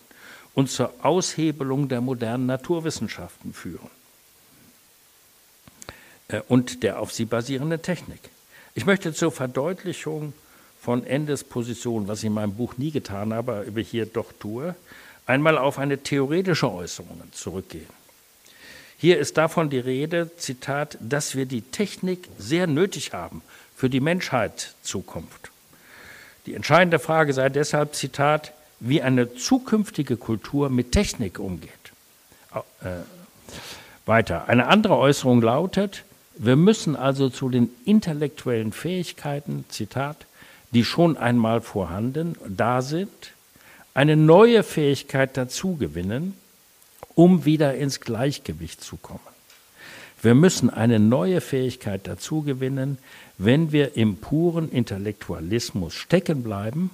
und 0.55 0.71
zur 0.71 0.95
Aushebelung 1.03 1.91
der 1.91 2.01
modernen 2.01 2.47
Naturwissenschaften 2.47 3.53
führen 3.53 3.91
äh, 6.29 6.41
und 6.49 6.83
der 6.83 6.99
auf 6.99 7.13
sie 7.13 7.27
basierenden 7.27 7.83
Technik. 7.83 8.21
Ich 8.75 8.87
möchte 8.87 9.13
zur 9.13 9.33
Verdeutlichung 9.33 10.33
von 10.81 11.05
Endes 11.05 11.45
Position, 11.45 12.09
was 12.09 12.21
ich 12.21 12.25
in 12.29 12.33
meinem 12.33 12.55
Buch 12.55 12.79
nie 12.79 12.91
getan 12.91 13.35
habe, 13.35 13.67
aber 13.69 13.81
hier 13.83 14.07
doch 14.07 14.33
tue, 14.33 14.75
einmal 15.27 15.59
auf 15.59 15.79
eine 15.79 16.03
theoretische 16.03 16.71
Äußerung 16.71 17.23
zurückgehen. 17.33 18.01
Hier 18.99 19.19
ist 19.19 19.39
davon 19.39 19.71
die 19.71 19.79
Rede, 19.79 20.31
Zitat, 20.37 20.99
dass 21.01 21.35
wir 21.35 21.47
die 21.47 21.63
Technik 21.63 22.29
sehr 22.37 22.67
nötig 22.67 23.13
haben 23.13 23.43
für 23.75 23.89
die 23.89 24.01
Menschheit 24.01 24.75
Zukunft. 24.83 25.51
Die 26.47 26.55
entscheidende 26.55 26.99
Frage 26.99 27.33
sei 27.33 27.49
deshalb, 27.49 27.95
Zitat, 27.95 28.53
wie 28.79 29.01
eine 29.03 29.35
zukünftige 29.35 30.17
Kultur 30.17 30.69
mit 30.69 30.93
Technik 30.93 31.39
umgeht. 31.39 31.71
Äh, 32.53 32.89
weiter. 34.07 34.49
Eine 34.49 34.67
andere 34.67 34.97
Äußerung 34.97 35.41
lautet, 35.41 36.05
wir 36.37 36.57
müssen 36.57 36.97
also 36.97 37.29
zu 37.29 37.49
den 37.49 37.71
intellektuellen 37.85 38.73
Fähigkeiten, 38.73 39.65
Zitat, 39.69 40.27
die 40.73 40.85
schon 40.85 41.17
einmal 41.17 41.61
vorhanden, 41.61 42.37
da 42.49 42.83
sind, 42.83 43.33
eine 44.01 44.17
neue 44.17 44.63
Fähigkeit 44.63 45.37
dazugewinnen, 45.37 46.35
um 47.15 47.45
wieder 47.45 47.75
ins 47.75 48.01
Gleichgewicht 48.01 48.83
zu 48.83 48.97
kommen. 48.97 49.21
Wir 50.23 50.35
müssen 50.35 50.71
eine 50.71 50.99
neue 50.99 51.41
Fähigkeit 51.41 52.07
dazugewinnen, 52.07 52.99
wenn 53.39 53.73
wir 53.73 53.97
im 53.97 54.17
puren 54.17 54.71
Intellektualismus 54.71 55.95
stecken 55.95 56.43
bleiben 56.43 56.91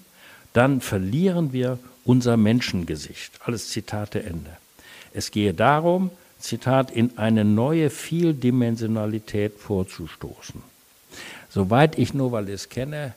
dann 0.56 0.80
verlieren 0.80 1.52
wir 1.52 1.78
unser 2.06 2.38
Menschengesicht. 2.38 3.32
Alles 3.44 3.68
Zitate 3.68 4.22
Ende. 4.22 4.56
Es 5.12 5.30
gehe 5.30 5.52
darum, 5.52 6.10
Zitat, 6.40 6.90
in 6.90 7.18
eine 7.18 7.44
neue 7.44 7.90
Vieldimensionalität 7.90 9.52
vorzustoßen. 9.58 10.62
Soweit 11.50 11.98
ich 11.98 12.14
Novalis 12.14 12.70
kenne, 12.70 13.12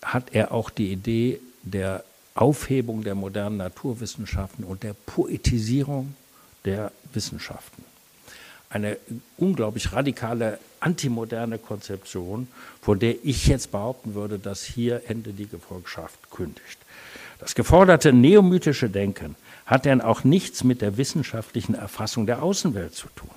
hat 0.00 0.28
er 0.32 0.52
auch 0.52 0.70
die 0.70 0.90
Idee 0.90 1.40
der 1.62 2.04
Aufhebung 2.34 3.04
der 3.04 3.14
modernen 3.14 3.58
Naturwissenschaften 3.58 4.64
und 4.64 4.82
der 4.82 4.94
Poetisierung 4.94 6.14
der 6.64 6.92
Wissenschaften. 7.12 7.84
eine 8.72 8.96
unglaublich 9.36 9.92
radikale 9.92 10.58
antimoderne 10.80 11.58
Konzeption, 11.58 12.48
von 12.80 12.98
der 12.98 13.16
ich 13.22 13.46
jetzt 13.46 13.70
behaupten 13.70 14.14
würde, 14.14 14.38
dass 14.38 14.64
hier 14.64 15.02
Ende 15.08 15.32
die 15.32 15.46
Gefolgschaft 15.46 16.30
kündigt. 16.30 16.78
Das 17.38 17.54
geforderte 17.54 18.12
neomythische 18.12 18.88
Denken 18.88 19.36
hat 19.66 19.84
denn 19.84 20.00
auch 20.00 20.24
nichts 20.24 20.64
mit 20.64 20.80
der 20.80 20.96
wissenschaftlichen 20.96 21.74
Erfassung 21.74 22.26
der 22.26 22.42
Außenwelt 22.42 22.94
zu 22.94 23.08
tun. 23.14 23.30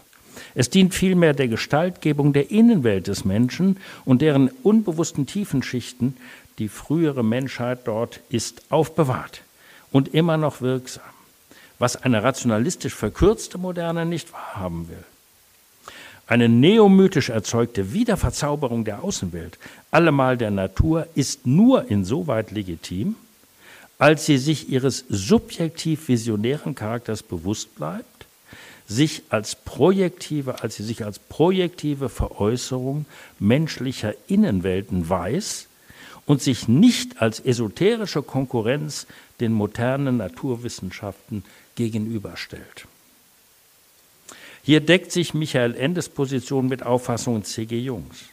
Es 0.54 0.70
dient 0.70 0.94
vielmehr 0.94 1.34
der 1.34 1.48
Gestaltgebung 1.48 2.34
der 2.34 2.52
Innenwelt 2.52 3.08
des 3.08 3.26
Menschen 3.26 3.78
und 4.06 4.22
deren 4.22 4.50
unbewussten 4.64 5.26
Tiefenschichten. 5.26 6.18
Die 6.58 6.70
frühere 6.70 7.24
Menschheit 7.24 7.80
dort 7.86 8.22
ist 8.30 8.64
aufbewahrt 8.70 9.42
und 9.92 10.14
immer 10.14 10.38
noch 10.38 10.62
wirksam, 10.62 11.04
was 11.80 11.98
eine 11.98 12.24
rationalistisch 12.24 12.96
verkürzte 12.96 13.58
Moderne 13.58 14.06
nicht 14.06 14.32
wahrhaben 14.32 14.88
will. 14.88 15.04
Eine 16.28 16.50
neomythisch 16.50 17.30
erzeugte 17.30 17.94
Wiederverzauberung 17.94 18.84
der 18.84 19.04
Außenwelt, 19.04 19.60
allemal 19.92 20.38
der 20.38 20.50
Natur, 20.50 21.08
ist 21.14 21.46
nur 21.46 21.90
insoweit 21.92 22.52
legitim, 22.52 23.16
als 24.00 24.26
sie 24.26 24.38
sich 24.38 24.70
ihres 24.70 25.06
subjektiv 25.10 26.08
visionären 26.08 26.74
Charakters 26.74 27.22
bewusst 27.22 27.76
bleibt, 27.76 28.26
sich 28.88 29.24
als 29.30 29.56
projektive, 29.56 30.64
als 30.64 30.76
sie 30.76 30.84
sich 30.84 31.06
als 31.06 31.20
projektive 31.20 32.10
Veräußerung 32.10 33.06
menschlicher 33.40 34.14
Innenwelten 34.28 35.08
weiß 35.08 35.68
und 36.26 36.42
sich 36.42 36.68
nicht 36.68 37.22
als 37.22 37.40
esoterische 37.40 38.24
Konkurrenz 38.24 39.08
den 39.40 39.54
modernen 39.54 40.18
Naturwissenschaften 40.18 41.44
gegenüberstellt. 41.76 42.88
Hier 44.64 44.80
deckt 44.80 45.12
sich 45.12 45.34
Michael 45.34 45.76
Endes 45.76 46.10
Position 46.10 46.68
mit 46.68 46.84
Auffassungen 46.84 47.44
C.G. 47.44 47.80
Jungs. 47.80 48.26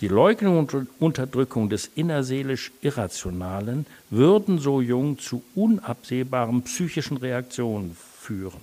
Die 0.00 0.08
Leugnung 0.08 0.58
und 0.58 0.86
Unterdrückung 0.98 1.68
des 1.68 1.90
innerseelisch 1.94 2.72
Irrationalen 2.80 3.84
würden, 4.08 4.58
so 4.58 4.80
Jung, 4.80 5.18
zu 5.18 5.42
unabsehbaren 5.54 6.62
psychischen 6.62 7.18
Reaktionen 7.18 7.94
führen, 8.18 8.62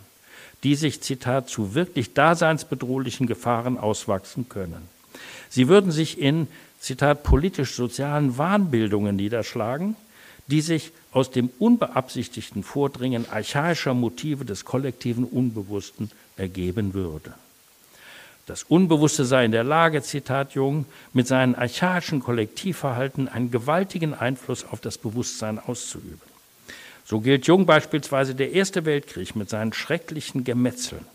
die 0.64 0.74
sich, 0.74 1.02
Zitat, 1.02 1.50
zu 1.50 1.76
wirklich 1.76 2.16
daseinsbedrohlichen 2.16 3.28
Gefahren 3.28 3.78
auswachsen 3.78 4.50
können. 4.50 4.90
Sie 5.50 5.68
würden 5.68 5.92
sich 5.92 6.20
in, 6.20 6.48
Zitat, 6.80 7.24
politisch-sozialen 7.24 8.38
Wahnbildungen 8.38 9.16
niederschlagen, 9.16 9.96
die 10.48 10.62
sich 10.62 10.92
aus 11.12 11.32
dem 11.32 11.50
unbeabsichtigten 11.60 12.64
Vordringen 12.64 13.30
archaischer 13.30 13.94
Motive 13.94 14.46
des 14.46 14.66
kollektiven 14.66 15.26
Unbewussten 15.26 16.12
ergeben 16.38 16.94
würde. 16.94 17.34
Das 18.46 18.64
Unbewusste 18.64 19.26
sei 19.26 19.44
in 19.44 19.52
der 19.52 19.66
Lage, 19.66 20.02
Zitat 20.02 20.54
Jung, 20.54 20.86
mit 21.12 21.28
seinem 21.28 21.56
archaischen 21.56 22.22
Kollektivverhalten 22.22 23.28
einen 23.28 23.52
gewaltigen 23.52 24.14
Einfluss 24.14 24.64
auf 24.64 24.80
das 24.80 24.98
Bewusstsein 24.98 25.60
auszuüben. 25.60 26.22
So 27.04 27.20
gilt 27.20 27.48
Jung 27.48 27.66
beispielsweise 27.66 28.36
der 28.36 28.54
Erste 28.54 28.86
Weltkrieg 28.86 29.36
mit 29.36 29.50
seinen 29.50 29.74
schrecklichen 29.74 30.46
Gemetzeln 30.46 31.06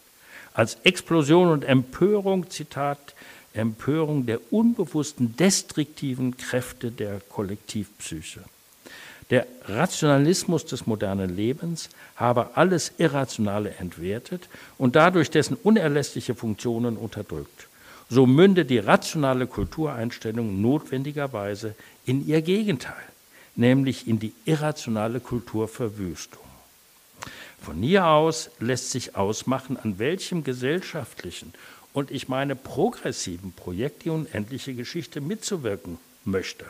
als 0.54 0.76
Explosion 0.84 1.48
und 1.48 1.64
Empörung, 1.64 2.50
Zitat, 2.50 3.14
Empörung 3.54 4.26
der 4.26 4.40
unbewussten 4.52 5.36
destruktiven 5.36 6.36
Kräfte 6.36 6.90
der 6.90 7.20
Kollektivpsyche. 7.20 8.40
Der 9.30 9.46
Rationalismus 9.64 10.66
des 10.66 10.86
modernen 10.86 11.34
Lebens 11.34 11.88
habe 12.16 12.56
alles 12.56 12.92
Irrationale 12.98 13.74
entwertet 13.78 14.48
und 14.76 14.94
dadurch 14.94 15.30
dessen 15.30 15.56
unerlässliche 15.56 16.34
Funktionen 16.34 16.96
unterdrückt. 16.96 17.68
So 18.10 18.26
münde 18.26 18.66
die 18.66 18.78
rationale 18.78 19.46
Kultureinstellung 19.46 20.60
notwendigerweise 20.60 21.74
in 22.04 22.26
ihr 22.26 22.42
Gegenteil, 22.42 23.04
nämlich 23.56 24.06
in 24.06 24.18
die 24.18 24.34
irrationale 24.44 25.18
Kulturverwüstung. 25.18 26.42
Von 27.62 27.76
hier 27.76 28.06
aus 28.06 28.50
lässt 28.58 28.90
sich 28.90 29.16
ausmachen, 29.16 29.78
an 29.78 29.98
welchem 29.98 30.44
gesellschaftlichen 30.44 31.54
und 31.92 32.10
ich 32.10 32.28
meine 32.28 32.56
progressiven 32.56 33.52
Projekt 33.52 34.04
die 34.04 34.10
unendliche 34.10 34.74
Geschichte 34.74 35.20
mitzuwirken 35.20 35.98
möchte. 36.24 36.64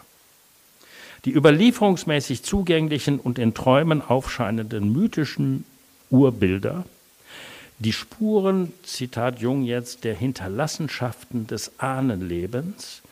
Die 1.25 1.33
überlieferungsmäßig 1.33 2.43
zugänglichen 2.43 3.21
und 3.21 3.39
in 3.39 3.55
Träumen 3.55 4.03
aufscheinenden 4.03 4.93
mythischen 4.93 5.65
Urbilder, 6.11 6.85
die 7.79 7.93
Spuren, 7.93 8.73
Zitat 8.85 9.41
Jung 9.41 9.65
jetzt, 9.65 10.05
der 10.05 10.15
Hinterlassenschaften 10.15 11.47
des 11.47 11.79
Ahnenlebens, 11.79 13.03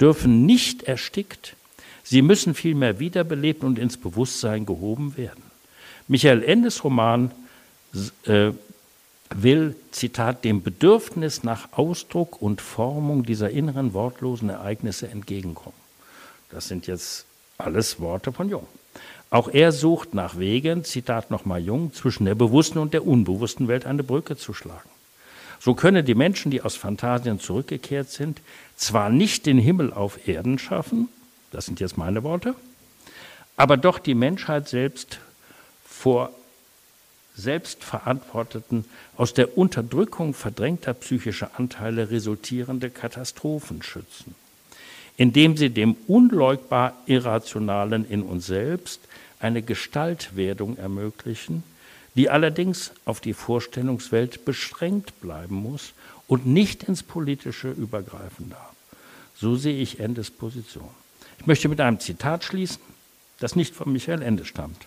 dürfen 0.00 0.46
nicht 0.46 0.82
erstickt, 0.84 1.56
sie 2.02 2.22
müssen 2.22 2.54
vielmehr 2.54 2.98
wiederbelebt 2.98 3.64
und 3.64 3.78
ins 3.78 3.96
Bewusstsein 3.96 4.66
gehoben 4.66 5.16
werden. 5.16 5.42
Michael 6.08 6.42
Endes 6.42 6.84
Roman 6.84 7.30
äh, 8.24 8.52
will, 9.34 9.76
Zitat, 9.90 10.44
dem 10.44 10.62
Bedürfnis 10.62 11.42
nach 11.42 11.68
Ausdruck 11.72 12.40
und 12.40 12.60
Formung 12.60 13.24
dieser 13.24 13.50
inneren 13.50 13.92
wortlosen 13.94 14.48
Ereignisse 14.48 15.08
entgegenkommen. 15.08 15.76
Das 16.50 16.68
sind 16.68 16.86
jetzt 16.86 17.26
alles 17.58 18.00
Worte 18.00 18.32
von 18.32 18.48
Jung. 18.48 18.66
Auch 19.30 19.48
er 19.48 19.72
sucht 19.72 20.14
nach 20.14 20.38
Wegen, 20.38 20.84
Zitat 20.84 21.30
nochmal 21.30 21.60
Jung, 21.60 21.92
zwischen 21.92 22.24
der 22.24 22.34
bewussten 22.34 22.78
und 22.78 22.94
der 22.94 23.06
unbewussten 23.06 23.68
Welt 23.68 23.84
eine 23.84 24.02
Brücke 24.02 24.36
zu 24.36 24.54
schlagen. 24.54 24.88
So 25.60 25.74
können 25.74 26.06
die 26.06 26.14
Menschen, 26.14 26.50
die 26.50 26.62
aus 26.62 26.76
Phantasien 26.76 27.40
zurückgekehrt 27.40 28.10
sind, 28.10 28.40
zwar 28.76 29.10
nicht 29.10 29.44
den 29.44 29.58
Himmel 29.58 29.92
auf 29.92 30.26
Erden 30.26 30.58
schaffen, 30.58 31.08
das 31.50 31.66
sind 31.66 31.80
jetzt 31.80 31.98
meine 31.98 32.22
Worte, 32.22 32.54
aber 33.56 33.76
doch 33.76 33.98
die 33.98 34.14
Menschheit 34.14 34.68
selbst 34.68 35.18
vor 35.84 36.30
selbstverantworteten, 37.38 38.84
aus 39.16 39.32
der 39.32 39.56
Unterdrückung 39.56 40.34
verdrängter 40.34 40.92
psychischer 40.92 41.52
Anteile 41.56 42.10
resultierende 42.10 42.90
Katastrophen 42.90 43.82
schützen 43.82 44.34
indem 45.18 45.56
sie 45.56 45.68
dem 45.68 45.96
unleugbar 46.06 46.96
Irrationalen 47.06 48.08
in 48.08 48.22
uns 48.22 48.46
selbst 48.46 49.00
eine 49.40 49.62
Gestaltwerdung 49.62 50.78
ermöglichen, 50.78 51.64
die 52.14 52.30
allerdings 52.30 52.92
auf 53.04 53.20
die 53.20 53.34
Vorstellungswelt 53.34 54.44
beschränkt 54.44 55.20
bleiben 55.20 55.56
muss 55.56 55.92
und 56.28 56.46
nicht 56.46 56.84
ins 56.84 57.02
Politische 57.02 57.70
übergreifen 57.70 58.50
darf. 58.50 58.72
So 59.36 59.56
sehe 59.56 59.80
ich 59.80 59.98
Endes 60.00 60.30
Position. 60.30 60.88
Ich 61.40 61.46
möchte 61.46 61.68
mit 61.68 61.80
einem 61.80 62.00
Zitat 62.00 62.44
schließen, 62.44 62.80
das 63.40 63.56
nicht 63.56 63.74
von 63.74 63.92
Michael 63.92 64.22
Ende 64.22 64.44
stammt, 64.44 64.86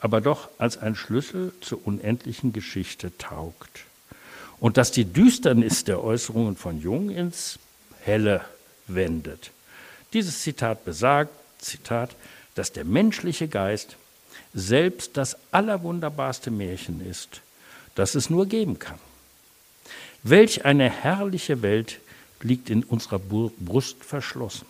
aber 0.00 0.20
doch 0.20 0.48
als 0.58 0.78
ein 0.78 0.96
Schlüssel 0.96 1.52
zur 1.60 1.86
unendlichen 1.86 2.52
Geschichte 2.52 3.16
taugt. 3.18 3.84
Und 4.58 4.76
dass 4.76 4.90
die 4.90 5.04
Düsternis 5.04 5.84
der 5.84 6.02
Äußerungen 6.02 6.56
von 6.56 6.80
Jung 6.80 7.10
ins 7.10 7.58
Helle 8.02 8.44
wendet. 8.86 9.52
Dieses 10.12 10.42
Zitat 10.42 10.84
besagt, 10.84 11.32
Zitat, 11.58 12.16
dass 12.54 12.72
der 12.72 12.84
menschliche 12.84 13.48
Geist 13.48 13.96
selbst 14.52 15.16
das 15.16 15.36
allerwunderbarste 15.52 16.50
Märchen 16.50 17.06
ist, 17.06 17.40
das 17.94 18.14
es 18.14 18.30
nur 18.30 18.46
geben 18.46 18.78
kann. 18.78 18.98
Welch 20.22 20.64
eine 20.64 20.90
herrliche 20.90 21.62
Welt 21.62 22.00
liegt 22.42 22.70
in 22.70 22.84
unserer 22.84 23.18
Brust 23.18 24.04
verschlossen. 24.04 24.66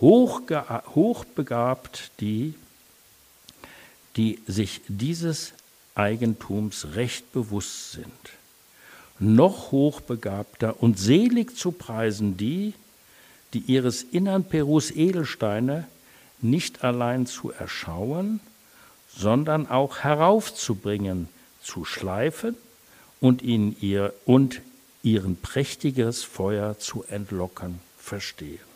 hochbegabt 0.00 2.10
die, 2.20 2.54
die 4.18 4.38
sich 4.46 4.82
dieses 4.88 5.54
Eigentums 5.94 6.88
recht 6.94 7.32
bewusst 7.32 7.92
sind 7.92 8.38
noch 9.18 9.72
hochbegabter 9.72 10.80
und 10.82 10.98
selig 10.98 11.56
zu 11.56 11.72
preisen 11.72 12.36
die, 12.36 12.74
die 13.52 13.60
ihres 13.60 14.02
innern 14.02 14.44
Perus 14.44 14.90
Edelsteine 14.90 15.86
nicht 16.40 16.84
allein 16.84 17.26
zu 17.26 17.50
erschauen, 17.50 18.40
sondern 19.16 19.68
auch 19.68 19.98
heraufzubringen, 19.98 21.28
zu 21.62 21.84
schleifen 21.84 22.54
und 23.20 23.42
in 23.42 23.76
ihr 23.80 24.14
und 24.24 24.60
ihren 25.02 25.36
prächtiges 25.36 26.22
Feuer 26.22 26.78
zu 26.78 27.04
entlocken 27.04 27.80
verstehen. 27.98 28.67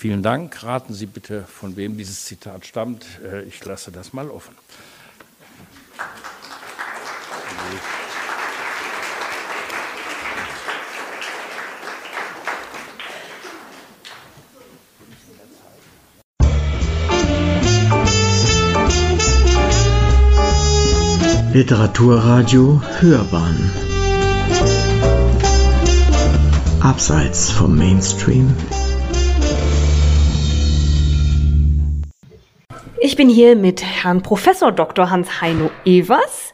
Vielen 0.00 0.22
Dank. 0.22 0.62
Raten 0.62 0.94
Sie 0.94 1.06
bitte, 1.06 1.42
von 1.42 1.74
wem 1.74 1.96
dieses 1.96 2.24
Zitat 2.24 2.64
stammt. 2.64 3.04
Äh, 3.20 3.42
ich 3.42 3.64
lasse 3.64 3.90
das 3.90 4.12
mal 4.12 4.30
offen. 4.30 4.54
Literaturradio 21.52 22.80
Hörbahn 23.00 23.72
Abseits 26.80 27.50
vom 27.50 27.76
Mainstream. 27.76 28.54
Ich 33.00 33.14
bin 33.14 33.28
hier 33.28 33.54
mit 33.54 33.82
Herrn 33.84 34.22
Professor 34.22 34.72
Dr. 34.72 35.08
Hans-Heino 35.08 35.70
Evers. 35.84 36.52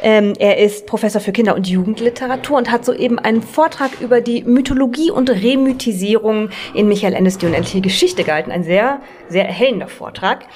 Ähm, 0.00 0.32
er 0.38 0.56
ist 0.56 0.86
Professor 0.86 1.20
für 1.20 1.32
Kinder- 1.32 1.54
und 1.54 1.68
Jugendliteratur 1.68 2.56
und 2.56 2.70
hat 2.70 2.84
soeben 2.84 3.18
einen 3.18 3.42
Vortrag 3.42 4.00
über 4.00 4.22
die 4.22 4.42
Mythologie 4.42 5.10
und 5.10 5.28
Remythisierung 5.28 6.48
in 6.72 6.88
Michael 6.88 7.12
Endes 7.12 7.36
die 7.36 7.46
unendliche 7.46 7.82
Geschichte 7.82 8.24
gehalten. 8.24 8.50
Ein 8.50 8.64
sehr, 8.64 9.02
sehr 9.28 9.46
erhellender 9.46 9.88
Vortrag. 9.88 10.46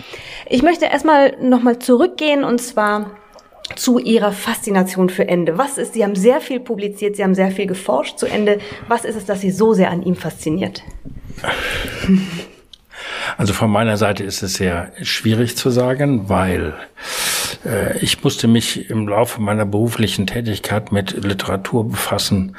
Ich 0.49 0.63
möchte 0.63 0.87
erstmal 0.87 1.37
nochmal 1.41 1.79
zurückgehen 1.79 2.43
und 2.43 2.61
zwar 2.61 3.11
zu 3.75 3.99
Ihrer 3.99 4.33
Faszination 4.33 5.11
für 5.11 5.29
Ende. 5.29 5.59
Was 5.59 5.77
ist, 5.77 5.93
Sie 5.93 6.03
haben 6.03 6.17
sehr 6.17 6.41
viel 6.41 6.61
publiziert, 6.61 7.17
Sie 7.17 7.23
haben 7.23 7.35
sehr 7.35 7.51
viel 7.51 7.67
geforscht 7.67 8.19
zu 8.19 8.27
Ende. 8.27 8.59
Was 8.89 9.05
ist 9.05 9.17
es, 9.17 9.27
das 9.27 9.43
Sie 9.43 9.51
so 9.51 9.75
sehr 9.75 9.91
an 9.91 10.03
ihm 10.03 10.17
fasziniert? 10.17 10.83
Also 13.37 13.53
von 13.53 13.71
meiner 13.71 13.97
Seite 13.97 14.25
ist 14.25 14.43
es 14.43 14.55
sehr 14.55 14.93
schwierig 15.03 15.57
zu 15.57 15.71
sagen, 15.71 16.29
weil 16.29 16.75
äh, 17.65 17.99
ich 17.99 18.23
musste 18.23 18.49
mich 18.49 18.91
im 18.91 19.09
Laufe 19.09 19.41
meiner 19.41 19.67
beruflichen 19.67 20.27
Tätigkeit 20.27 20.93
mit 20.93 21.25
Literatur 21.25 21.89
befassen, 21.89 22.57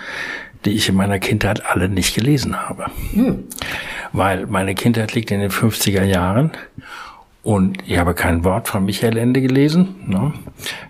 die 0.66 0.72
ich 0.72 0.90
in 0.90 0.96
meiner 0.96 1.20
Kindheit 1.20 1.66
alle 1.66 1.90
nicht 1.90 2.16
gelesen 2.16 2.68
habe. 2.68 2.88
Hm. 3.14 3.46
Weil 4.12 4.48
meine 4.48 4.76
Kindheit 4.76 5.14
liegt 5.14 5.32
in 5.32 5.40
den 5.40 5.52
50er 5.52 6.04
Jahren 6.04 6.52
und 7.44 7.78
ich 7.88 7.98
habe 7.98 8.14
kein 8.14 8.44
Wort 8.44 8.68
von 8.68 8.86
Michael 8.86 9.18
Ende 9.18 9.42
gelesen, 9.42 9.96
ne? 10.06 10.34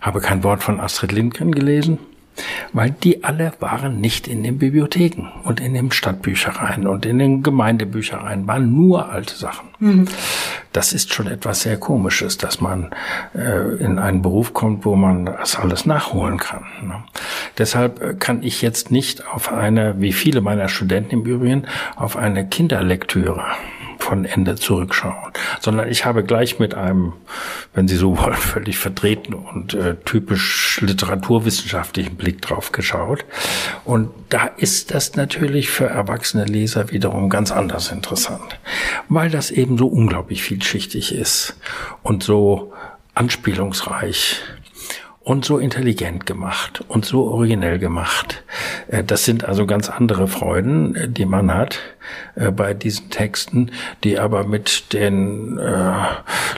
habe 0.02 0.22
kein 0.22 0.44
Wort 0.44 0.64
von 0.64 0.80
Astrid 0.80 1.12
Lindgren 1.12 1.52
gelesen, 1.52 2.00
weil 2.74 2.92
die 2.92 3.24
alle 3.24 3.54
waren 3.60 4.00
nicht 4.00 4.28
in 4.28 4.44
den 4.44 4.58
Bibliotheken 4.58 5.28
und 5.44 5.60
in 5.60 5.74
den 5.74 5.92
Stadtbüchereien 5.92 6.88
und 6.88 7.06
in 7.06 7.20
den 7.20 7.44
Gemeindebüchereien, 7.44 8.48
waren 8.48 8.74
nur 8.74 9.10
alte 9.10 9.36
Sachen. 9.36 9.70
Mhm. 9.80 10.08
Das 10.74 10.94
ist 10.94 11.14
schon 11.14 11.28
etwas 11.28 11.62
sehr 11.62 11.78
Komisches, 11.78 12.38
dass 12.38 12.62
man 12.62 12.92
äh, 13.36 13.76
in 13.78 14.00
einen 14.00 14.22
Beruf 14.22 14.54
kommt, 14.54 14.86
wo 14.86 14.96
man 14.96 15.26
das 15.26 15.56
alles 15.56 15.86
nachholen 15.86 16.38
kann. 16.38 16.66
Ne? 16.84 17.04
Deshalb 17.58 18.02
äh, 18.02 18.14
kann 18.14 18.44
ich 18.44 18.62
jetzt 18.62 18.92
nicht 18.92 19.28
auf 19.28 19.52
eine, 19.52 20.00
wie 20.00 20.14
viele 20.14 20.42
meiner 20.42 20.70
Studenten 20.70 21.16
im 21.16 21.26
Übrigen, 21.26 21.66
auf 21.96 22.18
eine 22.18 22.48
Kinderlektüre 22.48 23.44
von 24.08 24.24
Ende 24.24 24.56
zurückschauen, 24.56 25.34
sondern 25.60 25.90
ich 25.90 26.06
habe 26.06 26.24
gleich 26.24 26.60
mit 26.60 26.74
einem, 26.76 27.12
wenn 27.74 27.90
Sie 27.90 27.98
so 27.98 28.18
wollen, 28.18 28.34
völlig 28.38 28.78
verdrehten 28.78 29.34
und 29.34 29.74
äh, 29.74 29.96
typisch 30.06 30.80
literaturwissenschaftlichen 30.82 32.16
Blick 32.16 32.42
drauf 32.42 32.72
geschaut. 32.72 33.26
Und 33.84 34.12
da 34.30 34.46
ist 34.46 34.94
das 34.94 35.16
natürlich 35.16 35.70
für 35.70 35.88
erwachsene 35.88 36.46
Leser 36.46 36.92
wiederum 36.92 37.30
ganz 37.30 37.52
anders 37.52 37.92
interessant, 37.92 38.60
weil 39.10 39.30
das 39.30 39.52
eben 39.52 39.78
so 39.78 39.88
unglaublich 39.88 40.42
vielschichtig 40.42 41.14
ist 41.14 41.58
und 42.02 42.24
so 42.24 42.72
anspielungsreich 43.14 44.42
und 45.28 45.44
so 45.44 45.58
intelligent 45.58 46.26
gemacht 46.26 46.86
und 46.88 47.04
so 47.04 47.26
originell 47.26 47.80
gemacht. 47.80 48.46
Äh, 48.88 49.04
das 49.04 49.26
sind 49.26 49.44
also 49.44 49.66
ganz 49.66 49.90
andere 49.90 50.30
Freuden, 50.30 50.96
äh, 50.96 51.10
die 51.10 51.26
man 51.26 51.54
hat 51.54 51.80
äh, 52.36 52.50
bei 52.50 52.74
diesen 52.74 53.10
Texten, 53.10 53.72
die 54.06 54.20
aber 54.20 54.46
mit 54.46 54.94
den 54.94 55.60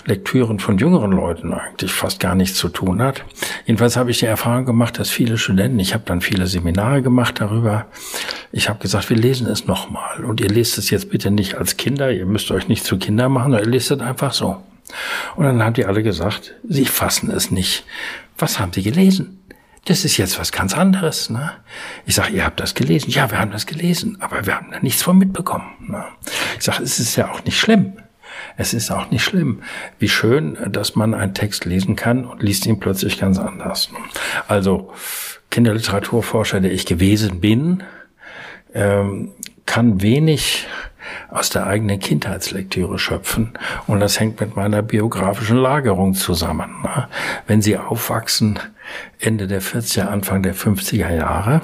Lektüren 0.05 0.59
von 0.59 0.78
jüngeren 0.78 1.11
Leuten 1.11 1.51
eigentlich 1.51 1.91
fast 1.91 2.20
gar 2.20 2.36
nichts 2.36 2.59
zu 2.59 2.70
tun 2.70 3.01
hat. 3.01 3.24
Jedenfalls 3.65 3.97
habe 3.97 4.11
ich 4.11 4.20
die 4.20 4.28
Erfahrung 4.28 4.65
gemacht, 4.65 4.99
dass 4.99 5.09
viele 5.09 5.39
Studenten, 5.39 5.80
ich 5.80 5.95
habe 5.95 6.03
dann 6.05 6.22
viele 6.22 6.45
Seminare 6.45 7.01
gemacht 7.01 7.41
darüber, 7.41 7.88
ich 8.51 8.70
habe 8.70 8.80
gesagt, 8.80 9.09
wir 9.09 9.17
lesen 9.17 9.47
es 9.47 9.65
nochmal 9.65 10.24
und 10.24 10.41
ihr 10.41 10.49
lest 10.49 10.78
es 10.78 10.91
jetzt 10.91 11.09
bitte 11.09 11.32
nicht 11.32 11.55
als 11.55 11.78
Kinder, 11.78 12.11
ihr 12.11 12.28
müsst 12.28 12.51
euch 12.51 12.67
nicht 12.67 12.84
zu 12.84 12.99
Kinder 12.99 13.30
machen, 13.30 13.53
ihr 13.53 13.65
lest 13.65 13.89
es 13.89 13.99
einfach 13.99 14.34
so. 14.34 14.57
Und 15.36 15.46
dann 15.46 15.64
haben 15.64 15.74
die 15.74 15.86
alle 15.86 16.04
gesagt, 16.04 16.56
sie 16.68 16.86
fassen 16.86 17.32
es 17.32 17.52
nicht 17.52 17.86
was 18.42 18.60
haben 18.60 18.74
Sie 18.74 18.84
gelesen? 18.84 19.44
Das 19.86 20.06
ist 20.06 20.18
jetzt 20.18 20.40
was 20.40 20.52
ganz 20.52 20.76
anderes. 20.76 21.30
Ne? 21.30 21.52
Ich 22.06 22.16
sage, 22.16 22.34
ihr 22.34 22.46
habt 22.46 22.60
das 22.60 22.76
gelesen. 22.76 23.10
Ja, 23.10 23.32
wir 23.32 23.40
haben 23.40 23.52
das 23.52 23.66
gelesen, 23.66 24.18
aber 24.20 24.46
wir 24.46 24.56
haben 24.56 24.72
da 24.72 24.80
nichts 24.80 25.02
von 25.02 25.18
mitbekommen. 25.18 25.72
Ne? 25.88 26.04
Ich 26.58 26.64
sage, 26.64 26.84
es 26.84 27.00
ist 27.00 27.16
ja 27.16 27.32
auch 27.32 27.44
nicht 27.46 27.60
schlimm. 27.60 27.94
Es 28.58 28.74
ist 28.74 28.92
auch 28.92 29.10
nicht 29.10 29.24
schlimm. 29.24 29.64
Wie 29.98 30.10
schön, 30.10 30.58
dass 30.70 30.96
man 30.96 31.14
einen 31.14 31.34
Text 31.34 31.66
lesen 31.66 31.96
kann 31.96 32.26
und 32.26 32.44
liest 32.44 32.66
ihn 32.66 32.80
plötzlich 32.80 33.20
ganz 33.20 33.40
anders. 33.40 33.90
Also 34.48 34.94
Kinderliteraturforscher, 35.50 36.60
der 36.60 36.72
ich 36.72 36.86
gewesen 36.86 37.40
bin, 37.40 37.84
ähm, 38.74 39.32
kann 39.66 40.02
wenig 40.02 40.68
aus 41.30 41.49
der 41.49 41.68
eigenen 41.68 41.99
Kindheitslektüre 41.99 42.99
schöpfen. 42.99 43.53
Und 43.88 43.99
das 43.99 44.20
hängt 44.20 44.39
mit 44.39 44.55
meiner 44.55 44.82
biografischen 44.82 45.57
Lagerung 45.57 46.14
zusammen. 46.14 46.82
Ne? 46.84 47.07
Wenn 47.47 47.62
Sie 47.62 47.78
aufwachsen 47.78 48.60
Ende 49.20 49.47
der 49.47 49.62
40er, 49.62 50.07
Anfang 50.07 50.43
der 50.43 50.55
50er 50.55 51.14
Jahre, 51.14 51.62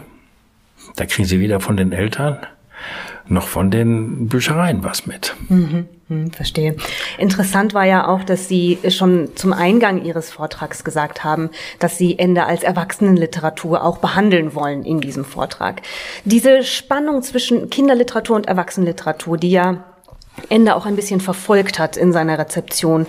da 0.96 1.06
kriegen 1.06 1.28
Sie 1.28 1.40
weder 1.40 1.60
von 1.60 1.78
den 1.78 1.92
Eltern 1.92 2.38
noch 3.28 3.48
von 3.48 3.72
den 3.72 4.28
Büchereien 4.28 4.84
was 4.84 5.06
mit. 5.08 5.36
Mhm. 5.50 5.88
Hm, 6.08 6.32
verstehe. 6.32 6.76
Interessant 7.18 7.74
war 7.74 7.86
ja 7.86 8.08
auch, 8.08 8.24
dass 8.24 8.48
Sie 8.48 8.78
schon 8.90 9.36
zum 9.36 9.54
Eingang 9.54 10.06
Ihres 10.06 10.30
Vortrags 10.30 10.84
gesagt 10.84 11.24
haben, 11.24 11.50
dass 11.80 11.98
Sie 11.98 12.20
Ende 12.20 12.46
als 12.46 12.62
Erwachsenenliteratur 12.62 13.84
auch 13.84 13.98
behandeln 13.98 14.54
wollen 14.54 14.84
in 14.86 15.02
diesem 15.02 15.26
Vortrag. 15.26 15.82
Diese 16.24 16.64
Spannung 16.64 17.24
zwischen 17.24 17.72
Kinderliteratur 17.72 18.36
und 18.36 18.48
Erwachsenenliteratur, 18.48 19.38
die 19.38 19.50
ja 19.50 19.84
Ende 20.50 20.76
auch 20.76 20.86
ein 20.86 20.96
bisschen 20.96 21.22
verfolgt 21.22 21.80
hat 21.80 21.98
in 21.98 22.12
seiner 22.12 22.38
Rezeption 22.38 23.08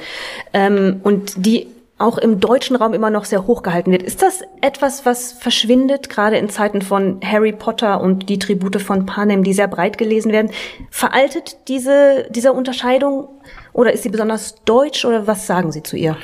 ähm, 0.54 1.00
und 1.02 1.34
die 1.44 1.66
auch 1.98 2.18
im 2.18 2.40
deutschen 2.40 2.76
Raum 2.76 2.92
immer 2.92 3.08
noch 3.08 3.24
sehr 3.24 3.46
hoch 3.46 3.62
wird. 3.64 4.02
Ist 4.02 4.20
das 4.20 4.42
etwas, 4.60 5.06
was 5.06 5.32
verschwindet, 5.32 6.10
gerade 6.10 6.36
in 6.36 6.50
Zeiten 6.50 6.82
von 6.82 7.20
Harry 7.24 7.52
Potter 7.52 8.00
und 8.00 8.28
die 8.28 8.38
Tribute 8.38 8.82
von 8.82 9.06
Panem, 9.06 9.42
die 9.42 9.54
sehr 9.54 9.68
breit 9.68 9.96
gelesen 9.96 10.30
werden? 10.30 10.50
Veraltet 10.90 11.56
diese, 11.68 12.26
diese 12.30 12.52
Unterscheidung 12.52 13.28
oder 13.72 13.92
ist 13.92 14.02
sie 14.02 14.10
besonders 14.10 14.56
deutsch 14.64 15.04
oder 15.06 15.26
was 15.26 15.46
sagen 15.46 15.72
Sie 15.72 15.82
zu 15.82 15.96
ihr? 15.96 16.16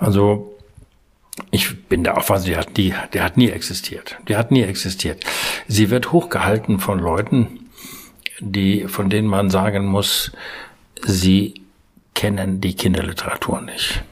Also 0.00 0.56
ich 1.52 1.84
bin 1.88 2.02
der 2.02 2.18
Auffassung, 2.18 2.46
die 2.46 2.56
hat, 2.56 2.76
nie, 2.76 2.94
die 3.14 3.20
hat 3.20 3.36
nie 3.36 3.50
existiert. 3.50 4.18
Die 4.28 4.36
hat 4.36 4.50
nie 4.50 4.62
existiert. 4.62 5.24
Sie 5.68 5.90
wird 5.90 6.10
hochgehalten 6.10 6.80
von 6.80 6.98
Leuten, 6.98 7.70
die, 8.40 8.88
von 8.88 9.10
denen 9.10 9.28
man 9.28 9.48
sagen 9.48 9.86
muss, 9.86 10.32
sie 11.02 11.62
kennen 12.14 12.60
die 12.60 12.74
Kinderliteratur 12.74 13.60
nicht. 13.60 14.02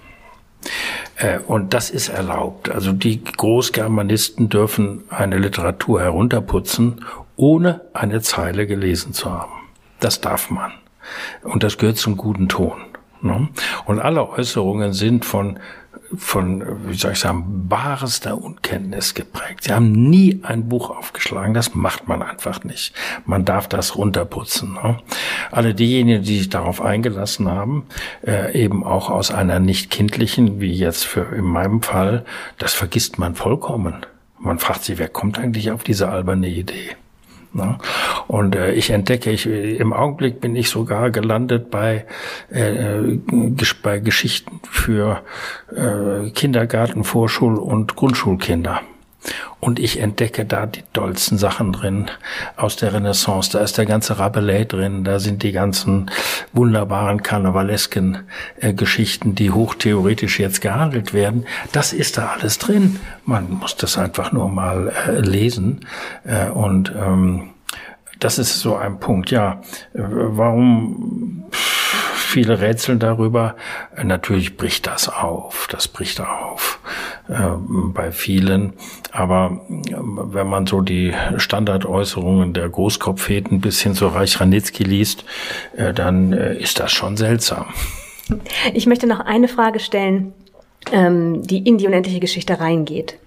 Äh, 1.18 1.38
und 1.46 1.74
das 1.74 1.90
ist 1.90 2.08
erlaubt. 2.08 2.70
Also 2.70 2.92
die 2.92 3.22
Großgermanisten 3.22 4.48
dürfen 4.48 5.04
eine 5.10 5.38
Literatur 5.38 6.00
herunterputzen, 6.00 7.04
ohne 7.36 7.82
eine 7.92 8.20
Zeile 8.22 8.66
gelesen 8.66 9.12
zu 9.12 9.30
haben. 9.30 9.52
Das 10.00 10.20
darf 10.20 10.50
man. 10.50 10.72
Und 11.42 11.62
das 11.62 11.78
gehört 11.78 11.98
zum 11.98 12.16
guten 12.16 12.48
Ton. 12.48 12.80
Ne? 13.20 13.48
Und 13.84 14.00
alle 14.00 14.28
Äußerungen 14.28 14.92
sind 14.92 15.24
von 15.24 15.58
von, 16.16 16.88
wie 16.88 16.94
soll 16.94 17.12
ich 17.12 17.18
sagen, 17.18 17.68
barester 17.68 18.42
Unkenntnis 18.42 19.14
geprägt. 19.14 19.64
Sie 19.64 19.72
haben 19.72 19.92
nie 19.92 20.40
ein 20.42 20.68
Buch 20.68 20.90
aufgeschlagen. 20.90 21.54
Das 21.54 21.74
macht 21.74 22.08
man 22.08 22.22
einfach 22.22 22.64
nicht. 22.64 22.94
Man 23.26 23.44
darf 23.44 23.68
das 23.68 23.96
runterputzen. 23.96 24.74
Ne? 24.74 24.98
Alle 25.50 25.74
diejenigen, 25.74 26.22
die 26.22 26.38
sich 26.38 26.48
darauf 26.48 26.80
eingelassen 26.80 27.48
haben, 27.48 27.86
äh, 28.26 28.60
eben 28.60 28.84
auch 28.84 29.10
aus 29.10 29.30
einer 29.30 29.60
nicht 29.60 29.90
kindlichen, 29.90 30.60
wie 30.60 30.72
jetzt 30.72 31.04
für 31.04 31.34
in 31.34 31.44
meinem 31.44 31.82
Fall, 31.82 32.24
das 32.58 32.74
vergisst 32.74 33.18
man 33.18 33.34
vollkommen. 33.34 34.06
Man 34.38 34.58
fragt 34.58 34.84
sich, 34.84 34.98
wer 34.98 35.08
kommt 35.08 35.38
eigentlich 35.38 35.70
auf 35.70 35.82
diese 35.82 36.08
alberne 36.08 36.48
Idee? 36.48 36.96
Ne? 37.52 37.78
Und 38.26 38.54
äh, 38.54 38.72
ich 38.72 38.90
entdecke, 38.90 39.30
ich, 39.30 39.46
im 39.46 39.92
Augenblick 39.92 40.40
bin 40.40 40.54
ich 40.56 40.68
sogar 40.68 41.10
gelandet 41.10 41.70
bei, 41.70 42.04
äh, 42.50 43.18
bei 43.82 43.98
Geschichten 44.00 44.60
für 44.70 45.22
äh, 45.74 46.30
Kindergarten, 46.30 47.04
Vorschul- 47.04 47.58
und 47.58 47.96
Grundschulkinder. 47.96 48.80
Und 49.60 49.80
ich 49.80 49.98
entdecke 49.98 50.44
da 50.44 50.66
die 50.66 50.84
dollsten 50.92 51.38
Sachen 51.38 51.72
drin 51.72 52.10
aus 52.56 52.76
der 52.76 52.94
Renaissance. 52.94 53.50
Da 53.50 53.58
ist 53.58 53.76
der 53.76 53.86
ganze 53.86 54.18
Rabelais 54.18 54.66
drin, 54.66 55.02
da 55.04 55.18
sind 55.18 55.42
die 55.42 55.52
ganzen 55.52 56.10
wunderbaren 56.52 57.22
karnevalesken 57.22 58.18
äh, 58.60 58.72
Geschichten, 58.72 59.34
die 59.34 59.50
hochtheoretisch 59.50 60.38
jetzt 60.38 60.60
gehandelt 60.60 61.12
werden. 61.12 61.46
Das 61.72 61.92
ist 61.92 62.18
da 62.18 62.36
alles 62.38 62.58
drin. 62.58 63.00
Man 63.24 63.50
muss 63.50 63.76
das 63.76 63.98
einfach 63.98 64.32
nur 64.32 64.48
mal 64.48 64.92
äh, 65.08 65.20
lesen. 65.20 65.84
Äh, 66.24 66.50
und 66.50 66.92
ähm, 66.96 67.50
das 68.20 68.38
ist 68.38 68.60
so 68.60 68.76
ein 68.76 69.00
Punkt. 69.00 69.30
Ja, 69.30 69.60
äh, 69.94 70.02
warum 70.02 71.44
viele 71.50 72.60
rätseln 72.60 72.98
darüber? 72.98 73.56
Natürlich 74.02 74.56
bricht 74.56 74.86
das 74.86 75.08
auf. 75.08 75.66
Das 75.70 75.88
bricht 75.88 76.20
auf. 76.20 76.78
Äh, 77.28 77.34
bei 77.58 78.10
vielen. 78.10 78.72
Aber 79.12 79.60
äh, 79.68 79.94
wenn 79.96 80.48
man 80.48 80.66
so 80.66 80.80
die 80.80 81.12
Standardäußerungen 81.36 82.54
der 82.54 82.68
Großkopfheten 82.68 83.60
bis 83.60 83.80
hin 83.80 83.94
zu 83.94 84.06
Reich 84.06 84.40
Ranitzky 84.40 84.84
liest, 84.84 85.24
äh, 85.76 85.92
dann 85.92 86.32
ist 86.32 86.80
das 86.80 86.90
schon 86.92 87.16
seltsam. 87.16 87.66
Ich 88.74 88.86
möchte 88.86 89.06
noch 89.06 89.20
eine 89.20 89.48
Frage 89.48 89.80
stellen, 89.80 90.32
ähm, 90.92 91.42
die 91.42 91.58
in 91.58 91.78
die 91.78 91.86
unendliche 91.86 92.20
Geschichte 92.20 92.60
reingeht. 92.60 93.18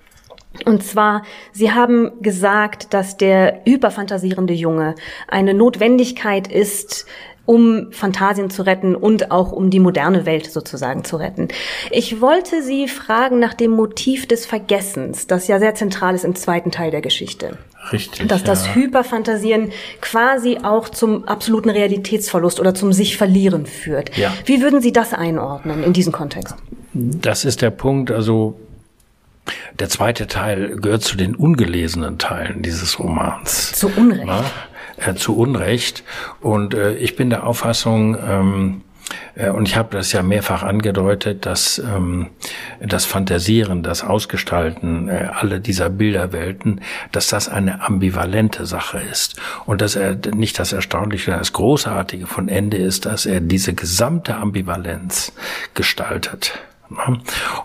Und 0.65 0.83
zwar, 0.83 1.23
Sie 1.53 1.71
haben 1.71 2.11
gesagt, 2.21 2.93
dass 2.93 3.17
der 3.17 3.61
überfantasierende 3.65 4.53
Junge 4.53 4.95
eine 5.27 5.53
Notwendigkeit 5.53 6.51
ist, 6.51 7.05
um 7.51 7.91
Fantasien 7.91 8.49
zu 8.49 8.61
retten 8.61 8.95
und 8.95 9.29
auch 9.29 9.51
um 9.51 9.69
die 9.69 9.81
moderne 9.81 10.25
Welt 10.25 10.49
sozusagen 10.49 11.03
zu 11.03 11.17
retten. 11.17 11.49
Ich 11.89 12.21
wollte 12.21 12.63
Sie 12.63 12.87
fragen 12.87 13.39
nach 13.39 13.53
dem 13.53 13.71
Motiv 13.71 14.25
des 14.25 14.45
Vergessens, 14.45 15.27
das 15.27 15.49
ja 15.49 15.59
sehr 15.59 15.75
zentral 15.75 16.15
ist 16.15 16.23
im 16.23 16.33
zweiten 16.33 16.71
Teil 16.71 16.91
der 16.91 17.01
Geschichte. 17.01 17.57
Richtig. 17.91 18.29
Dass 18.29 18.45
das 18.45 18.67
ja. 18.67 18.75
Hyperfantasieren 18.75 19.73
quasi 19.99 20.59
auch 20.63 20.87
zum 20.87 21.25
absoluten 21.25 21.69
Realitätsverlust 21.69 22.61
oder 22.61 22.73
zum 22.73 22.93
sich 22.93 23.17
verlieren 23.17 23.65
führt. 23.65 24.15
Ja. 24.15 24.31
Wie 24.45 24.61
würden 24.61 24.79
Sie 24.81 24.93
das 24.93 25.13
einordnen 25.13 25.83
in 25.83 25.91
diesem 25.91 26.13
Kontext? 26.13 26.55
Das 26.93 27.43
ist 27.43 27.61
der 27.61 27.71
Punkt, 27.71 28.11
also 28.11 28.57
der 29.77 29.89
zweite 29.89 30.27
Teil 30.27 30.77
gehört 30.77 31.01
zu 31.01 31.17
den 31.17 31.35
ungelesenen 31.35 32.17
Teilen 32.17 32.61
dieses 32.61 32.97
Romans. 32.97 33.73
Zu 33.73 33.89
Unrecht. 33.89 34.23
Na? 34.25 34.45
Äh, 35.05 35.15
zu 35.15 35.35
Unrecht. 35.35 36.03
Und 36.41 36.73
äh, 36.73 36.93
ich 36.95 37.15
bin 37.15 37.29
der 37.29 37.45
Auffassung, 37.45 38.17
ähm, 38.17 38.81
äh, 39.35 39.49
und 39.49 39.67
ich 39.67 39.75
habe 39.75 39.95
das 39.95 40.11
ja 40.11 40.21
mehrfach 40.21 40.63
angedeutet, 40.63 41.45
dass 41.45 41.79
ähm, 41.79 42.27
das 42.79 43.05
Fantasieren, 43.05 43.83
das 43.83 44.03
Ausgestalten 44.03 45.09
äh, 45.09 45.29
alle 45.33 45.59
dieser 45.59 45.89
Bilderwelten, 45.89 46.81
dass 47.11 47.27
das 47.27 47.49
eine 47.49 47.81
ambivalente 47.81 48.65
Sache 48.65 48.99
ist. 49.11 49.39
Und 49.65 49.81
dass 49.81 49.95
er 49.95 50.17
nicht 50.33 50.59
das 50.59 50.73
Erstaunliche, 50.73 51.31
das 51.31 51.53
Großartige 51.53 52.27
von 52.27 52.47
Ende 52.47 52.77
ist, 52.77 53.05
dass 53.05 53.25
er 53.25 53.41
diese 53.41 53.73
gesamte 53.73 54.35
Ambivalenz 54.35 55.33
gestaltet. 55.73 56.59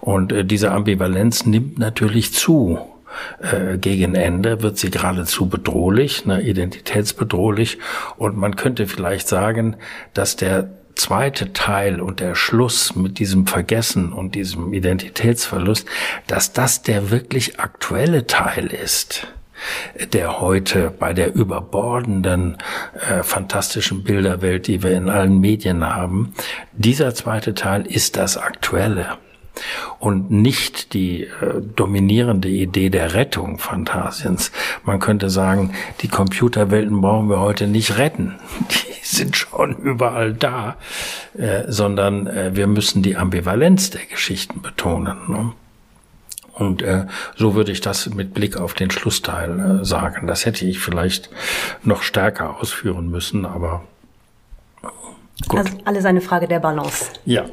Und 0.00 0.32
äh, 0.32 0.44
diese 0.44 0.72
Ambivalenz 0.72 1.44
nimmt 1.46 1.78
natürlich 1.78 2.32
zu. 2.32 2.95
Äh, 3.40 3.78
gegen 3.78 4.14
Ende 4.14 4.62
wird 4.62 4.78
sie 4.78 4.90
geradezu 4.90 5.48
bedrohlich, 5.48 6.26
ne, 6.26 6.40
identitätsbedrohlich. 6.42 7.78
Und 8.16 8.36
man 8.36 8.56
könnte 8.56 8.86
vielleicht 8.86 9.28
sagen, 9.28 9.76
dass 10.14 10.36
der 10.36 10.70
zweite 10.94 11.52
Teil 11.52 12.00
und 12.00 12.20
der 12.20 12.34
Schluss 12.34 12.96
mit 12.96 13.18
diesem 13.18 13.46
Vergessen 13.46 14.12
und 14.12 14.34
diesem 14.34 14.72
Identitätsverlust, 14.72 15.86
dass 16.26 16.52
das 16.52 16.82
der 16.82 17.10
wirklich 17.10 17.60
aktuelle 17.60 18.26
Teil 18.26 18.66
ist 18.66 19.28
der 20.12 20.40
heute 20.40 20.90
bei 20.90 21.14
der 21.14 21.34
überbordenden, 21.34 22.58
äh, 23.08 23.22
fantastischen 23.22 24.04
Bilderwelt, 24.04 24.66
die 24.66 24.82
wir 24.82 24.92
in 24.92 25.08
allen 25.08 25.40
Medien 25.40 25.82
haben, 25.82 26.34
dieser 26.72 27.14
zweite 27.14 27.54
Teil 27.54 27.86
ist 27.86 28.16
das 28.16 28.36
Aktuelle 28.36 29.16
und 29.98 30.30
nicht 30.30 30.92
die 30.92 31.24
äh, 31.24 31.62
dominierende 31.74 32.48
Idee 32.48 32.90
der 32.90 33.14
Rettung 33.14 33.58
Phantasiens. 33.58 34.52
Man 34.84 35.00
könnte 35.00 35.30
sagen, 35.30 35.72
die 36.00 36.08
Computerwelten 36.08 37.00
brauchen 37.00 37.28
wir 37.28 37.40
heute 37.40 37.66
nicht 37.66 37.98
retten. 37.98 38.36
Die 38.70 39.14
sind 39.14 39.36
schon 39.36 39.76
überall 39.76 40.34
da, 40.34 40.76
äh, 41.38 41.62
sondern 41.68 42.26
äh, 42.26 42.56
wir 42.56 42.66
müssen 42.66 43.02
die 43.02 43.16
Ambivalenz 43.16 43.90
der 43.90 44.04
Geschichten 44.04 44.62
betonen. 44.62 45.16
Ne? 45.28 45.52
Und 46.52 46.82
äh, 46.82 47.06
so 47.36 47.54
würde 47.54 47.70
ich 47.70 47.82
das 47.82 48.08
mit 48.08 48.34
Blick 48.34 48.56
auf 48.56 48.74
den 48.74 48.90
Schlussteil 48.90 49.80
äh, 49.82 49.84
sagen. 49.84 50.26
Das 50.26 50.44
hätte 50.46 50.66
ich 50.66 50.80
vielleicht 50.80 51.30
noch 51.84 52.02
stärker 52.02 52.58
ausführen 52.58 53.10
müssen, 53.10 53.44
aber 53.44 53.84
Gut. 55.48 55.58
Also 55.58 55.76
alles 55.84 56.04
eine 56.06 56.20
Frage 56.20 56.48
der 56.48 56.60
Balance. 56.60 57.06
Ja, 57.26 57.44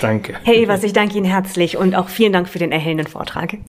danke. 0.00 0.34
Herr 0.42 0.54
Evers, 0.54 0.82
ich 0.82 0.92
danke 0.92 1.16
Ihnen 1.16 1.26
herzlich 1.26 1.76
und 1.76 1.94
auch 1.94 2.08
vielen 2.08 2.32
Dank 2.32 2.48
für 2.48 2.58
den 2.58 2.72
erhellenden 2.72 3.06
Vortrag. 3.06 3.56